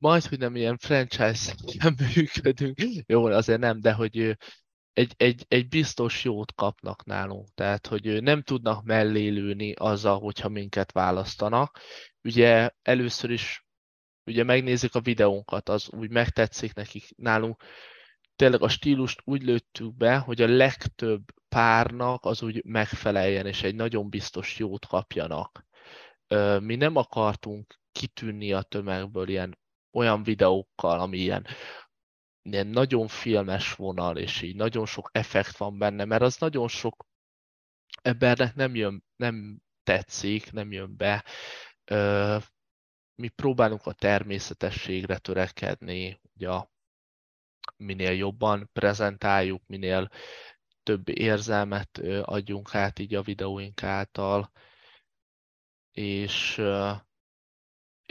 majd, 0.01 0.25
hogy 0.25 0.39
nem 0.39 0.55
ilyen 0.55 0.77
franchise 0.77 1.53
működünk, 2.15 2.77
jó, 3.05 3.25
azért 3.25 3.59
nem, 3.59 3.79
de 3.79 3.93
hogy 3.93 4.37
egy, 4.93 5.13
egy, 5.17 5.45
egy 5.47 5.67
biztos 5.67 6.23
jót 6.23 6.53
kapnak 6.53 7.05
nálunk, 7.05 7.47
tehát 7.53 7.87
hogy 7.87 8.23
nem 8.23 8.41
tudnak 8.41 8.83
mellélőni 8.83 9.73
azzal, 9.73 10.19
hogyha 10.19 10.49
minket 10.49 10.91
választanak. 10.91 11.79
Ugye 12.23 12.69
először 12.81 13.29
is 13.29 13.65
ugye 14.25 14.43
megnézik 14.43 14.95
a 14.95 15.01
videónkat, 15.01 15.69
az 15.69 15.89
úgy 15.91 16.09
megtetszik 16.09 16.73
nekik 16.73 17.03
nálunk. 17.15 17.63
Tényleg 18.35 18.61
a 18.61 18.67
stílust 18.67 19.21
úgy 19.23 19.43
lőttük 19.43 19.95
be, 19.95 20.17
hogy 20.17 20.41
a 20.41 20.47
legtöbb 20.47 21.21
párnak 21.49 22.25
az 22.25 22.41
úgy 22.41 22.65
megfeleljen, 22.65 23.45
és 23.45 23.63
egy 23.63 23.75
nagyon 23.75 24.09
biztos 24.09 24.57
jót 24.57 24.85
kapjanak. 24.85 25.65
Mi 26.59 26.75
nem 26.75 26.95
akartunk 26.95 27.79
kitűnni 27.91 28.53
a 28.53 28.61
tömegből 28.61 29.29
ilyen 29.29 29.59
olyan 29.91 30.23
videókkal, 30.23 30.99
ami 30.99 31.17
ilyen, 31.17 31.45
ilyen 32.41 32.67
nagyon 32.67 33.07
filmes 33.07 33.73
vonal, 33.73 34.17
és 34.17 34.41
így 34.41 34.55
nagyon 34.55 34.85
sok 34.85 35.09
effekt 35.13 35.57
van 35.57 35.77
benne, 35.77 36.05
mert 36.05 36.21
az 36.21 36.37
nagyon 36.37 36.67
sok 36.67 37.05
embernek 38.01 38.55
nem 38.55 38.75
jön, 38.75 39.03
nem 39.15 39.61
tetszik, 39.83 40.51
nem 40.51 40.71
jön 40.71 40.97
be. 40.97 41.25
Mi 43.15 43.27
próbálunk 43.27 43.85
a 43.85 43.93
természetességre 43.93 45.17
törekedni, 45.17 46.21
ugye 46.35 46.49
minél 47.77 48.11
jobban 48.11 48.69
prezentáljuk, 48.73 49.63
minél 49.67 50.09
több 50.83 51.07
érzelmet 51.07 51.97
adjunk 52.21 52.75
át 52.75 52.99
így 52.99 53.15
a 53.15 53.21
videóink 53.21 53.83
által, 53.83 54.51
és 55.91 56.61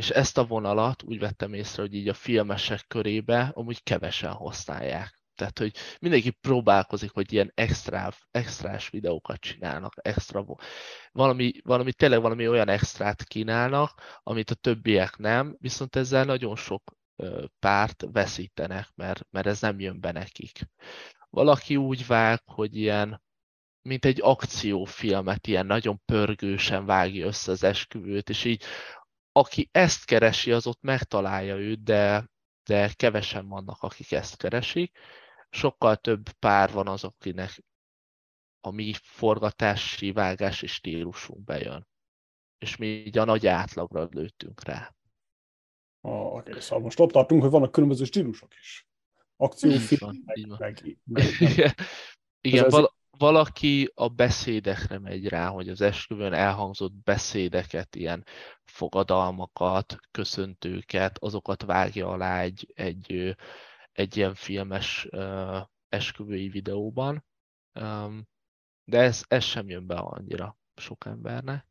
és 0.01 0.11
ezt 0.11 0.39
a 0.39 0.47
vonalat 0.47 1.03
úgy 1.03 1.19
vettem 1.19 1.55
észre, 1.55 1.83
hogy 1.83 1.95
így 1.95 2.09
a 2.09 2.15
filmesek 2.15 2.85
körébe 2.87 3.51
amúgy 3.55 3.83
kevesen 3.83 4.33
használják. 4.33 5.21
Tehát, 5.35 5.59
hogy 5.59 5.77
mindenki 6.01 6.31
próbálkozik, 6.31 7.11
hogy 7.11 7.33
ilyen 7.33 7.53
extra, 7.55 8.11
extrás 8.31 8.91
videókat 8.91 9.41
csinálnak, 9.41 9.93
extra, 9.97 10.45
valami, 11.13 11.53
valami, 11.63 11.93
tényleg 11.93 12.21
valami 12.21 12.49
olyan 12.49 12.69
extrát 12.69 13.25
kínálnak, 13.25 14.21
amit 14.23 14.51
a 14.51 14.55
többiek 14.55 15.17
nem, 15.17 15.57
viszont 15.59 15.97
ezzel 15.97 16.25
nagyon 16.25 16.57
sok 16.57 16.95
párt 17.59 18.05
veszítenek, 18.13 18.89
mert, 18.95 19.27
mert 19.31 19.47
ez 19.47 19.61
nem 19.61 19.81
jön 19.81 20.01
be 20.01 20.13
nekik. 20.13 20.59
Valaki 21.31 21.77
úgy 21.77 22.07
vág, 22.07 22.43
hogy 22.45 22.77
ilyen, 22.77 23.23
mint 23.83 24.05
egy 24.05 24.21
akciófilmet, 24.23 25.47
ilyen 25.47 25.67
nagyon 25.67 26.03
pörgősen 26.05 26.87
vágja 26.87 27.27
össze 27.27 27.53
az 27.53 27.63
esküvőt, 27.63 28.29
és 28.29 28.45
így 28.45 28.65
aki 29.33 29.69
ezt 29.73 30.05
keresi, 30.05 30.53
az 30.53 30.67
ott 30.67 30.83
megtalálja 30.83 31.57
őt, 31.57 31.83
de, 31.83 32.31
de 32.65 32.93
kevesen 32.97 33.49
vannak, 33.49 33.83
akik 33.83 34.13
ezt 34.13 34.37
keresik. 34.37 34.99
Sokkal 35.51 35.97
több 35.97 36.31
pár 36.39 36.73
van 36.73 36.89
az, 36.89 37.05
akinek 37.05 37.63
a 38.61 38.71
mi 38.71 38.93
forgatási, 39.03 40.13
vágási 40.13 40.67
stílusunk 40.67 41.45
bejön. 41.45 41.89
És 42.59 42.77
mi 42.77 42.87
így 42.87 43.19
a 43.19 43.25
nagy 43.25 43.47
átlagra 43.47 44.09
lőttünk 44.11 44.65
rá. 44.65 44.95
Ah, 46.01 46.35
okay. 46.35 46.61
Szóval 46.61 46.85
most 46.85 47.01
ott 47.01 47.11
tartunk, 47.11 47.43
hogy 47.43 47.51
vannak 47.51 47.73
különböző 47.73 48.05
stílusok 48.05 48.55
is. 48.55 48.89
Akciófilm, 49.37 50.23
meg, 50.25 50.47
meg, 50.47 50.59
meg, 50.59 50.99
meg, 51.05 51.25
Igen, 51.41 51.75
Igen 52.41 52.65
ez, 52.65 52.73
val- 52.73 52.95
valaki 53.21 53.91
a 53.95 54.09
beszédekre 54.09 54.99
megy 54.99 55.29
rá, 55.29 55.49
hogy 55.49 55.69
az 55.69 55.81
esküvőn 55.81 56.33
elhangzott 56.33 56.93
beszédeket, 56.93 57.97
ilyen 57.97 58.25
fogadalmakat, 58.65 59.97
köszöntőket, 60.11 61.19
azokat 61.19 61.63
vágja 61.63 62.09
alá 62.09 62.41
egy, 62.41 62.73
egy, 62.75 63.37
egy 63.93 64.17
ilyen 64.17 64.35
filmes 64.35 65.09
esküvői 65.89 66.49
videóban. 66.49 67.25
De 68.85 68.99
ez, 68.99 69.25
ez 69.29 69.45
sem 69.45 69.69
jön 69.69 69.87
be 69.87 69.97
annyira 69.97 70.59
sok 70.77 71.07
embernek. 71.07 71.67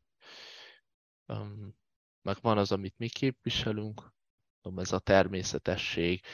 Meg 2.22 2.36
van 2.40 2.58
az, 2.58 2.72
amit 2.72 2.98
mi 2.98 3.08
képviselünk, 3.08 4.12
ez 4.76 4.92
a 4.92 4.98
természetesség, 4.98 6.24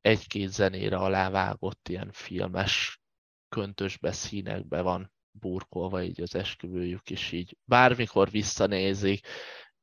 egy-két 0.00 0.48
zenére 0.48 0.96
alávágott 0.96 1.88
ilyen 1.88 2.10
filmes 2.12 2.97
köntösbe, 3.48 4.12
színekbe 4.12 4.80
van 4.80 5.12
burkolva 5.30 6.02
így 6.02 6.20
az 6.20 6.34
esküvőjük, 6.34 7.10
és 7.10 7.32
így 7.32 7.56
bármikor 7.64 8.30
visszanézik, 8.30 9.26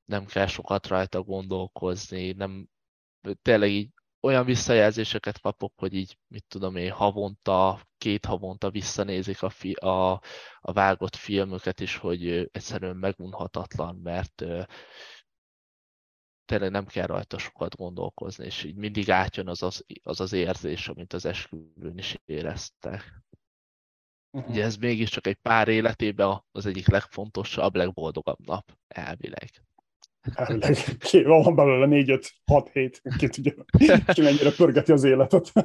nem 0.06 0.26
kell 0.26 0.48
sokat 0.48 0.88
rajta 0.88 1.22
gondolkozni, 1.22 2.32
nem, 2.32 2.68
tényleg 3.42 3.70
így 3.70 3.90
olyan 4.26 4.46
visszajelzéseket 4.46 5.40
kapok, 5.40 5.74
hogy 5.76 5.94
így, 5.94 6.18
mit 6.28 6.46
tudom 6.48 6.76
én, 6.76 6.92
havonta, 6.92 7.82
két 7.98 8.26
havonta 8.26 8.70
visszanézik 8.70 9.44
a, 9.44 9.50
fi, 9.50 9.72
a, 9.74 10.12
a 10.60 10.72
vágott 10.72 11.16
filmöket 11.16 11.80
is, 11.80 11.98
hogy 11.98 12.28
egyszerűen 12.52 12.96
megunhatatlan, 12.96 13.96
mert 13.96 14.44
tényleg 16.46 16.72
nem 16.72 16.86
kell 16.86 17.06
rajta 17.06 17.38
sokat 17.38 17.76
gondolkozni, 17.76 18.46
és 18.46 18.64
így 18.64 18.76
mindig 18.76 19.12
átjön 19.12 19.48
az 19.48 19.64
az, 19.64 19.86
az, 20.04 20.20
az 20.20 20.34
érzés, 20.34 20.88
amit 20.88 21.14
az 21.14 21.26
esküvőn 21.26 21.98
is 21.98 22.18
éreztek. 22.26 23.24
Uh-huh. 24.36 24.50
Ugye 24.50 24.64
ez 24.64 24.76
mégiscsak 24.76 25.28
egy 25.28 25.36
pár 25.36 25.68
életében 25.68 26.44
az 26.52 26.66
egyik 26.66 26.88
legfontosabb, 26.88 27.76
legboldogabb 27.76 28.46
nap, 28.46 28.78
elvileg. 28.88 29.50
Elvileg. 30.34 30.78
Van 31.24 31.56
belőle 31.56 31.86
4 31.86 32.10
5 32.10 32.32
6 32.46 32.70
7 32.70 33.02
ki 33.18 33.28
tudja, 33.28 33.54
ki 34.14 34.22
mennyire 34.28 34.52
pörgeti 34.52 34.92
az 34.92 35.04
életet. 35.04 35.52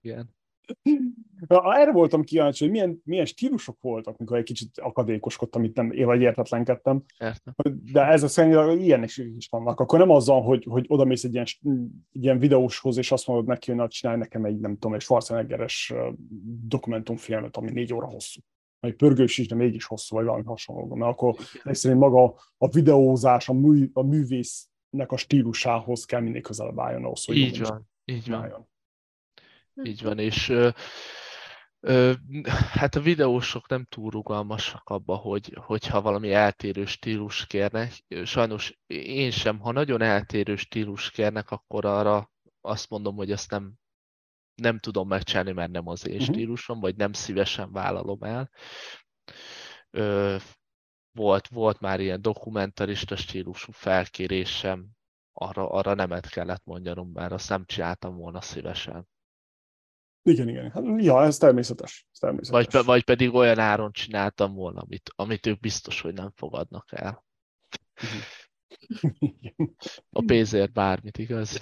Igen. 0.00 0.34
Erre 1.48 1.92
voltam 1.92 2.22
kíváncsi, 2.22 2.64
hogy 2.64 2.72
milyen, 2.72 3.00
milyen 3.04 3.24
stílusok 3.24 3.80
voltak, 3.80 4.18
mikor 4.18 4.36
egy 4.36 4.44
kicsit 4.44 4.78
akadékoskodtam, 4.78 5.64
itt 5.64 5.76
nem, 5.76 5.92
vagy 6.04 6.20
értetlenkedtem. 6.20 7.02
Értem. 7.18 7.54
De 7.92 8.06
ez 8.06 8.22
a 8.22 8.28
szerint 8.28 8.80
ilyen 8.80 9.02
is, 9.02 9.18
is 9.18 9.48
vannak. 9.50 9.80
Akkor 9.80 9.98
nem 9.98 10.10
azzal, 10.10 10.42
hogy, 10.42 10.64
hogy 10.68 10.84
oda 10.88 11.04
mész 11.04 11.24
egy 11.24 11.32
ilyen, 11.32 11.46
egy 12.12 12.22
ilyen 12.22 12.38
videóshoz, 12.38 12.96
és 12.96 13.12
azt 13.12 13.26
mondod 13.26 13.46
neki, 13.46 13.72
hogy 13.72 13.88
csinálj 13.88 14.18
nekem 14.18 14.44
egy, 14.44 14.58
nem 14.58 14.72
tudom, 14.72 14.94
egy 14.94 15.00
Schwarzeneggeres 15.00 15.94
dokumentumfilmet, 16.66 17.56
ami 17.56 17.70
négy 17.70 17.94
óra 17.94 18.06
hosszú. 18.06 18.40
Vagy 18.80 18.94
pörgős 18.94 19.38
is, 19.38 19.48
de 19.48 19.54
mégis 19.54 19.84
hosszú, 19.84 20.16
vagy 20.16 20.24
valami 20.24 20.44
hasonló. 20.44 20.94
Mert 20.94 21.12
akkor 21.12 21.34
egyszerűen 21.64 22.00
maga 22.00 22.34
a 22.58 22.68
videózás, 22.68 23.48
a, 23.48 23.52
mű, 23.52 23.90
a 23.92 24.02
művésznek 24.02 25.12
a 25.12 25.16
stílusához 25.16 26.04
kell 26.04 26.20
mindig 26.20 26.42
közelebb 26.42 26.80
álljon 26.80 27.04
ahhoz, 27.04 27.24
hogy 27.24 27.36
így 27.36 27.60
van, 27.60 27.88
így 28.04 28.30
van. 28.30 28.70
Így 29.82 30.02
van, 30.02 30.18
és 30.18 30.48
ö, 30.48 30.68
ö, 31.80 32.12
hát 32.72 32.94
a 32.94 33.00
videósok 33.00 33.68
nem 33.68 33.84
túl 33.84 34.10
rugalmasak 34.10 34.88
abba, 34.88 35.14
hogy, 35.14 35.52
hogyha 35.54 36.00
valami 36.00 36.32
eltérő 36.32 36.84
stílus 36.84 37.46
kérnek. 37.46 37.92
Sajnos 38.24 38.78
én 38.86 39.30
sem, 39.30 39.58
ha 39.58 39.72
nagyon 39.72 40.02
eltérő 40.02 40.56
stílus 40.56 41.10
kérnek, 41.10 41.50
akkor 41.50 41.84
arra 41.84 42.30
azt 42.60 42.90
mondom, 42.90 43.16
hogy 43.16 43.32
azt 43.32 43.50
nem, 43.50 43.72
nem 44.54 44.78
tudom 44.78 45.08
megcsinálni, 45.08 45.52
mert 45.52 45.70
nem 45.70 45.88
az 45.88 46.06
én 46.06 46.20
uh-huh. 46.20 46.34
stílusom, 46.34 46.80
vagy 46.80 46.96
nem 46.96 47.12
szívesen 47.12 47.72
vállalom 47.72 48.22
el. 48.22 48.50
Ö, 49.90 50.36
volt, 51.12 51.48
volt 51.48 51.80
már 51.80 52.00
ilyen 52.00 52.22
dokumentarista 52.22 53.16
stílusú 53.16 53.72
felkérésem, 53.72 54.88
arra, 55.32 55.70
arra 55.70 55.94
nemet 55.94 56.28
kellett 56.28 56.64
mondjanom, 56.64 57.10
mert 57.12 57.32
azt 57.32 57.48
nem 57.48 57.64
csináltam 57.66 58.16
volna 58.16 58.40
szívesen. 58.40 59.08
Igen, 60.22 60.48
igen. 60.48 60.70
Hát, 60.70 60.84
ja, 60.96 61.22
ez 61.22 61.38
természetes. 61.38 62.06
Ez 62.12 62.18
természetes. 62.18 62.66
Vagy, 62.72 62.84
vagy 62.84 63.04
pedig 63.04 63.34
olyan 63.34 63.58
áron 63.58 63.92
csináltam 63.92 64.54
volna, 64.54 64.80
amit, 64.80 65.10
amit 65.14 65.46
ők 65.46 65.60
biztos, 65.60 66.00
hogy 66.00 66.14
nem 66.14 66.32
fogadnak 66.34 66.86
el. 66.90 67.24
A 70.10 70.22
pénzért 70.26 70.72
bármit, 70.72 71.18
igaz? 71.18 71.60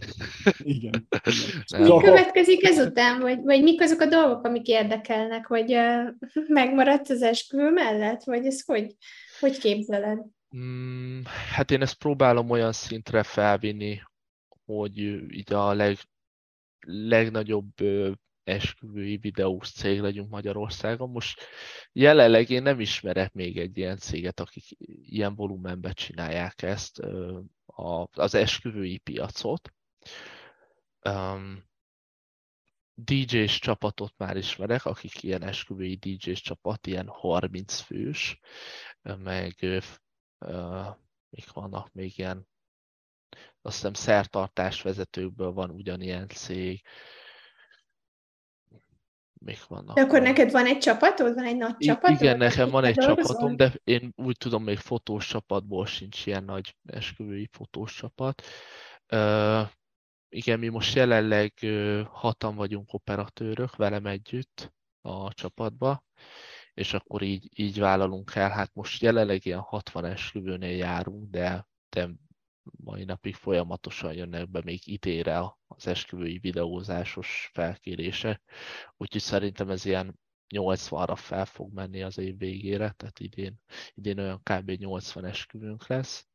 Igen. 0.59 1.09
igen. 1.67 1.83
Mi 1.83 2.03
következik 2.03 2.65
ezután, 2.65 3.21
vagy, 3.21 3.41
vagy 3.43 3.63
mik 3.63 3.81
azok 3.81 4.01
a 4.01 4.07
dolgok, 4.07 4.45
amik 4.45 4.67
érdekelnek, 4.67 5.47
vagy 5.47 5.75
uh, 5.75 6.09
megmaradt 6.49 7.11
az 7.11 7.23
esküvő 7.23 7.71
mellett, 7.71 8.23
vagy 8.23 8.47
ez 8.47 8.65
hogy, 8.65 8.97
hogy 9.41 9.59
képzeled? 9.59 10.19
Mm, 10.57 11.21
hát 11.53 11.71
én 11.71 11.83
ezt 11.83 11.99
próbálom 11.99 12.51
olyan 12.51 12.73
szintre 12.73 13.23
felvinni, 13.23 14.01
hogy 14.65 14.99
így 15.35 15.53
a 15.53 15.73
leg, 15.73 15.97
legnagyobb 16.87 17.73
esküvői 18.51 19.17
videós 19.17 19.71
cég 19.71 20.01
legyünk 20.01 20.31
Magyarországon. 20.31 21.11
Most 21.11 21.43
jelenleg 21.93 22.51
én 22.51 22.63
nem 22.63 22.81
ismerek 22.81 23.33
még 23.33 23.59
egy 23.59 23.79
ilyen 23.79 23.97
céget, 23.97 24.41
akik 24.41 24.65
ilyen 25.03 25.35
volumenben 25.35 25.93
csinálják 25.93 26.63
ezt 26.63 27.01
az 28.11 28.35
esküvői 28.35 28.99
piacot. 28.99 29.73
DJ-s 32.95 33.59
csapatot 33.59 34.15
már 34.17 34.37
ismerek, 34.37 34.85
akik 34.85 35.23
ilyen 35.23 35.43
esküvői 35.43 35.95
DJ-s 35.95 36.41
csapat, 36.41 36.87
ilyen 36.87 37.09
30 37.09 37.81
fős, 37.81 38.39
meg 39.03 39.57
uh, 40.41 40.87
mik 41.31 41.53
vannak 41.53 41.93
még 41.93 42.19
ilyen, 42.19 42.49
azt 43.63 43.75
hiszem 43.75 43.93
szertartás 43.93 44.83
vezetőkből 44.83 45.53
van 45.53 45.71
ugyanilyen 45.71 46.29
cég, 46.29 46.83
mik 49.45 49.67
vannak. 49.67 49.95
De 49.95 50.01
akkor 50.01 50.23
neked 50.23 50.51
van 50.51 50.67
egy 50.67 50.79
csapatod? 50.79 51.35
Van 51.35 51.45
egy 51.45 51.57
nagy 51.57 51.77
csapatod? 51.77 52.21
Igen, 52.21 52.37
nekem 52.37 52.71
van 52.71 52.85
egy 52.85 52.95
csapatom, 52.95 53.57
de 53.57 53.73
én 53.85 54.13
úgy 54.17 54.37
tudom, 54.37 54.65
még 54.65 54.79
fotós 54.79 55.27
csapatból 55.27 55.87
sincs 55.87 56.27
ilyen 56.27 56.45
nagy 56.45 56.77
esküvői 56.85 57.49
fotós 57.53 57.95
csapat. 57.95 58.43
Uh, 59.13 59.69
igen, 60.29 60.59
mi 60.59 60.69
most 60.69 60.95
jelenleg 60.95 61.53
hatan 62.11 62.55
vagyunk 62.55 62.93
operatőrök 62.93 63.77
velem 63.77 64.07
együtt 64.07 64.73
a 65.01 65.33
csapatba, 65.33 66.05
és 66.75 66.95
akkor 66.95 67.23
így, 67.23 67.49
így 67.61 67.79
vállalunk 67.79 68.35
el. 68.35 68.51
Hát 68.51 68.75
most 68.75 69.03
jelenleg 69.03 69.47
ilyen 69.47 69.59
60 69.59 70.05
esküvőnél 70.05 70.77
járunk, 70.77 71.31
de, 71.31 71.69
de 71.89 72.09
mai 72.63 73.05
napig 73.05 73.35
folyamatosan 73.35 74.13
jönnek 74.13 74.51
be 74.51 74.61
még 74.65 74.81
idére 74.85 75.37
az 75.81 75.87
esküvői 75.87 76.39
videózásos 76.39 77.51
felkérések, 77.53 78.43
úgyhogy 78.97 79.21
szerintem 79.21 79.71
ez 79.71 79.85
ilyen 79.85 80.19
80-ra 80.55 81.15
fel 81.17 81.45
fog 81.45 81.73
menni 81.73 82.03
az 82.03 82.19
év 82.19 82.39
végére, 82.39 82.91
tehát 82.91 83.21
idén, 83.21 83.61
idén 83.95 84.19
olyan 84.19 84.43
kb. 84.43 84.71
80 84.71 85.25
esküvőnk 85.25 85.87
lesz. 85.87 86.29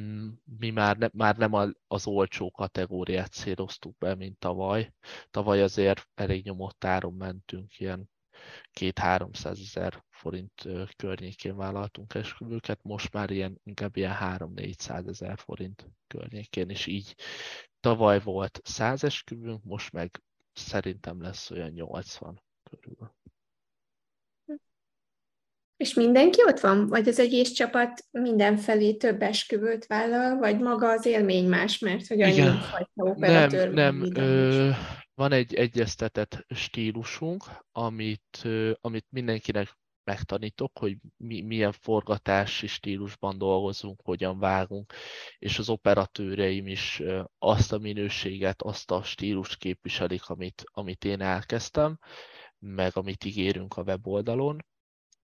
Mm, 0.00 0.28
mi 0.58 0.70
már, 0.70 0.96
ne, 0.96 1.08
már 1.12 1.36
nem 1.36 1.74
az 1.86 2.06
olcsó 2.06 2.50
kategóriát 2.50 3.32
céloztuk 3.32 3.98
be, 3.98 4.14
mint 4.14 4.38
tavaly. 4.38 4.92
Tavaly 5.30 5.62
azért 5.62 6.08
elég 6.14 6.44
nyomott 6.44 6.84
áron 6.84 7.14
mentünk, 7.14 7.78
ilyen 7.78 8.10
két 8.70 8.98
300 8.98 9.60
ezer 9.60 10.04
forint 10.10 10.68
környékén 10.96 11.56
vállaltunk 11.56 12.14
esküvőket, 12.14 12.82
most 12.82 13.12
már 13.12 13.30
ilyen, 13.30 13.60
inkább 13.64 13.96
ilyen 13.96 14.16
3-400 14.20 15.08
ezer 15.08 15.38
forint 15.38 15.90
környékén, 16.06 16.70
és 16.70 16.86
így 16.86 17.14
tavaly 17.86 18.20
volt 18.20 18.60
100 18.64 19.04
esküvőnk, 19.04 19.64
most 19.64 19.92
meg 19.92 20.22
szerintem 20.52 21.22
lesz 21.22 21.50
olyan 21.50 21.70
80 21.70 22.42
körül. 22.70 23.14
És 25.76 25.94
mindenki 25.94 26.40
ott 26.46 26.60
van? 26.60 26.86
Vagy 26.86 27.08
az 27.08 27.18
egész 27.18 27.50
csapat 27.50 28.06
mindenfelé 28.10 28.94
több 28.94 29.22
esküvőt 29.22 29.86
vállal, 29.86 30.38
vagy 30.38 30.60
maga 30.60 30.88
az 30.90 31.06
élmény 31.06 31.48
más, 31.48 31.78
mert 31.78 32.06
hogy 32.06 32.22
annyi 32.22 32.58
fajta 32.70 32.90
operatőr 32.94 33.72
Nem, 33.72 33.96
nem. 33.96 34.24
Ö, 34.24 34.70
van 35.14 35.32
egy 35.32 35.54
egyeztetett 35.54 36.44
stílusunk, 36.54 37.44
amit, 37.72 38.40
ö, 38.42 38.72
amit 38.80 39.06
mindenkinek 39.10 39.78
megtanítok, 40.06 40.78
hogy 40.78 40.96
mi, 41.16 41.40
milyen 41.40 41.72
forgatási 41.72 42.66
stílusban 42.66 43.38
dolgozunk, 43.38 44.00
hogyan 44.04 44.38
vágunk, 44.38 44.92
és 45.38 45.58
az 45.58 45.68
operatőreim 45.68 46.66
is 46.66 47.02
azt 47.38 47.72
a 47.72 47.78
minőséget, 47.78 48.62
azt 48.62 48.90
a 48.90 49.02
stílust 49.02 49.56
képviselik, 49.56 50.28
amit, 50.28 50.64
amit 50.72 51.04
én 51.04 51.20
elkezdtem, 51.20 51.98
meg 52.58 52.96
amit 52.96 53.24
ígérünk 53.24 53.76
a 53.76 53.82
weboldalon, 53.82 54.64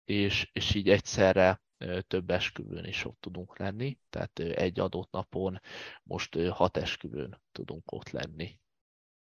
és, 0.05 0.49
és 0.53 0.73
így 0.75 0.89
egyszerre 0.89 1.61
több 2.07 2.29
esküvőn 2.29 2.85
is 2.85 3.05
ott 3.05 3.19
tudunk 3.19 3.57
lenni, 3.57 3.97
tehát 4.09 4.39
egy 4.39 4.79
adott 4.79 5.11
napon 5.11 5.59
most 6.03 6.35
hat 6.35 6.77
esküvőn 6.77 7.41
tudunk 7.51 7.91
ott 7.91 8.09
lenni 8.09 8.59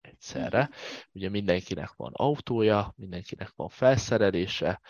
egyszerre. 0.01 0.69
Ugye 1.11 1.29
mindenkinek 1.29 1.93
van 1.95 2.13
autója, 2.13 2.93
mindenkinek 2.95 3.51
van 3.55 3.69
felszerelése, 3.69 4.81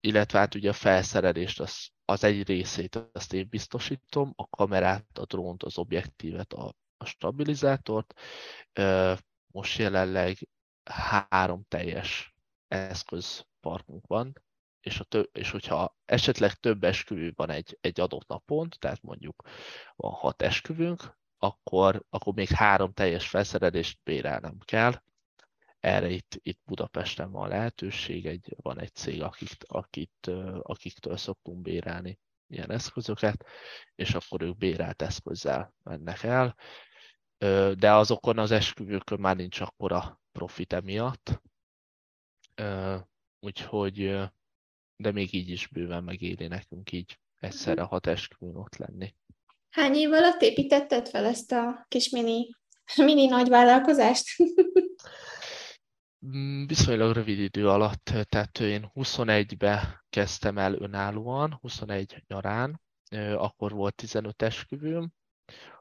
illetve 0.00 0.38
hát 0.38 0.54
ugye 0.54 0.68
a 0.68 0.72
felszerelést 0.72 1.60
az, 1.60 1.88
az 2.04 2.24
egy 2.24 2.46
részét 2.46 3.08
azt 3.12 3.32
én 3.32 3.48
biztosítom, 3.48 4.32
a 4.36 4.48
kamerát, 4.48 5.18
a 5.18 5.24
drónt, 5.24 5.62
az 5.62 5.78
objektívet, 5.78 6.52
a, 6.52 6.74
a 6.96 7.04
stabilizátort. 7.04 8.14
Most 9.46 9.78
jelenleg 9.78 10.48
három 10.90 11.64
teljes 11.68 12.34
eszközparkunk 12.68 14.06
van, 14.06 14.32
és, 14.80 15.00
a 15.00 15.04
tö- 15.04 15.36
és 15.36 15.50
hogyha 15.50 15.96
esetleg 16.04 16.52
több 16.52 16.84
esküvő 16.84 17.32
van 17.34 17.50
egy, 17.50 17.78
egy 17.80 18.00
adott 18.00 18.26
napon, 18.26 18.68
tehát 18.78 19.02
mondjuk 19.02 19.42
van 19.96 20.12
hat 20.12 20.42
esküvőnk, 20.42 21.18
akkor, 21.38 22.04
akkor 22.10 22.34
még 22.34 22.48
három 22.48 22.92
teljes 22.92 23.28
felszerelést 23.28 23.98
bérelnem 24.04 24.58
kell. 24.64 25.02
Erre 25.86 26.08
itt, 26.08 26.38
itt 26.42 26.60
Budapesten 26.64 27.30
van 27.30 27.48
lehetőség, 27.48 28.26
egy, 28.26 28.54
van 28.62 28.80
egy 28.80 28.94
cég, 28.94 29.22
akik, 29.22 29.50
akit, 29.66 30.30
akiktől 30.62 31.16
szoktunk 31.16 31.62
bérelni 31.62 32.18
ilyen 32.48 32.70
eszközöket, 32.70 33.44
és 33.94 34.14
akkor 34.14 34.42
ők 34.42 34.56
bérelt 34.56 35.02
eszközzel 35.02 35.74
mennek 35.82 36.22
el. 36.22 36.56
De 37.74 37.92
azokon 37.92 38.38
az 38.38 38.50
esküvőkön 38.50 39.20
már 39.20 39.36
nincs 39.36 39.60
akkora 39.60 40.20
profit 40.32 40.72
emiatt. 40.72 41.42
Úgyhogy, 43.40 43.96
de 44.96 45.12
még 45.12 45.34
így 45.34 45.48
is 45.48 45.66
bőven 45.66 46.04
megéri 46.04 46.46
nekünk 46.46 46.92
így 46.92 47.18
egyszerre 47.40 47.82
mhm. 47.82 47.90
hat 47.90 48.06
esküvőn 48.06 48.56
ott 48.56 48.76
lenni. 48.76 49.14
Hány 49.70 49.94
év 49.94 50.12
alatt 50.12 50.42
építetted 50.42 51.08
fel 51.08 51.24
ezt 51.24 51.52
a 51.52 51.84
kis 51.88 52.10
mini, 52.10 52.48
mini 52.96 53.26
nagy 53.26 53.48
vállalkozást? 53.48 54.24
Mm, 56.26 56.66
viszonylag 56.66 57.14
rövid 57.14 57.38
idő 57.38 57.68
alatt, 57.68 58.04
tehát 58.04 58.58
én 58.58 58.90
21-be 58.94 60.04
kezdtem 60.08 60.58
el 60.58 60.74
önállóan, 60.74 61.54
21 61.60 62.24
nyarán, 62.26 62.80
akkor 63.36 63.72
volt 63.72 63.94
15 63.94 64.42
esküvőm, 64.42 65.12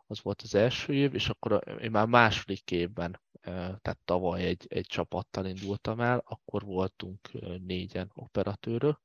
az 0.07 0.21
volt 0.21 0.41
az 0.41 0.55
első 0.55 0.93
év, 0.93 1.13
és 1.13 1.29
akkor 1.29 1.79
én 1.81 1.91
már 1.91 2.07
második 2.07 2.71
évben, 2.71 3.21
tehát 3.41 3.99
tavaly 4.05 4.43
egy, 4.43 4.65
egy 4.67 4.85
csapattal 4.85 5.45
indultam 5.45 5.99
el, 5.99 6.21
akkor 6.25 6.63
voltunk 6.63 7.31
négyen 7.59 8.11
operatőrök, 8.13 9.01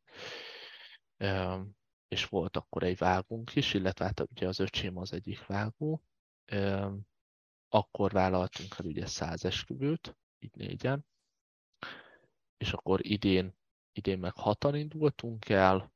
és 2.09 2.25
volt 2.25 2.57
akkor 2.57 2.83
egy 2.83 2.99
vágónk 2.99 3.55
is, 3.55 3.75
illetve 3.75 4.05
hát 4.05 4.21
ugye 4.21 4.49
az 4.49 4.59
öcsém 4.61 4.97
az 4.97 5.13
egyik 5.13 5.47
vágó. 5.47 6.03
Akkor 7.69 8.13
vállaltunk 8.13 8.75
el 8.79 8.87
ugye 8.87 9.07
száz 9.07 9.45
esküvőt, 9.45 10.17
így 10.39 10.55
négyen, 10.55 11.09
és 12.61 12.73
akkor 12.73 13.07
idén, 13.07 13.55
idén 13.93 14.19
meg 14.19 14.33
hatan 14.35 14.75
indultunk 14.75 15.49
el, 15.49 15.93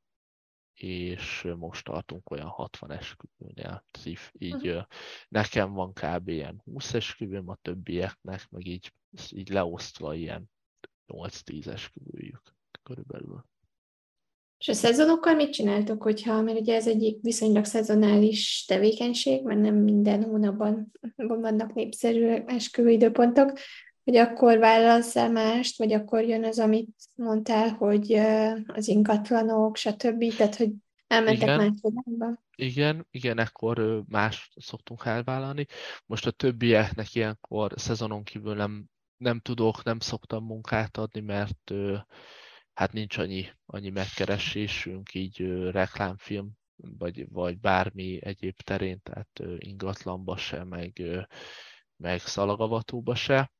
és 0.73 1.47
most 1.57 1.85
tartunk 1.85 2.29
olyan 2.29 2.47
60 2.47 2.91
esküvőnél. 2.91 3.85
Így 4.31 4.67
uh-huh. 4.67 4.83
nekem 5.29 5.73
van 5.73 5.93
kb. 5.93 6.27
ilyen 6.27 6.61
20 6.63 6.93
esküvőm, 6.93 7.49
a 7.49 7.55
többieknek 7.61 8.47
meg 8.49 8.67
így, 8.67 8.93
így 9.31 9.49
leosztva 9.49 10.13
ilyen 10.13 10.51
8-10 11.07 11.67
esküvőjük 11.67 12.41
körülbelül. 12.83 13.45
És 14.57 14.67
a 14.67 14.73
szezonokkal 14.73 15.35
mit 15.35 15.53
csináltok, 15.53 16.01
hogyha, 16.03 16.41
mert 16.41 16.59
ugye 16.59 16.75
ez 16.75 16.87
egy 16.87 17.17
viszonylag 17.21 17.65
szezonális 17.65 18.65
tevékenység, 18.67 19.43
mert 19.43 19.59
nem 19.59 19.75
minden 19.75 20.23
hónapban 20.23 20.91
vannak 21.15 21.73
népszerű 21.73 22.27
esküvő 22.27 22.89
időpontok, 22.89 23.59
hogy 24.05 24.15
akkor 24.15 24.57
vállalsz 24.57 25.15
el 25.15 25.31
mást, 25.31 25.77
vagy 25.77 25.93
akkor 25.93 26.23
jön 26.23 26.43
az, 26.43 26.59
amit 26.59 26.95
mondtál, 27.15 27.69
hogy 27.69 28.13
az 28.65 28.87
ingatlanok, 28.87 29.75
stb. 29.75 30.35
Tehát, 30.35 30.55
hogy 30.55 30.69
elmentek 31.07 31.41
igen, 31.41 31.57
más 31.57 31.71
irányba. 31.81 32.43
Igen, 32.55 33.07
igen, 33.11 33.37
akkor 33.37 34.03
más 34.07 34.51
szoktunk 34.55 35.05
elvállalni. 35.05 35.65
Most 36.05 36.25
a 36.25 36.31
többieknek 36.31 37.15
ilyenkor 37.15 37.73
szezonon 37.75 38.23
kívül 38.23 38.55
nem, 38.55 38.85
nem 39.17 39.39
tudok, 39.39 39.83
nem 39.83 39.99
szoktam 39.99 40.45
munkát 40.45 40.97
adni, 40.97 41.19
mert 41.19 41.71
hát 42.73 42.93
nincs 42.93 43.17
annyi, 43.17 43.45
annyi 43.65 43.89
megkeresésünk, 43.89 45.13
így 45.13 45.37
reklámfilm, 45.71 46.51
vagy, 46.75 47.25
vagy 47.31 47.59
bármi 47.59 48.25
egyéb 48.25 48.55
terén, 48.61 48.99
tehát 49.03 49.41
ingatlanba 49.57 50.37
se, 50.37 50.63
meg, 50.63 51.01
meg 51.97 52.19
szalagavatóba 52.19 53.15
se 53.15 53.53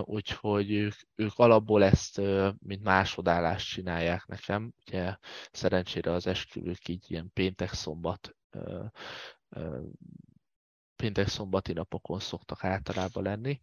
úgyhogy 0.00 0.70
ők, 0.70 0.94
ők 1.14 1.38
alapból 1.38 1.84
ezt, 1.84 2.20
mint 2.58 2.82
másodállást 2.82 3.68
csinálják 3.68 4.26
nekem. 4.26 4.72
Ugye 4.86 5.16
szerencsére 5.50 6.12
az 6.12 6.26
esküvők 6.26 6.88
így 6.88 7.10
ilyen 7.10 7.30
péntek-szombat 7.32 8.36
péntek-szombati 10.96 11.72
napokon 11.72 12.18
szoktak 12.18 12.64
általában 12.64 13.22
lenni, 13.22 13.62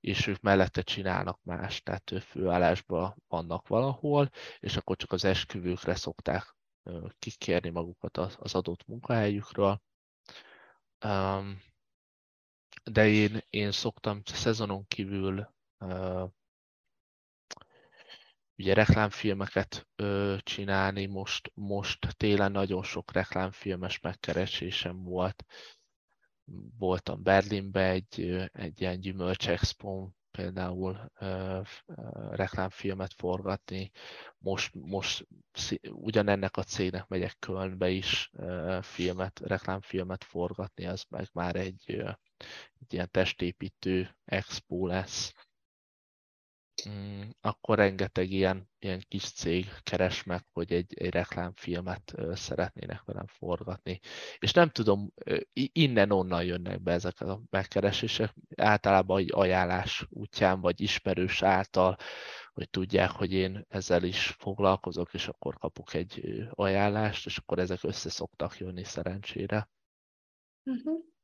és 0.00 0.26
ők 0.26 0.40
mellette 0.40 0.82
csinálnak 0.82 1.40
más, 1.42 1.82
tehát 1.82 2.12
főállásban 2.22 3.22
vannak 3.28 3.68
valahol, 3.68 4.30
és 4.58 4.76
akkor 4.76 4.96
csak 4.96 5.12
az 5.12 5.24
esküvőkre 5.24 5.94
szokták 5.94 6.56
kikérni 7.18 7.68
magukat 7.70 8.16
az 8.16 8.54
adott 8.54 8.86
munkahelyükről. 8.86 9.82
De 12.84 13.08
én, 13.08 13.40
én 13.50 13.72
szoktam 13.72 14.20
szezonon 14.24 14.86
kívül 14.86 15.54
uh, 15.78 16.30
ugye 18.58 18.74
reklámfilmeket 18.74 19.88
uh, 20.02 20.38
csinálni, 20.38 21.06
most, 21.06 21.50
most 21.54 22.16
télen 22.16 22.52
nagyon 22.52 22.82
sok 22.82 23.12
reklámfilmes 23.12 24.00
megkeresésem 24.00 25.02
volt. 25.02 25.44
Voltam 26.78 27.22
Berlinbe 27.22 27.90
egy, 27.90 28.48
egy 28.52 28.80
ilyen 28.80 29.00
gyümölcs 29.00 29.48
expon, 29.48 30.16
például 30.30 31.10
uh, 31.20 31.66
reklámfilmet 32.30 33.12
forgatni. 33.12 33.90
Most, 34.38 34.74
most 34.74 35.26
ugyanennek 35.90 36.56
a 36.56 36.62
cégnek 36.62 37.08
megyek 37.08 37.36
Kölnbe 37.38 37.88
is 37.88 38.30
uh, 38.32 38.82
filmet, 38.82 39.40
reklámfilmet 39.40 40.24
forgatni, 40.24 40.86
az 40.86 41.04
meg 41.08 41.28
már 41.32 41.56
egy, 41.56 41.84
uh, 41.88 42.12
egy 42.80 42.92
ilyen 42.92 43.10
testépítő 43.10 44.16
expo 44.24 44.86
lesz. 44.86 45.32
Mm, 46.88 47.22
akkor 47.40 47.78
rengeteg 47.78 48.30
ilyen, 48.30 48.70
ilyen 48.78 49.04
kis 49.08 49.32
cég 49.32 49.66
keres 49.82 50.22
meg, 50.22 50.44
hogy 50.52 50.72
egy, 50.72 50.94
egy 50.94 51.10
reklámfilmet 51.10 52.14
szeretnének 52.32 53.02
velem 53.04 53.26
forgatni. 53.26 54.00
És 54.38 54.52
nem 54.52 54.68
tudom, 54.68 55.12
innen-onnan 55.52 56.44
jönnek 56.44 56.82
be 56.82 56.92
ezek 56.92 57.20
a 57.20 57.40
megkeresések, 57.50 58.34
általában 58.56 59.18
egy 59.18 59.32
ajánlás 59.32 60.06
útján, 60.08 60.60
vagy 60.60 60.80
ismerős 60.80 61.42
által, 61.42 61.96
hogy 62.52 62.70
tudják, 62.70 63.10
hogy 63.10 63.32
én 63.32 63.64
ezzel 63.68 64.02
is 64.02 64.26
foglalkozok, 64.26 65.14
és 65.14 65.28
akkor 65.28 65.54
kapok 65.54 65.94
egy 65.94 66.42
ajánlást, 66.50 67.26
és 67.26 67.38
akkor 67.38 67.58
ezek 67.58 67.82
össze 67.82 68.10
szoktak 68.10 68.58
jönni 68.58 68.84
szerencsére. 68.84 69.68
Uh-huh. 70.64 71.17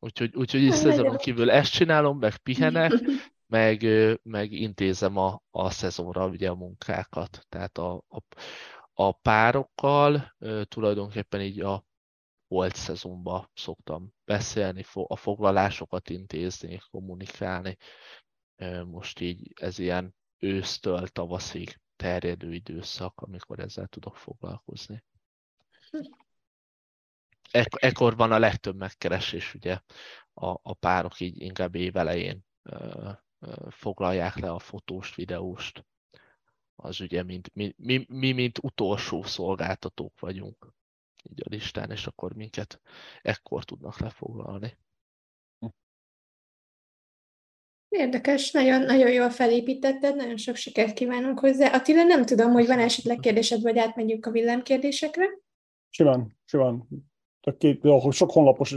Úgyhogy, 0.00 0.34
úgyhogy 0.34 0.60
így 0.60 0.72
szezonon 0.72 1.16
kívül 1.16 1.50
ezt 1.50 1.72
csinálom, 1.72 2.18
meg 2.18 2.36
pihenek, 2.36 2.92
meg, 3.46 3.86
meg 4.22 4.52
intézem 4.52 5.16
a, 5.16 5.42
a 5.50 5.70
szezonra 5.70 6.26
ugye 6.26 6.48
a 6.48 6.54
munkákat. 6.54 7.46
Tehát 7.48 7.78
a, 7.78 8.04
a, 8.08 8.22
a 8.92 9.12
párokkal 9.12 10.36
tulajdonképpen 10.68 11.40
így 11.40 11.60
a 11.60 11.84
volt 12.48 12.74
szezonban 12.74 13.50
szoktam 13.54 14.12
beszélni, 14.24 14.84
a 14.92 15.16
foglalásokat 15.16 16.10
intézni, 16.10 16.80
kommunikálni. 16.90 17.76
Most 18.84 19.20
így 19.20 19.52
ez 19.60 19.78
ilyen 19.78 20.14
ősztől 20.38 21.08
tavaszig 21.08 21.80
terjedő 21.96 22.54
időszak, 22.54 23.20
amikor 23.20 23.58
ezzel 23.58 23.86
tudok 23.86 24.16
foglalkozni. 24.16 25.04
Ek- 27.50 27.82
ekkor 27.82 28.16
van 28.16 28.32
a 28.32 28.38
legtöbb 28.38 28.76
megkeresés, 28.76 29.54
ugye 29.54 29.78
a, 30.32 30.46
a 30.62 30.74
párok 30.74 31.20
így 31.20 31.40
inkább 31.40 31.74
évelején 31.74 32.44
foglalják 33.68 34.36
le 34.36 34.50
a 34.50 34.58
fotóst, 34.58 35.14
videóst. 35.14 35.86
Az 36.74 37.00
ugye, 37.00 37.22
mint, 37.22 37.54
mi, 37.54 37.74
mi, 37.76 38.06
mi, 38.08 38.32
mint 38.32 38.58
utolsó 38.62 39.22
szolgáltatók 39.22 40.20
vagyunk 40.20 40.74
így 41.22 41.40
a 41.44 41.48
listán, 41.48 41.90
és 41.90 42.06
akkor 42.06 42.34
minket 42.34 42.80
ekkor 43.22 43.64
tudnak 43.64 43.98
lefoglalni. 43.98 44.78
Érdekes, 47.88 48.50
nagyon, 48.50 48.82
nagyon 48.82 49.10
jól 49.10 49.30
felépítetted, 49.30 50.16
nagyon 50.16 50.36
sok 50.36 50.56
sikert 50.56 50.94
kívánunk 50.94 51.38
hozzá. 51.38 51.74
Attila, 51.74 52.02
nem 52.02 52.24
tudom, 52.24 52.52
hogy 52.52 52.66
van 52.66 52.78
esetleg 52.78 53.18
kérdésed, 53.18 53.62
vagy 53.62 53.78
átmegyünk 53.78 54.26
a 54.26 54.30
villámkérdésekre? 54.30 55.26
Simán, 55.88 56.38
simán. 56.44 56.86
Csak 57.40 57.58
két, 57.58 57.86
sok 58.10 58.30
honlapos 58.30 58.74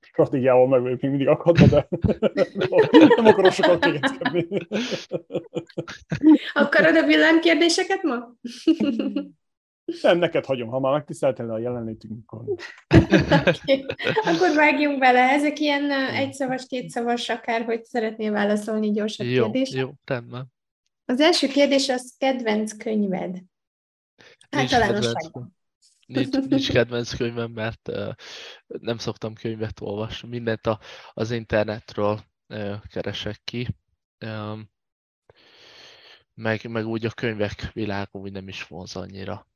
stratégiával 0.00 0.68
meg 0.68 0.82
vagyok 0.82 1.00
még 1.00 1.10
mindig 1.10 1.28
akadva, 1.28 1.66
de 1.66 1.88
nem 3.16 3.26
akarok 3.26 3.52
sokat 3.52 3.84
kényezkedni. 3.84 4.46
Akarod 6.52 6.96
a 6.96 7.06
villámkérdéseket 7.06 8.02
ma? 8.02 8.16
Nem, 10.02 10.18
neked 10.18 10.44
hagyom, 10.44 10.68
ha 10.68 10.80
már 10.80 10.92
megtiszteltél 10.92 11.50
a 11.50 11.58
jelenlétünk. 11.58 12.22
Akkor... 12.26 12.54
okay. 12.88 13.86
Akkor 14.24 14.54
vágjunk 14.54 14.98
bele. 14.98 15.20
Ezek 15.20 15.58
ilyen 15.58 15.90
egyszavas, 15.90 16.66
kétszavas, 16.66 17.28
akár, 17.28 17.64
hogy 17.64 17.84
szeretnél 17.84 18.32
válaszolni 18.32 18.90
gyorsabb 18.90 19.26
jó, 19.26 19.42
kérdést. 19.42 19.72
Jó, 19.72 19.90
rendben. 20.04 20.46
Az 21.04 21.20
első 21.20 21.46
kérdés 21.46 21.88
az 21.88 22.14
kedvenc 22.18 22.76
könyved. 22.76 23.38
Általánosságban. 24.50 25.56
Nincs, 26.10 26.48
nincs 26.48 26.70
kedvenc 26.70 27.16
könyvem, 27.16 27.50
mert 27.50 27.88
uh, 27.88 28.12
nem 28.66 28.98
szoktam 28.98 29.34
könyvet 29.34 29.80
olvasni. 29.80 30.28
Mindent 30.28 30.66
a, 30.66 30.78
az 31.12 31.30
internetről 31.30 32.20
uh, 32.48 32.74
keresek 32.92 33.40
ki. 33.44 33.68
Um, 34.26 34.70
meg, 36.34 36.68
meg 36.68 36.86
úgy 36.86 37.04
a 37.04 37.10
könyvek 37.10 37.72
világa 37.72 38.18
úgy 38.18 38.32
nem 38.32 38.48
is 38.48 38.66
vonz 38.66 38.96
annyira. 38.96 39.48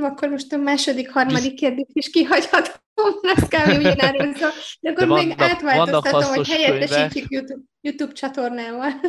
Akkor 0.00 0.28
most 0.28 0.52
a 0.52 0.56
második, 0.56 1.10
harmadik 1.10 1.54
kérdés 1.54 1.86
is 1.92 2.10
kihagyhatom, 2.10 2.74
ez 3.36 3.48
kb. 3.48 3.78
ugyanerről 3.78 4.34
szó. 4.34 4.48
De 4.80 4.90
akkor 4.90 5.02
De 5.02 5.06
van, 5.06 5.26
még 5.26 5.40
átváltoztatom, 5.40 6.34
hogy 6.34 6.48
helyettesítjük 6.48 7.30
YouTube, 7.30 7.62
YouTube 7.80 8.12
csatornával. 8.12 8.90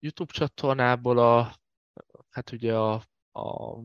YouTube 0.00 0.32
csatornából 0.32 1.18
a 1.18 1.54
hát 2.36 2.52
ugye 2.52 2.74
a, 2.74 2.94
a 3.32 3.78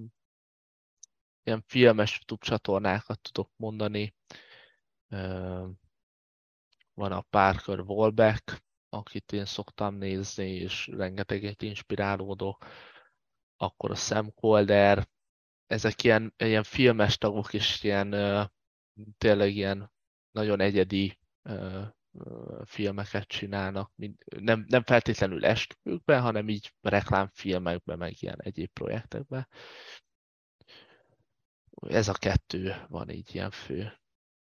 ilyen 1.43 1.63
filmes 1.67 2.11
YouTube 2.11 2.45
csatornákat 2.45 3.21
tudok 3.21 3.51
mondani. 3.55 4.15
Van 6.93 7.11
a 7.11 7.21
Parker 7.21 7.79
Wallback, 7.79 8.63
akit 8.89 9.31
én 9.31 9.45
szoktam 9.45 9.95
nézni, 9.95 10.49
és 10.49 10.87
rengeteget 10.87 11.61
inspirálódok. 11.61 12.65
Akkor 13.57 13.91
a 13.91 13.95
Sam 13.95 14.33
Colder, 14.33 15.07
ezek 15.67 16.03
ilyen, 16.03 16.33
ilyen 16.37 16.63
filmes 16.63 17.17
tagok, 17.17 17.53
és 17.53 17.83
ilyen 17.83 18.09
tényleg 19.17 19.55
ilyen 19.55 19.91
nagyon 20.31 20.59
egyedi 20.59 21.19
filmeket 22.65 23.27
csinálnak, 23.27 23.91
nem, 24.39 24.65
nem 24.67 24.83
feltétlenül 24.83 25.45
esküvőkben, 25.45 26.21
hanem 26.21 26.49
így 26.49 26.73
reklámfilmekben, 26.81 27.97
meg 27.97 28.13
ilyen 28.19 28.41
egyéb 28.41 28.69
projektekben. 28.73 29.47
Ez 31.87 32.07
a 32.07 32.13
kettő 32.13 32.75
van 32.87 33.09
így 33.09 33.35
ilyen 33.35 33.51
fő. 33.51 33.93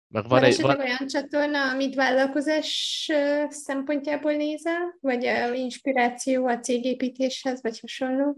Meg 0.08 0.22
van, 0.22 0.40
van 0.40 0.42
egy, 0.42 0.60
van... 0.60 0.78
olyan 0.78 1.06
csatorna, 1.06 1.70
amit 1.70 1.94
vállalkozás 1.94 3.10
szempontjából 3.48 4.32
nézel? 4.32 4.96
Vagy 5.00 5.22
inspiráció 5.54 6.46
a 6.46 6.58
cégépítéshez, 6.58 7.62
vagy 7.62 7.80
hasonló? 7.80 8.36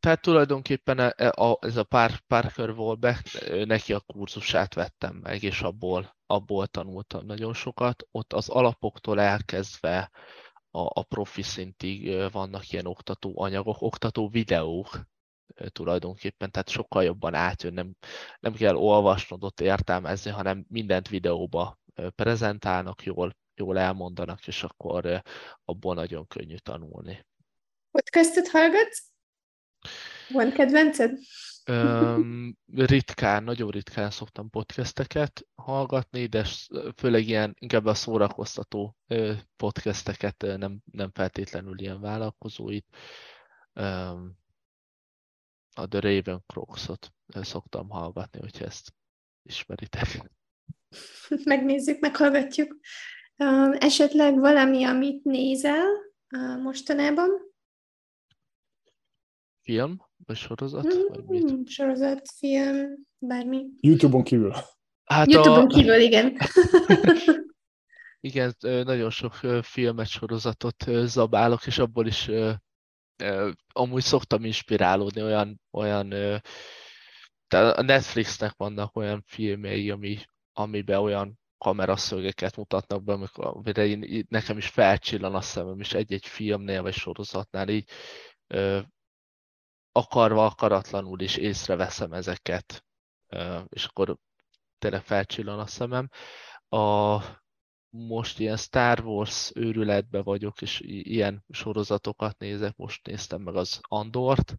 Tehát 0.00 0.22
tulajdonképpen 0.22 0.98
e, 0.98 1.14
e, 1.16 1.32
ez 1.60 1.76
a 1.76 1.84
pár, 1.84 2.10
Parker 2.26 2.74
be, 2.98 3.22
neki 3.64 3.92
a 3.92 4.00
kurzusát 4.00 4.74
vettem 4.74 5.16
meg, 5.16 5.42
és 5.42 5.60
abból, 5.60 6.13
abból 6.26 6.66
tanultam 6.66 7.26
nagyon 7.26 7.54
sokat. 7.54 8.06
Ott 8.10 8.32
az 8.32 8.48
alapoktól 8.48 9.20
elkezdve 9.20 10.10
a, 10.70 10.80
a 10.80 11.02
profi 11.02 11.42
szintig 11.42 12.30
vannak 12.32 12.70
ilyen 12.70 12.86
oktató 12.86 13.40
anyagok, 13.40 13.82
oktató 13.82 14.28
videók 14.28 15.00
tulajdonképpen, 15.66 16.50
tehát 16.50 16.68
sokkal 16.68 17.04
jobban 17.04 17.34
átjön, 17.34 17.72
nem, 17.72 17.96
nem 18.40 18.52
kell 18.52 18.74
olvasnod 18.74 19.44
ott 19.44 19.60
értelmezni, 19.60 20.30
hanem 20.30 20.64
mindent 20.68 21.08
videóba 21.08 21.78
prezentálnak, 22.14 23.02
jól, 23.02 23.36
jól 23.54 23.78
elmondanak, 23.78 24.46
és 24.46 24.62
akkor 24.62 25.22
abból 25.64 25.94
nagyon 25.94 26.26
könnyű 26.26 26.56
tanulni. 26.56 27.26
Podcastot 27.90 28.48
hallgatsz? 28.48 29.02
Van 30.28 30.52
kedvenced? 30.52 31.18
Um, 31.68 32.56
ritkán, 32.74 33.44
nagyon 33.44 33.70
ritkán 33.70 34.10
szoktam 34.10 34.50
podcasteket 34.50 35.46
hallgatni, 35.54 36.26
de 36.26 36.44
főleg 36.96 37.28
ilyen, 37.28 37.56
inkább 37.58 37.84
a 37.84 37.94
szórakoztató 37.94 38.96
podcasteket, 39.56 40.42
nem, 40.56 40.82
nem 40.92 41.10
feltétlenül 41.10 41.80
ilyen 41.80 42.00
vállalkozóit. 42.00 42.86
Um, 43.72 44.38
a 45.74 45.88
The 45.88 46.00
Raven 46.00 46.42
Crocs-ot 46.46 47.12
szoktam 47.26 47.88
hallgatni, 47.88 48.40
hogyha 48.40 48.64
ezt 48.64 48.94
ismeritek. 49.42 50.30
Megnézzük, 51.44 52.00
meghallgatjuk. 52.00 52.76
Esetleg 53.78 54.38
valami, 54.38 54.84
amit 54.84 55.24
nézel 55.24 55.86
mostanában? 56.62 57.30
Film? 59.60 59.96
Vagy 60.26 60.36
sorozat? 60.36 60.84
Mm, 60.84 61.00
vagy 61.08 61.24
mit? 61.24 61.68
Sorozat, 61.68 62.28
film, 62.38 62.94
bármi. 63.18 63.64
Youtube-on 63.80 64.22
kívül. 64.22 64.54
Hát 65.04 65.30
Youtube-on 65.30 65.64
a... 65.64 65.66
kívül, 65.66 66.00
igen. 66.00 66.36
igen, 68.20 68.54
nagyon 68.60 69.10
sok 69.10 69.32
filmet, 69.62 70.08
sorozatot 70.08 70.84
zabálok, 71.04 71.66
és 71.66 71.78
abból 71.78 72.06
is 72.06 72.30
amúgy 73.72 74.02
szoktam 74.02 74.44
inspirálódni 74.44 75.22
olyan, 75.22 75.60
olyan 75.70 76.08
tehát 77.46 77.76
a 77.76 77.82
Netflixnek 77.82 78.52
vannak 78.56 78.96
olyan 78.96 79.22
filmjei, 79.26 79.90
ami, 79.90 80.18
amiben 80.52 80.98
olyan 80.98 81.38
kameraszögeket 81.58 82.56
mutatnak 82.56 83.04
be, 83.04 83.12
amikor 83.12 83.78
én, 83.78 84.26
nekem 84.28 84.56
is 84.56 84.66
felcsillan 84.66 85.34
a 85.34 85.40
szemem, 85.40 85.80
és 85.80 85.92
egy-egy 85.92 86.26
filmnél 86.26 86.82
vagy 86.82 86.92
sorozatnál 86.92 87.68
így 87.68 87.88
ö, 88.46 88.80
akarva, 89.96 90.44
akaratlanul 90.44 91.20
is 91.20 91.36
észreveszem 91.36 92.12
ezeket, 92.12 92.84
és 93.68 93.84
akkor 93.84 94.16
tényleg 94.78 95.02
felcsillan 95.02 95.58
a 95.58 95.66
szemem. 95.66 96.08
A, 96.68 97.18
most 97.88 98.38
ilyen 98.38 98.56
Star 98.56 99.00
Wars 99.00 99.50
őrületbe 99.54 100.22
vagyok, 100.22 100.62
és 100.62 100.80
ilyen 100.84 101.44
sorozatokat 101.48 102.38
nézek. 102.38 102.76
Most 102.76 103.06
néztem 103.06 103.42
meg 103.42 103.56
az 103.56 103.80
Andort, 103.82 104.56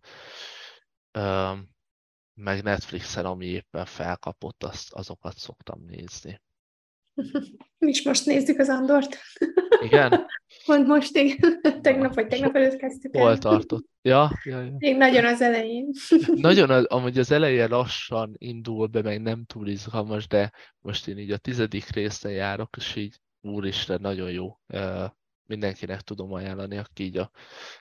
meg 2.33 2.63
Netflixen, 2.63 3.25
ami 3.25 3.45
éppen 3.45 3.85
felkapott, 3.85 4.63
azt, 4.63 4.93
azokat 4.93 5.37
szoktam 5.37 5.81
nézni. 5.85 6.41
Mi 7.77 7.89
is 7.89 8.03
most 8.03 8.25
nézzük 8.25 8.59
az 8.59 8.69
Andort. 8.69 9.17
Igen? 9.83 10.25
Pont 10.65 10.87
most, 10.87 11.15
igen. 11.15 11.61
Tegnap 11.81 12.13
vagy 12.13 12.27
tegnap 12.27 12.55
előtt 12.55 12.75
kezdtük 12.75 13.17
Hol 13.17 13.37
tartott? 13.37 13.87
Ja, 14.01 14.39
ja, 14.43 14.61
ja. 14.61 14.75
Még 14.77 14.97
nagyon 14.97 15.25
az 15.25 15.41
elején. 15.41 15.89
Nagyon, 16.35 16.69
az, 16.69 16.85
amúgy 16.85 17.19
az 17.19 17.31
eleje 17.31 17.67
lassan 17.67 18.33
indul 18.37 18.87
be, 18.87 19.01
meg 19.01 19.21
nem 19.21 19.45
túl 19.45 19.67
izgalmas, 19.67 20.27
de 20.27 20.51
most 20.79 21.07
én 21.07 21.17
így 21.17 21.31
a 21.31 21.37
tizedik 21.37 21.89
részen 21.89 22.31
járok, 22.31 22.75
és 22.77 22.95
így 22.95 23.19
úristen, 23.41 24.01
nagyon 24.01 24.31
jó. 24.31 24.57
Mindenkinek 25.47 26.01
tudom 26.01 26.33
ajánlani, 26.33 26.77
aki 26.77 27.03
így 27.03 27.17
a 27.17 27.31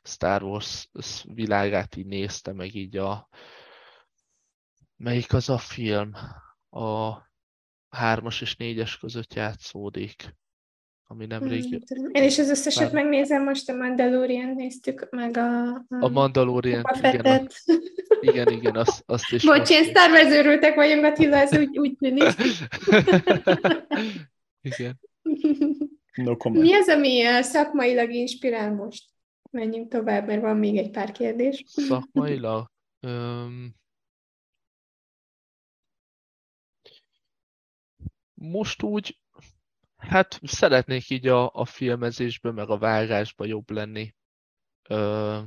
Star 0.02 0.42
Wars 0.42 0.88
világát 1.34 1.96
így 1.96 2.06
nézte, 2.06 2.52
meg 2.52 2.74
így 2.74 2.96
a 2.96 3.28
melyik 4.96 5.32
az 5.32 5.48
a 5.48 5.58
film? 5.58 6.12
A 6.70 7.16
hármas 7.94 8.40
és 8.40 8.56
négyes 8.56 8.98
között 8.98 9.34
játszódik, 9.34 10.34
ami 11.06 11.26
nemrég... 11.26 11.62
Hmm, 11.62 12.10
én 12.12 12.22
is 12.22 12.38
az 12.38 12.50
összeset 12.50 12.92
Már... 12.92 13.02
megnézem, 13.02 13.42
most 13.42 13.68
a 13.68 13.74
Mandalorian 13.74 14.54
néztük, 14.54 15.08
meg 15.10 15.36
a... 15.36 15.68
A, 15.68 15.84
a 15.88 16.08
Mandalorian, 16.08 16.84
igen, 17.02 17.20
a, 17.20 17.46
igen, 18.20 18.48
igen, 18.48 18.76
azt, 18.76 19.02
azt 19.06 19.32
is... 19.32 19.44
Bocs, 19.44 19.70
én 19.70 19.84
Star 19.84 20.10
Wars 20.10 20.74
vagyunk, 20.74 21.04
Attila, 21.04 21.36
ez 21.36 21.58
úgy, 21.58 21.78
úgy 21.78 21.96
tűnik. 21.96 22.22
igen. 24.70 25.00
No 26.14 26.50
Mi 26.50 26.74
az, 26.74 26.88
ami 26.88 27.22
szakmailag 27.40 28.12
inspirál 28.12 28.74
most? 28.74 29.04
Menjünk 29.50 29.88
tovább, 29.88 30.26
mert 30.26 30.40
van 30.40 30.56
még 30.56 30.76
egy 30.76 30.90
pár 30.90 31.12
kérdés. 31.12 31.64
Szakmailag? 31.66 32.70
Um, 33.00 33.74
most 38.50 38.82
úgy, 38.82 39.18
hát 39.96 40.40
szeretnék 40.42 41.10
így 41.10 41.26
a, 41.26 41.50
a 41.54 41.64
filmezésben, 41.64 42.54
meg 42.54 42.70
a 42.70 42.78
vágásban 42.78 43.46
jobb 43.46 43.70
lenni. 43.70 44.14
Ö, 44.88 45.40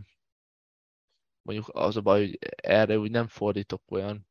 mondjuk 1.41 1.69
az 1.73 1.97
a 1.97 2.01
baj, 2.01 2.19
hogy 2.19 2.37
erre 2.55 2.97
úgy 2.97 3.11
nem 3.11 3.27
fordítok 3.27 3.81
olyan 3.91 4.27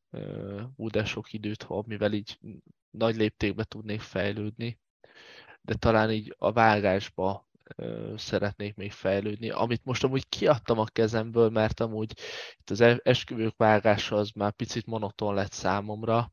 úgy 0.76 0.90
de 0.90 1.04
sok 1.04 1.32
időt, 1.32 1.62
amivel 1.62 2.12
így 2.12 2.38
nagy 2.90 3.16
léptékbe 3.16 3.64
tudnék 3.64 4.00
fejlődni, 4.00 4.78
de 5.60 5.74
talán 5.74 6.10
így 6.10 6.34
a 6.38 6.52
vágásba 6.52 7.48
szeretnék 8.16 8.74
még 8.74 8.92
fejlődni, 8.92 9.50
amit 9.50 9.84
most 9.84 10.04
amúgy 10.04 10.28
kiadtam 10.28 10.78
a 10.78 10.84
kezemből, 10.84 11.50
mert 11.50 11.80
amúgy 11.80 12.12
itt 12.56 12.70
az 12.70 12.80
esküvők 13.02 13.56
vágása 13.56 14.16
az 14.16 14.30
már 14.30 14.52
picit 14.52 14.86
monoton 14.86 15.34
lett 15.34 15.52
számomra, 15.52 16.32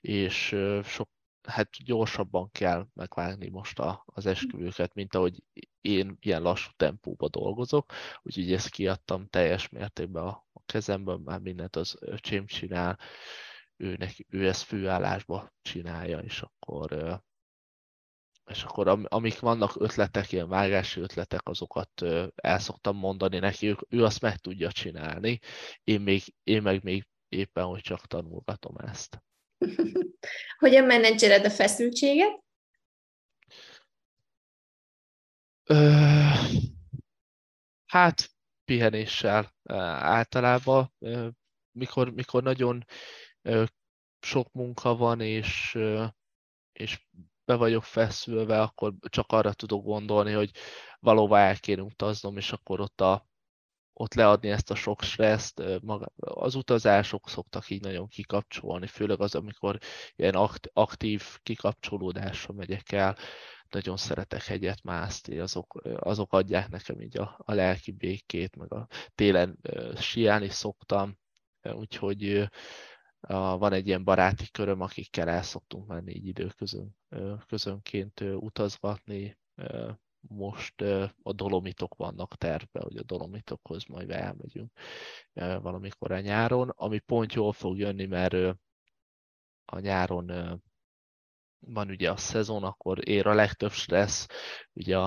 és 0.00 0.56
sok 0.84 1.08
hát 1.46 1.68
gyorsabban 1.84 2.50
kell 2.50 2.86
megvágni 2.94 3.48
most 3.48 3.78
a, 3.78 4.02
az 4.06 4.26
esküvőket, 4.26 4.94
mint 4.94 5.14
ahogy 5.14 5.42
én 5.80 6.16
ilyen 6.20 6.42
lassú 6.42 6.70
tempóba 6.76 7.28
dolgozok, 7.28 7.92
úgyhogy 8.22 8.52
ezt 8.52 8.68
kiadtam 8.68 9.26
teljes 9.28 9.68
mértékben 9.68 10.22
a, 10.22 10.46
a 10.52 10.60
kezemből, 10.66 11.16
már 11.16 11.40
mindent 11.40 11.76
az 11.76 11.96
öcsém 12.00 12.46
csinál, 12.46 12.98
ő, 13.76 13.96
neki, 13.98 14.26
ő 14.28 14.48
ezt 14.48 14.62
főállásba 14.62 15.52
csinálja, 15.62 16.18
és 16.18 16.42
akkor 16.42 17.20
és 18.46 18.62
akkor 18.62 19.06
amik 19.08 19.40
vannak 19.40 19.80
ötletek, 19.80 20.32
ilyen 20.32 20.48
vágási 20.48 21.00
ötletek, 21.00 21.48
azokat 21.48 22.02
el 22.34 22.58
szoktam 22.58 22.96
mondani 22.96 23.38
neki, 23.38 23.68
ő, 23.68 23.76
ő 23.88 24.04
azt 24.04 24.20
meg 24.20 24.36
tudja 24.36 24.72
csinálni, 24.72 25.38
én, 25.84 26.00
még, 26.00 26.22
én 26.42 26.62
meg 26.62 26.82
még 26.82 27.06
éppen, 27.28 27.64
hogy 27.64 27.80
csak 27.80 28.06
tanulgatom 28.06 28.76
ezt. 28.76 29.22
Hogyan 30.58 30.84
menedzsered 30.84 31.44
a 31.44 31.50
feszültséget? 31.50 32.44
Hát 37.86 38.30
pihenéssel 38.64 39.54
általában, 39.98 40.92
mikor, 41.72 42.12
mikor 42.12 42.42
nagyon 42.42 42.84
sok 44.20 44.52
munka 44.52 44.96
van, 44.96 45.20
és, 45.20 45.78
és 46.72 47.06
be 47.44 47.54
vagyok 47.54 47.84
feszülve, 47.84 48.60
akkor 48.60 48.94
csak 49.08 49.32
arra 49.32 49.52
tudok 49.52 49.84
gondolni, 49.84 50.32
hogy 50.32 50.50
valóban 50.98 51.40
el 51.40 51.58
kéne 51.58 51.82
utaznom, 51.82 52.36
és 52.36 52.52
akkor 52.52 52.80
ott 52.80 53.00
a 53.00 53.26
ott 53.98 54.14
leadni 54.14 54.50
ezt 54.50 54.70
a 54.70 54.74
sok 54.74 55.02
stresszt, 55.02 55.62
az 56.16 56.54
utazások 56.54 57.28
szoktak 57.28 57.70
így 57.70 57.82
nagyon 57.82 58.08
kikapcsolni, 58.08 58.86
főleg 58.86 59.20
az, 59.20 59.34
amikor 59.34 59.78
ilyen 60.16 60.34
aktív 60.72 61.22
kikapcsolódásra 61.42 62.54
megyek 62.54 62.92
el, 62.92 63.16
nagyon 63.70 63.96
szeretek 63.96 64.44
hegyet 64.44 64.82
mászni, 64.82 65.38
azok, 65.38 65.80
azok 65.96 66.32
adják 66.32 66.68
nekem 66.68 67.00
így 67.00 67.18
a, 67.18 67.34
a 67.38 67.54
lelki 67.54 67.92
békét, 67.92 68.56
meg 68.56 68.72
a 68.72 68.88
télen 69.14 69.58
uh, 69.68 69.98
siálni 69.98 70.48
szoktam, 70.48 71.18
úgyhogy 71.62 72.48
van 73.28 73.72
egy 73.72 73.86
ilyen 73.86 74.04
baráti 74.04 74.50
köröm, 74.50 74.80
akikkel 74.80 75.28
el 75.28 75.42
szoktunk 75.42 75.86
menni 75.86 76.14
így 76.14 76.26
időközön, 76.26 76.96
utazgatni, 78.20 79.38
most 80.28 80.80
a 81.22 81.32
dolomitok 81.32 81.94
vannak 81.94 82.36
terve, 82.36 82.80
hogy 82.80 82.96
a 82.96 83.02
dolomitokhoz 83.02 83.84
majd 83.84 84.10
elmegyünk 84.10 84.72
valamikor 85.34 86.12
a 86.12 86.20
nyáron, 86.20 86.68
ami 86.68 86.98
pont 86.98 87.32
jól 87.32 87.52
fog 87.52 87.78
jönni, 87.78 88.06
mert 88.06 88.58
a 89.64 89.78
nyáron 89.78 90.60
van 91.58 91.90
ugye 91.90 92.10
a 92.10 92.16
szezon, 92.16 92.64
akkor 92.64 93.08
ér 93.08 93.26
a 93.26 93.34
legtöbb 93.34 93.72
stressz, 93.72 94.26
ugye 94.72 94.98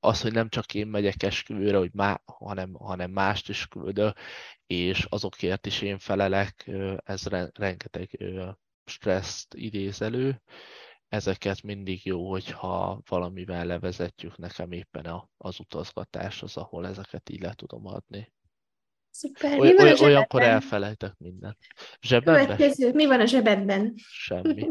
az, 0.00 0.20
hogy 0.20 0.32
nem 0.32 0.48
csak 0.48 0.74
én 0.74 0.86
megyek 0.86 1.22
esküvőre, 1.22 1.76
hogy 1.76 1.92
má, 1.92 2.22
hanem, 2.24 2.74
hanem 2.74 3.10
mást 3.10 3.48
is 3.48 3.66
küldök, 3.66 4.18
és 4.66 5.04
azokért 5.04 5.66
is 5.66 5.82
én 5.82 5.98
felelek, 5.98 6.70
ez 7.04 7.26
rengeteg 7.52 8.18
stresszt 8.84 9.54
idéz 9.54 10.02
elő, 10.02 10.42
ezeket 11.14 11.62
mindig 11.62 12.04
jó, 12.04 12.30
hogyha 12.30 13.00
valamivel 13.08 13.66
levezetjük 13.66 14.38
nekem 14.38 14.72
éppen 14.72 15.04
a, 15.04 15.28
az 15.36 15.60
utazgatás 15.60 16.42
az, 16.42 16.56
ahol 16.56 16.86
ezeket 16.86 17.30
így 17.30 17.40
le 17.40 17.52
tudom 17.52 17.86
adni. 17.86 18.32
Szuper. 19.10 19.58
Oly, 19.58 19.68
mi 19.68 19.76
van 19.76 19.86
oly, 19.86 20.00
olyankor 20.00 20.42
elfelejtek 20.42 21.16
mindent. 21.18 21.58
Következő. 22.08 22.92
Mi 22.92 23.06
van 23.06 23.20
a 23.20 23.26
zsebedben? 23.26 23.94
Semmi. 23.96 24.70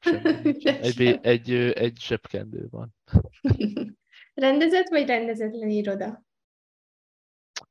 Semmi. 0.00 0.64
Egy, 0.64 1.18
egy, 1.22 1.52
egy 1.54 1.96
zsebkendő 2.00 2.66
van. 2.70 2.94
Rendezett 4.34 4.88
vagy 4.88 5.06
rendezetlen 5.06 5.68
iroda? 5.68 6.22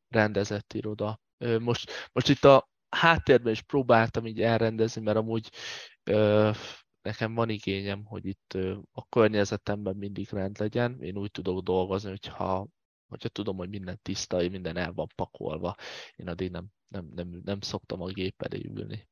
Rendezett 0.10 0.74
iroda. 0.74 1.22
Most, 1.60 2.10
most 2.12 2.30
itt 2.30 2.44
a 2.44 2.70
háttérben 2.90 3.52
is 3.52 3.62
próbáltam 3.62 4.26
így 4.26 4.42
elrendezni, 4.42 5.02
mert 5.02 5.18
amúgy 5.18 5.50
nekem 7.04 7.34
van 7.34 7.50
igényem, 7.50 8.06
hogy 8.06 8.26
itt 8.26 8.58
a 8.92 9.08
környezetemben 9.10 9.96
mindig 9.96 10.30
rend 10.30 10.60
legyen. 10.60 11.02
Én 11.02 11.18
úgy 11.18 11.32
tudok 11.32 11.64
dolgozni, 11.64 12.10
hogyha, 12.10 12.68
hogyha 13.08 13.30
tudom, 13.30 13.58
hogy 13.58 13.70
minden 13.70 14.00
tiszta, 14.02 14.50
minden 14.50 14.78
el 14.78 14.94
van 14.94 15.08
pakolva. 15.16 15.76
Én 16.16 16.28
addig 16.28 16.52
nem, 16.52 16.66
nem, 16.88 17.10
nem, 17.16 17.42
nem 17.44 17.62
szoktam 17.62 18.02
a 18.02 18.08
gép 18.08 18.42
elé 18.42 18.66
ülni. 18.66 19.08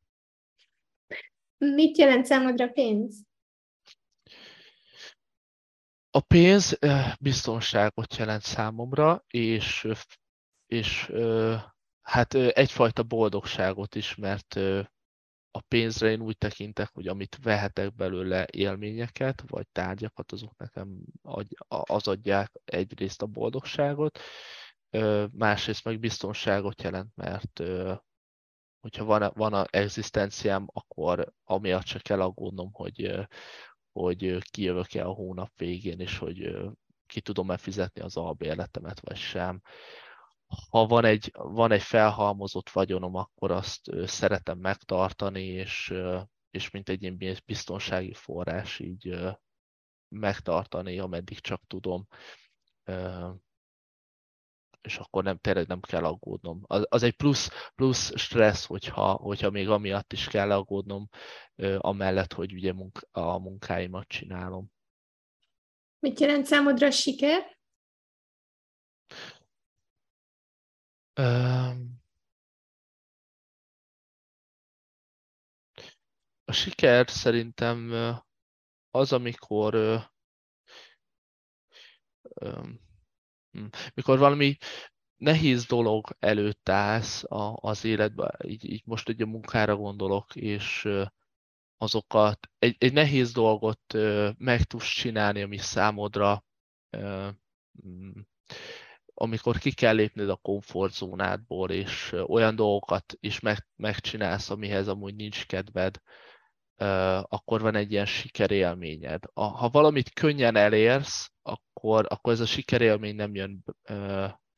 Mit 1.57 1.97
jelent 1.97 2.25
számodra 2.25 2.67
pénz? 2.67 3.23
A 6.09 6.19
pénz 6.19 6.79
biztonságot 7.19 8.15
jelent 8.15 8.41
számomra, 8.41 9.23
és, 9.27 9.87
és 10.65 11.11
hát 12.01 12.33
egyfajta 12.33 13.03
boldogságot 13.03 13.95
is, 13.95 14.15
mert 14.15 14.59
a 15.51 15.61
pénzre 15.61 16.09
én 16.09 16.21
úgy 16.21 16.37
tekintek, 16.37 16.89
hogy 16.93 17.07
amit 17.07 17.37
vehetek 17.41 17.95
belőle 17.95 18.47
élményeket, 18.51 19.43
vagy 19.47 19.67
tárgyakat, 19.71 20.31
azok 20.31 20.57
nekem 20.57 20.97
az 21.67 22.07
adják 22.07 22.51
egyrészt 22.65 23.21
a 23.21 23.25
boldogságot, 23.25 24.19
másrészt 25.31 25.83
meg 25.83 25.99
biztonságot 25.99 26.81
jelent, 26.81 27.15
mert 27.15 27.61
hogyha 28.79 29.03
van, 29.03 29.31
van 29.35 29.53
a 29.53 29.65
egzisztenciám, 29.69 30.67
akkor 30.73 31.33
amiatt 31.43 31.85
se 31.85 31.99
kell 31.99 32.21
aggódnom, 32.21 32.69
hogy, 32.73 33.27
hogy 33.91 34.37
kijövök-e 34.51 35.05
a 35.05 35.11
hónap 35.13 35.51
végén, 35.55 35.99
és 35.99 36.17
hogy 36.17 36.55
ki 37.05 37.21
tudom-e 37.21 37.57
fizetni 37.57 38.01
az 38.01 38.17
albérletemet, 38.17 38.99
vagy 38.99 39.17
sem. 39.17 39.61
Ha 40.69 40.85
van 40.85 41.05
egy, 41.05 41.31
van 41.33 41.71
egy 41.71 41.81
felhalmozott 41.81 42.69
vagyonom, 42.69 43.15
akkor 43.15 43.51
azt 43.51 43.91
szeretem 44.05 44.57
megtartani, 44.57 45.43
és, 45.43 45.93
és 46.51 46.69
mint 46.69 46.89
egy 46.89 47.01
ilyen 47.01 47.41
biztonsági 47.45 48.13
forrás 48.13 48.79
így 48.79 49.17
megtartani, 50.07 50.99
ameddig 50.99 51.39
csak 51.39 51.61
tudom 51.67 52.07
és 54.81 54.97
akkor 54.97 55.23
nem, 55.23 55.37
tényleg 55.37 55.67
nem 55.67 55.79
kell 55.79 56.03
aggódnom. 56.05 56.63
Az, 56.67 56.85
az 56.89 57.03
egy 57.03 57.15
plusz, 57.15 57.71
plusz 57.75 58.17
stressz, 58.17 58.65
hogyha, 58.65 59.11
hogyha 59.11 59.49
még 59.49 59.69
amiatt 59.69 60.13
is 60.13 60.27
kell 60.27 60.51
aggódnom, 60.51 61.09
amellett, 61.77 62.33
hogy 62.33 62.53
ugye 62.53 62.73
munk, 62.73 63.07
a 63.11 63.39
munkáimat 63.39 64.07
csinálom. 64.07 64.71
Mit 65.99 66.19
jelent 66.19 66.45
számodra 66.45 66.87
a 66.87 66.91
siker? 66.91 67.59
A 76.45 76.51
siker 76.51 77.09
szerintem 77.09 77.91
az, 78.91 79.13
amikor 79.13 79.75
hm, 83.51 83.65
mikor 83.93 84.17
valami 84.19 84.57
nehéz 85.15 85.65
dolog 85.65 86.15
előtt 86.19 86.69
állsz 86.69 87.23
az 87.55 87.83
életben, 87.85 88.31
így, 88.43 88.69
így 88.69 88.83
most 88.85 89.09
egy 89.09 89.21
a 89.21 89.25
munkára 89.25 89.75
gondolok, 89.75 90.35
és 90.35 90.87
azokat, 91.77 92.49
egy, 92.59 92.75
egy 92.79 92.93
nehéz 92.93 93.31
dolgot 93.31 93.93
meg 94.37 94.63
tudsz 94.63 94.93
csinálni, 94.93 95.41
ami 95.41 95.57
számodra 95.57 96.45
hm, 96.89 98.19
amikor 99.21 99.57
ki 99.57 99.71
kell 99.71 99.95
lépned 99.95 100.29
a 100.29 100.35
komfortzónádból, 100.35 101.69
és 101.69 102.15
olyan 102.25 102.55
dolgokat 102.55 103.13
is 103.19 103.39
meg, 103.39 103.67
megcsinálsz, 103.75 104.49
amihez 104.49 104.87
amúgy 104.87 105.15
nincs 105.15 105.45
kedved, 105.45 105.97
akkor 107.23 107.61
van 107.61 107.75
egy 107.75 107.91
ilyen 107.91 108.05
sikerélményed. 108.05 109.23
Ha 109.33 109.69
valamit 109.69 110.13
könnyen 110.13 110.55
elérsz, 110.55 111.31
akkor, 111.41 112.05
akkor 112.09 112.33
ez 112.33 112.39
a 112.39 112.45
sikerélmény 112.45 113.15
nem 113.15 113.35
jön 113.35 113.63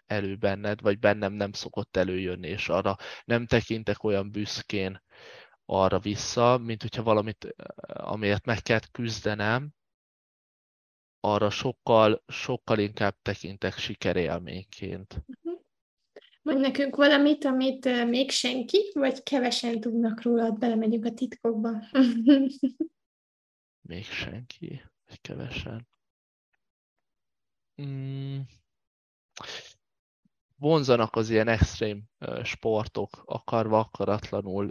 elő 0.06 0.36
benned, 0.36 0.82
vagy 0.82 1.00
bennem 1.00 1.34
nem 1.34 1.52
szokott 1.52 1.98
előjönni, 1.98 2.48
és 2.48 2.70
arra 2.70 2.96
nem 3.26 3.46
tekintek 3.46 4.04
olyan 4.04 4.32
büszkén 4.32 5.04
arra 5.66 6.00
vissza, 6.00 6.58
mint 6.58 6.82
hogyha 6.82 7.04
valamit, 7.04 7.56
amiért 7.88 8.46
meg 8.46 8.62
kell 8.62 8.80
küzdenem, 8.92 9.74
arra 11.26 11.50
sokkal, 11.50 12.24
sokkal 12.28 12.80
inkább 12.80 13.16
tekintek 13.22 13.78
sikerélményként. 13.78 15.24
Uh-huh. 15.26 15.62
Mondj 16.42 16.62
nekünk 16.62 16.96
valamit, 16.96 17.46
amit 17.46 18.06
még 18.06 18.32
senki, 18.32 18.92
vagy 18.94 19.24
kevesen 19.24 19.80
tudnak 19.80 20.22
rólad, 20.22 20.58
belemegyünk 20.58 21.06
a 21.06 21.14
titkokba. 21.14 21.70
még 23.90 24.06
senki, 24.06 24.82
vagy 25.08 25.22
kevesen. 25.22 25.88
Mm. 27.82 28.40
Vonzanak 30.56 31.16
az 31.16 31.30
ilyen 31.30 31.48
extrém 31.48 32.04
sportok, 32.44 33.22
akarva, 33.26 33.80
akaratlanul. 33.80 34.70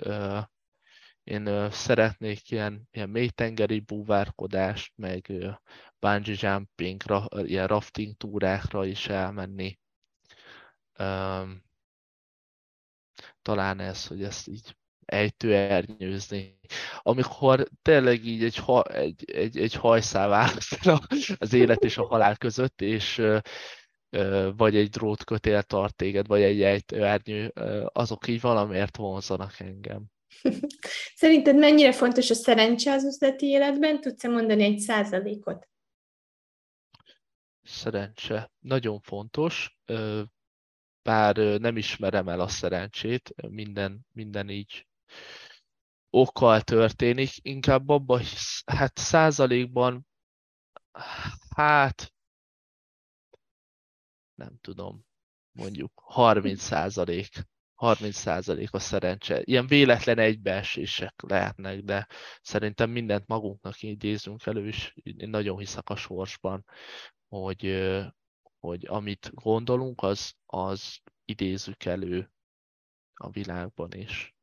Én 1.22 1.70
szeretnék 1.70 2.50
ilyen, 2.50 2.88
ilyen 2.90 3.10
mélytengeri 3.10 3.80
búvárkodást, 3.80 4.92
meg 4.96 5.32
bungee 6.02 6.36
jumping, 6.38 7.02
ilyen 7.44 7.66
rafting 7.66 8.16
túrákra 8.16 8.84
is 8.84 9.08
elmenni 9.08 9.78
talán 13.42 13.80
ez, 13.80 14.06
hogy 14.06 14.22
ezt 14.22 14.48
így 14.48 14.76
ejtőernyőzni. 15.04 16.58
Amikor 16.98 17.68
tényleg 17.82 18.24
így 18.24 18.44
egy, 18.44 18.56
ha, 18.56 18.82
egy, 18.82 19.30
egy, 19.32 19.58
egy 19.58 19.74
hajszál 19.74 20.28
választ 20.28 20.78
az 21.38 21.52
élet 21.52 21.84
és 21.84 21.98
a 21.98 22.06
halál 22.06 22.36
között, 22.36 22.80
és 22.80 23.22
vagy 24.56 24.76
egy 24.76 24.88
drótkötél 24.88 25.62
tart 25.62 25.96
téged, 25.96 26.26
vagy 26.26 26.42
egy 26.42 26.62
ejtőernyő, 26.62 27.52
azok 27.92 28.26
így 28.26 28.40
valamiért 28.40 28.96
vonzanak 28.96 29.60
engem. 29.60 30.04
Szerinted 31.14 31.56
mennyire 31.56 31.92
fontos 31.92 32.30
a 32.30 32.34
szerencse 32.34 32.92
az 32.92 33.04
üzleti 33.04 33.46
életben? 33.46 34.00
Tudsz-e 34.00 34.28
mondani 34.28 34.64
egy 34.64 34.78
százalékot? 34.78 35.71
Szerencse. 37.72 38.50
Nagyon 38.58 39.00
fontos 39.00 39.76
bár 41.02 41.36
nem 41.36 41.76
ismerem 41.76 42.28
el 42.28 42.40
a 42.40 42.48
szerencsét, 42.48 43.34
minden, 43.48 44.06
minden 44.12 44.48
így 44.48 44.86
okkal 46.10 46.60
történik, 46.60 47.30
inkább 47.42 47.88
abban, 47.88 48.22
hát 48.64 48.98
százalékban, 48.98 50.06
hát 51.56 52.12
nem 54.34 54.58
tudom, 54.60 55.04
mondjuk 55.52 55.92
30 56.04 56.62
százalék, 56.62 57.46
30 57.74 58.16
százalék 58.16 58.72
a 58.72 58.78
szerencse. 58.78 59.40
Ilyen 59.44 59.66
véletlen 59.66 60.18
egybeesések 60.18 61.22
lehetnek, 61.22 61.80
de 61.80 62.06
szerintem 62.42 62.90
mindent 62.90 63.26
magunknak 63.26 63.82
idézünk 63.82 64.46
elő, 64.46 64.66
és 64.66 64.94
én 65.02 65.28
nagyon 65.28 65.58
hiszek 65.58 65.88
a 65.88 65.96
sorsban, 65.96 66.64
hogy, 67.38 67.88
hogy 68.60 68.86
amit 68.86 69.30
gondolunk, 69.34 70.02
az, 70.02 70.34
az 70.46 70.98
idézzük 71.24 71.84
elő 71.84 72.32
a 73.14 73.30
világban 73.30 73.92
is. 73.92 74.34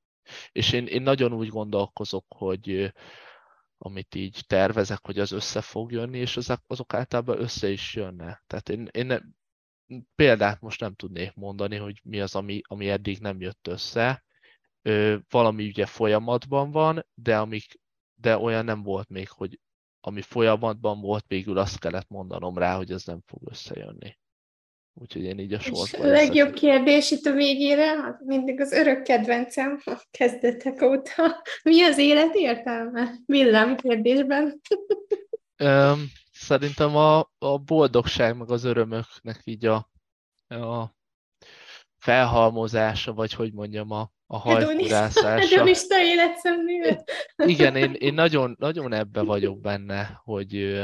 És 0.52 0.72
én, 0.72 0.86
én 0.86 1.02
nagyon 1.02 1.34
úgy 1.34 1.48
gondolkozok, 1.48 2.26
hogy 2.28 2.94
amit 3.78 4.16
így 4.16 4.44
tervezek, 4.48 5.06
hogy 5.06 5.20
az 5.20 5.32
össze 5.32 5.61
fog 5.61 5.91
jönni, 5.91 6.18
és 6.18 6.38
azok, 6.38 6.60
azok 6.68 6.94
általában 6.94 7.41
össze 7.41 7.70
is 7.70 7.95
jönnek. 7.95 8.44
Tehát 8.48 8.70
én, 8.70 8.88
én 8.91 9.06
ne, 9.06 9.20
példát 10.16 10.61
most 10.61 10.80
nem 10.80 10.94
tudnék 10.94 11.34
mondani, 11.34 11.76
hogy 11.76 11.99
mi 12.03 12.20
az, 12.20 12.36
ami, 12.36 12.61
ami 12.68 12.90
eddig 12.90 13.20
nem 13.20 13.41
jött 13.41 13.68
össze. 13.68 14.24
Ö, 14.82 15.18
valami 15.30 15.68
ugye 15.68 15.86
folyamatban 15.86 16.72
van, 16.72 17.06
de, 17.14 17.40
amik, 17.40 17.80
de 18.16 18.38
olyan 18.38 18.66
nem 18.66 18.84
volt 18.84 19.10
még, 19.10 19.30
hogy 19.30 19.60
ami 20.10 20.22
folyamatban 20.22 21.02
volt, 21.02 21.26
végül 21.27 21.57
azt 21.57 21.80
kellett 21.80 22.10
mondanom 22.10 22.57
rá, 22.57 22.76
hogy 22.76 22.91
ez 22.91 23.06
nem 23.06 23.22
fog 23.26 23.40
összejönni. 23.45 24.18
Úgyhogy 24.94 25.23
én 25.23 25.40
így 25.40 25.53
a 25.53 25.60
sorban... 25.60 26.02
A 26.02 26.11
legjobb 26.11 26.53
kérdés 26.53 27.11
itt 27.11 27.26
a 27.26 27.31
végére, 27.31 28.18
mindig 28.26 28.61
az 28.61 28.72
örök 28.72 29.03
kedvencem 29.03 29.81
a 29.86 30.02
kezdetek 30.11 30.81
óta. 30.81 31.44
Mi 31.64 31.84
az 31.84 31.98
élet 31.98 32.36
értelme? 32.36 33.14
Villám 33.26 33.76
kérdésben. 33.76 34.61
um, 35.64 36.06
szerintem 36.31 36.95
a, 36.95 37.19
a 37.38 37.57
boldogság, 37.57 38.38
meg 38.38 38.49
az 38.49 38.64
örömöknek 38.64 39.41
így 39.44 39.65
a, 39.65 39.90
a 40.48 40.95
felhalmozása, 41.98 43.14
vagy 43.14 43.34
hogy 43.34 43.53
mondjam, 43.53 43.91
a, 43.91 44.11
a 44.31 44.38
hajkurászása. 44.38 45.27
Hedonista 45.27 46.01
életszemlélet. 46.01 47.11
Igen, 47.35 47.76
én, 47.76 47.93
én 47.93 48.14
nagyon, 48.14 48.56
nagyon 48.60 48.93
ebbe 48.93 49.22
vagyok 49.22 49.60
benne, 49.60 50.22
hogy, 50.23 50.84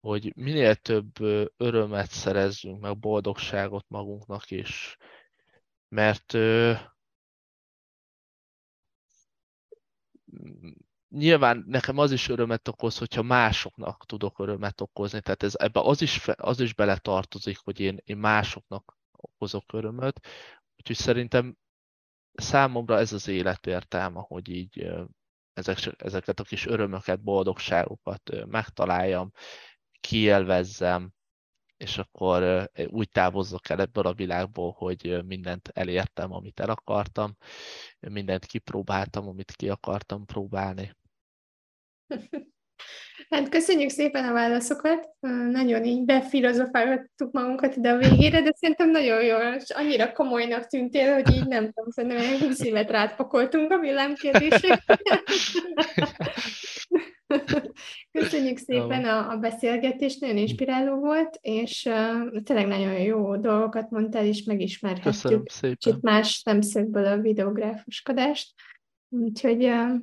hogy 0.00 0.32
minél 0.36 0.74
több 0.74 1.20
örömet 1.56 2.10
szerezzünk, 2.10 2.80
meg 2.80 2.98
boldogságot 2.98 3.84
magunknak 3.88 4.50
is. 4.50 4.96
Mert 5.88 6.32
nyilván 11.08 11.64
nekem 11.66 11.98
az 11.98 12.12
is 12.12 12.28
örömet 12.28 12.68
okoz, 12.68 12.98
hogyha 12.98 13.22
másoknak 13.22 14.06
tudok 14.06 14.38
örömet 14.38 14.80
okozni. 14.80 15.20
Tehát 15.20 15.42
ez, 15.42 15.54
ebbe 15.58 15.80
az 15.80 16.02
is, 16.02 16.28
az 16.28 16.60
is 16.60 16.74
beletartozik, 16.74 17.58
hogy 17.58 17.80
én, 17.80 18.00
én 18.04 18.16
másoknak 18.16 18.98
okozok 19.12 19.72
örömöt. 19.72 20.20
Úgyhogy 20.76 20.96
szerintem 20.96 21.56
számomra 22.32 22.98
ez 22.98 23.12
az 23.12 23.28
életértelme, 23.28 24.20
hogy 24.26 24.48
így 24.48 24.90
ezek, 25.52 25.78
ezeket 25.96 26.40
a 26.40 26.44
kis 26.44 26.66
örömöket, 26.66 27.22
boldogságokat 27.22 28.46
megtaláljam, 28.46 29.30
kielvezzem, 30.00 31.12
és 31.76 31.98
akkor 31.98 32.70
úgy 32.86 33.08
távozzak 33.08 33.68
el 33.68 33.80
ebből 33.80 34.06
a 34.06 34.14
világból, 34.14 34.72
hogy 34.72 35.24
mindent 35.24 35.68
elértem, 35.68 36.32
amit 36.32 36.60
el 36.60 36.70
akartam, 36.70 37.36
mindent 38.00 38.44
kipróbáltam, 38.44 39.28
amit 39.28 39.52
ki 39.52 39.68
akartam 39.68 40.24
próbálni. 40.24 40.96
Hát 43.30 43.48
köszönjük 43.48 43.90
szépen 43.90 44.24
a 44.24 44.32
válaszokat, 44.32 45.08
nagyon 45.50 45.84
így 45.84 46.04
befilozofálgattuk 46.04 47.32
magunkat 47.32 47.76
ide 47.76 47.90
a 47.90 47.96
végére, 47.96 48.42
de 48.42 48.52
szerintem 48.56 48.90
nagyon 48.90 49.24
jó, 49.24 49.36
és 49.36 49.70
annyira 49.70 50.12
komolynak 50.12 50.66
tűntél, 50.66 51.12
hogy 51.12 51.34
így 51.34 51.46
nem 51.46 51.72
tudom, 51.72 51.90
szerintem 51.90 52.48
20 52.48 52.60
évet 52.60 52.90
rátpakoltunk 52.90 53.70
a 53.70 53.78
villámkérdésekre. 53.78 54.98
Köszönjük 58.18 58.58
szépen 58.58 59.04
a, 59.04 59.30
a 59.30 59.36
beszélgetést, 59.36 60.20
nagyon 60.20 60.36
inspiráló 60.36 60.94
volt, 60.94 61.38
és 61.40 61.88
uh, 61.90 62.42
tényleg 62.42 62.66
nagyon 62.66 62.98
jó 62.98 63.36
dolgokat 63.36 63.90
mondtál, 63.90 64.26
és 64.26 64.44
megismerhettük 64.44 65.46
kicsit 65.60 66.02
más 66.02 66.28
szemszögből 66.44 67.06
a 67.06 67.18
videográfuskodást. 67.18 68.54
Úgyhogy, 69.10 69.60
ja, 69.62 70.00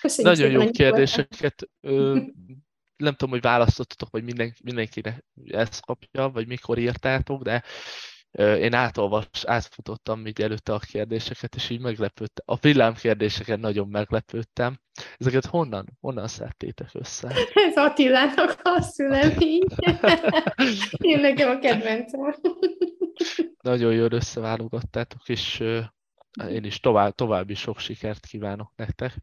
köszönjük 0.00 0.36
Nagyon 0.36 0.50
szépen, 0.50 0.64
jó 0.64 0.70
kérdéseket. 0.70 1.68
Ö, 1.80 2.20
nem 2.96 3.14
tudom, 3.14 3.30
hogy 3.30 3.40
választottatok, 3.40 4.10
vagy 4.10 4.24
minden, 4.24 4.54
mindenkinek 4.64 5.24
ezt 5.46 5.84
kapja, 5.84 6.28
vagy 6.28 6.46
mikor 6.46 6.78
írtátok, 6.78 7.42
de 7.42 7.62
én 8.38 8.74
átolvas, 8.74 9.26
átfutottam 9.44 10.26
így 10.26 10.40
előtte 10.40 10.72
a 10.72 10.78
kérdéseket, 10.78 11.54
és 11.54 11.70
így 11.70 11.80
meglepődtem. 11.80 12.44
A 12.46 12.56
villám 12.60 12.94
kérdéseket 12.94 13.60
nagyon 13.60 13.88
meglepődtem. 13.88 14.78
Ezeket 15.18 15.46
honnan, 15.46 15.98
honnan 16.00 16.28
szedtétek 16.28 16.88
össze? 16.92 17.28
Ez 17.68 17.76
Attilának 17.76 18.60
a 18.62 18.80
szülemény. 18.80 19.62
Én 21.10 21.20
nekem 21.20 21.50
a 21.50 21.58
kedvencem. 21.58 22.20
nagyon 23.62 23.94
jól 23.94 24.12
összeválogattátok, 24.12 25.28
és 25.28 25.62
én 26.48 26.64
is 26.64 26.80
tovább, 26.80 27.14
további 27.14 27.54
sok 27.54 27.78
sikert 27.78 28.26
kívánok 28.26 28.72
nektek. 28.76 29.14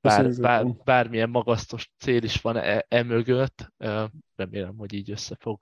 Bár, 0.00 0.34
bár, 0.40 0.66
bármilyen 0.84 1.30
magasztos 1.30 1.92
cél 1.98 2.22
is 2.22 2.40
van 2.40 2.56
e, 2.56 2.86
e 2.88 3.02
mögött, 3.02 3.72
remélem, 4.36 4.76
hogy 4.76 4.92
így 4.92 5.10
össze 5.10 5.36
fog 5.40 5.60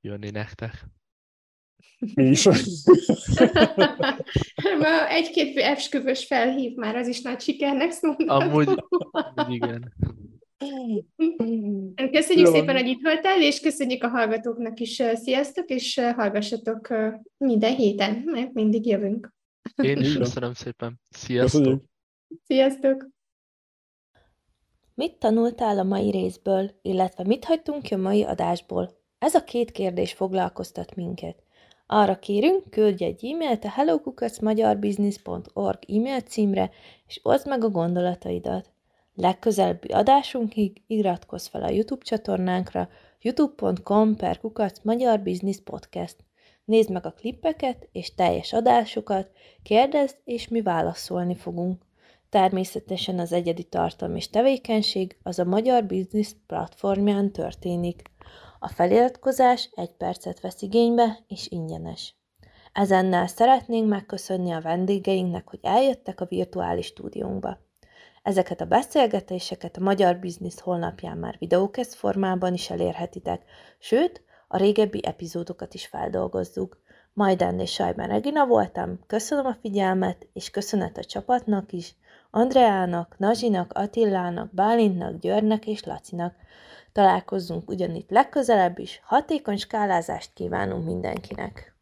jönni 0.00 0.30
nektek. 0.30 0.84
Mi 2.14 2.24
is. 2.24 2.46
Egy-két 5.08 5.56
esküvős 5.56 6.26
felhív 6.26 6.74
már, 6.76 6.96
az 6.96 7.08
is 7.08 7.20
nagy 7.20 7.40
sikernek 7.40 7.90
szólnak. 7.90 8.28
Amúgy, 8.30 8.68
amúgy 9.34 9.54
igen. 9.54 9.94
Köszönjük 12.10 12.46
Jó. 12.46 12.52
szépen, 12.52 12.76
hogy 12.76 12.86
itt 12.86 13.02
voltál, 13.02 13.42
és 13.42 13.60
köszönjük 13.60 14.02
a 14.02 14.08
hallgatóknak 14.08 14.80
is. 14.80 15.02
Sziasztok, 15.14 15.68
és 15.68 16.00
hallgassatok 16.16 16.88
minden 17.36 17.74
héten, 17.74 18.22
mert 18.24 18.52
mindig 18.52 18.86
jövünk. 18.86 19.32
Én 19.76 19.98
is 19.98 20.16
köszönöm 20.16 20.54
szépen. 20.54 21.00
Sziasztok! 21.08 21.62
Köszönjük. 21.62 21.84
Sziasztok! 22.44 23.08
Mit 24.94 25.18
tanultál 25.18 25.78
a 25.78 25.82
mai 25.82 26.10
részből, 26.10 26.70
illetve 26.82 27.24
mit 27.24 27.44
hagytunk 27.44 27.82
ki 27.82 27.94
a 27.94 27.98
mai 27.98 28.24
adásból? 28.24 28.98
Ez 29.18 29.34
a 29.34 29.44
két 29.44 29.70
kérdés 29.70 30.12
foglalkoztat 30.12 30.94
minket. 30.94 31.42
Arra 31.86 32.18
kérünk, 32.18 32.70
küldj 32.70 33.04
egy 33.04 33.24
e-mailt 33.24 33.64
a 33.64 33.68
hellokukacmagyarbusiness.org 33.68 35.78
e-mail 35.88 36.20
címre, 36.20 36.70
és 37.06 37.20
oszd 37.22 37.46
meg 37.46 37.64
a 37.64 37.68
gondolataidat. 37.68 38.70
Legközelebbi 39.14 39.88
adásunkig 39.88 40.82
iratkozz 40.86 41.46
fel 41.46 41.62
a 41.62 41.70
YouTube 41.70 42.04
csatornánkra 42.04 42.88
youtube.com 43.20 44.16
per 44.16 44.40
kukac 44.40 44.78
Magyar 44.82 45.20
Business 45.20 45.60
Podcast. 45.64 46.24
Nézd 46.64 46.90
meg 46.90 47.06
a 47.06 47.12
klippeket 47.12 47.88
és 47.92 48.14
teljes 48.14 48.52
adásokat, 48.52 49.30
kérdezd, 49.62 50.16
és 50.24 50.48
mi 50.48 50.62
válaszolni 50.62 51.34
fogunk. 51.34 51.82
Természetesen 52.28 53.18
az 53.18 53.32
egyedi 53.32 53.64
tartalom 53.64 54.16
és 54.16 54.30
tevékenység 54.30 55.16
az 55.22 55.38
a 55.38 55.44
Magyar 55.44 55.84
Business 55.84 56.32
platformján 56.46 57.32
történik. 57.32 58.02
A 58.58 58.68
feliratkozás 58.68 59.70
egy 59.74 59.92
percet 59.92 60.40
vesz 60.40 60.62
igénybe, 60.62 61.18
és 61.28 61.48
ingyenes. 61.48 62.14
Ezennel 62.72 63.26
szeretnénk 63.26 63.88
megköszönni 63.88 64.50
a 64.50 64.60
vendégeinknek, 64.60 65.48
hogy 65.48 65.58
eljöttek 65.62 66.20
a 66.20 66.26
virtuális 66.26 66.86
stúdiónkba. 66.86 67.58
Ezeket 68.22 68.60
a 68.60 68.64
beszélgetéseket 68.64 69.76
a 69.76 69.80
Magyar 69.80 70.18
Business 70.18 70.60
honlapján 70.60 71.18
már 71.18 71.36
videókesz 71.38 71.94
formában 71.94 72.54
is 72.54 72.70
elérhetitek, 72.70 73.42
sőt, 73.78 74.22
a 74.52 74.56
régebbi 74.56 75.00
epizódokat 75.04 75.74
is 75.74 75.86
feldolgozzuk. 75.86 76.78
Majdán 77.12 77.60
és 77.60 77.72
Sajban 77.72 78.06
Regina 78.06 78.46
voltam, 78.46 78.98
köszönöm 79.06 79.46
a 79.46 79.56
figyelmet, 79.60 80.26
és 80.32 80.50
köszönet 80.50 80.98
a 80.98 81.04
csapatnak 81.04 81.72
is, 81.72 81.94
Andreának, 82.30 83.18
Nazsinak, 83.18 83.72
Attillának, 83.72 84.54
Bálintnak, 84.54 85.18
Györnek 85.18 85.66
és 85.66 85.84
Lacinak. 85.84 86.34
Találkozzunk 86.92 87.68
ugyanitt 87.68 88.10
legközelebb 88.10 88.78
is, 88.78 89.00
hatékony 89.04 89.56
skálázást 89.56 90.32
kívánunk 90.34 90.84
mindenkinek! 90.84 91.74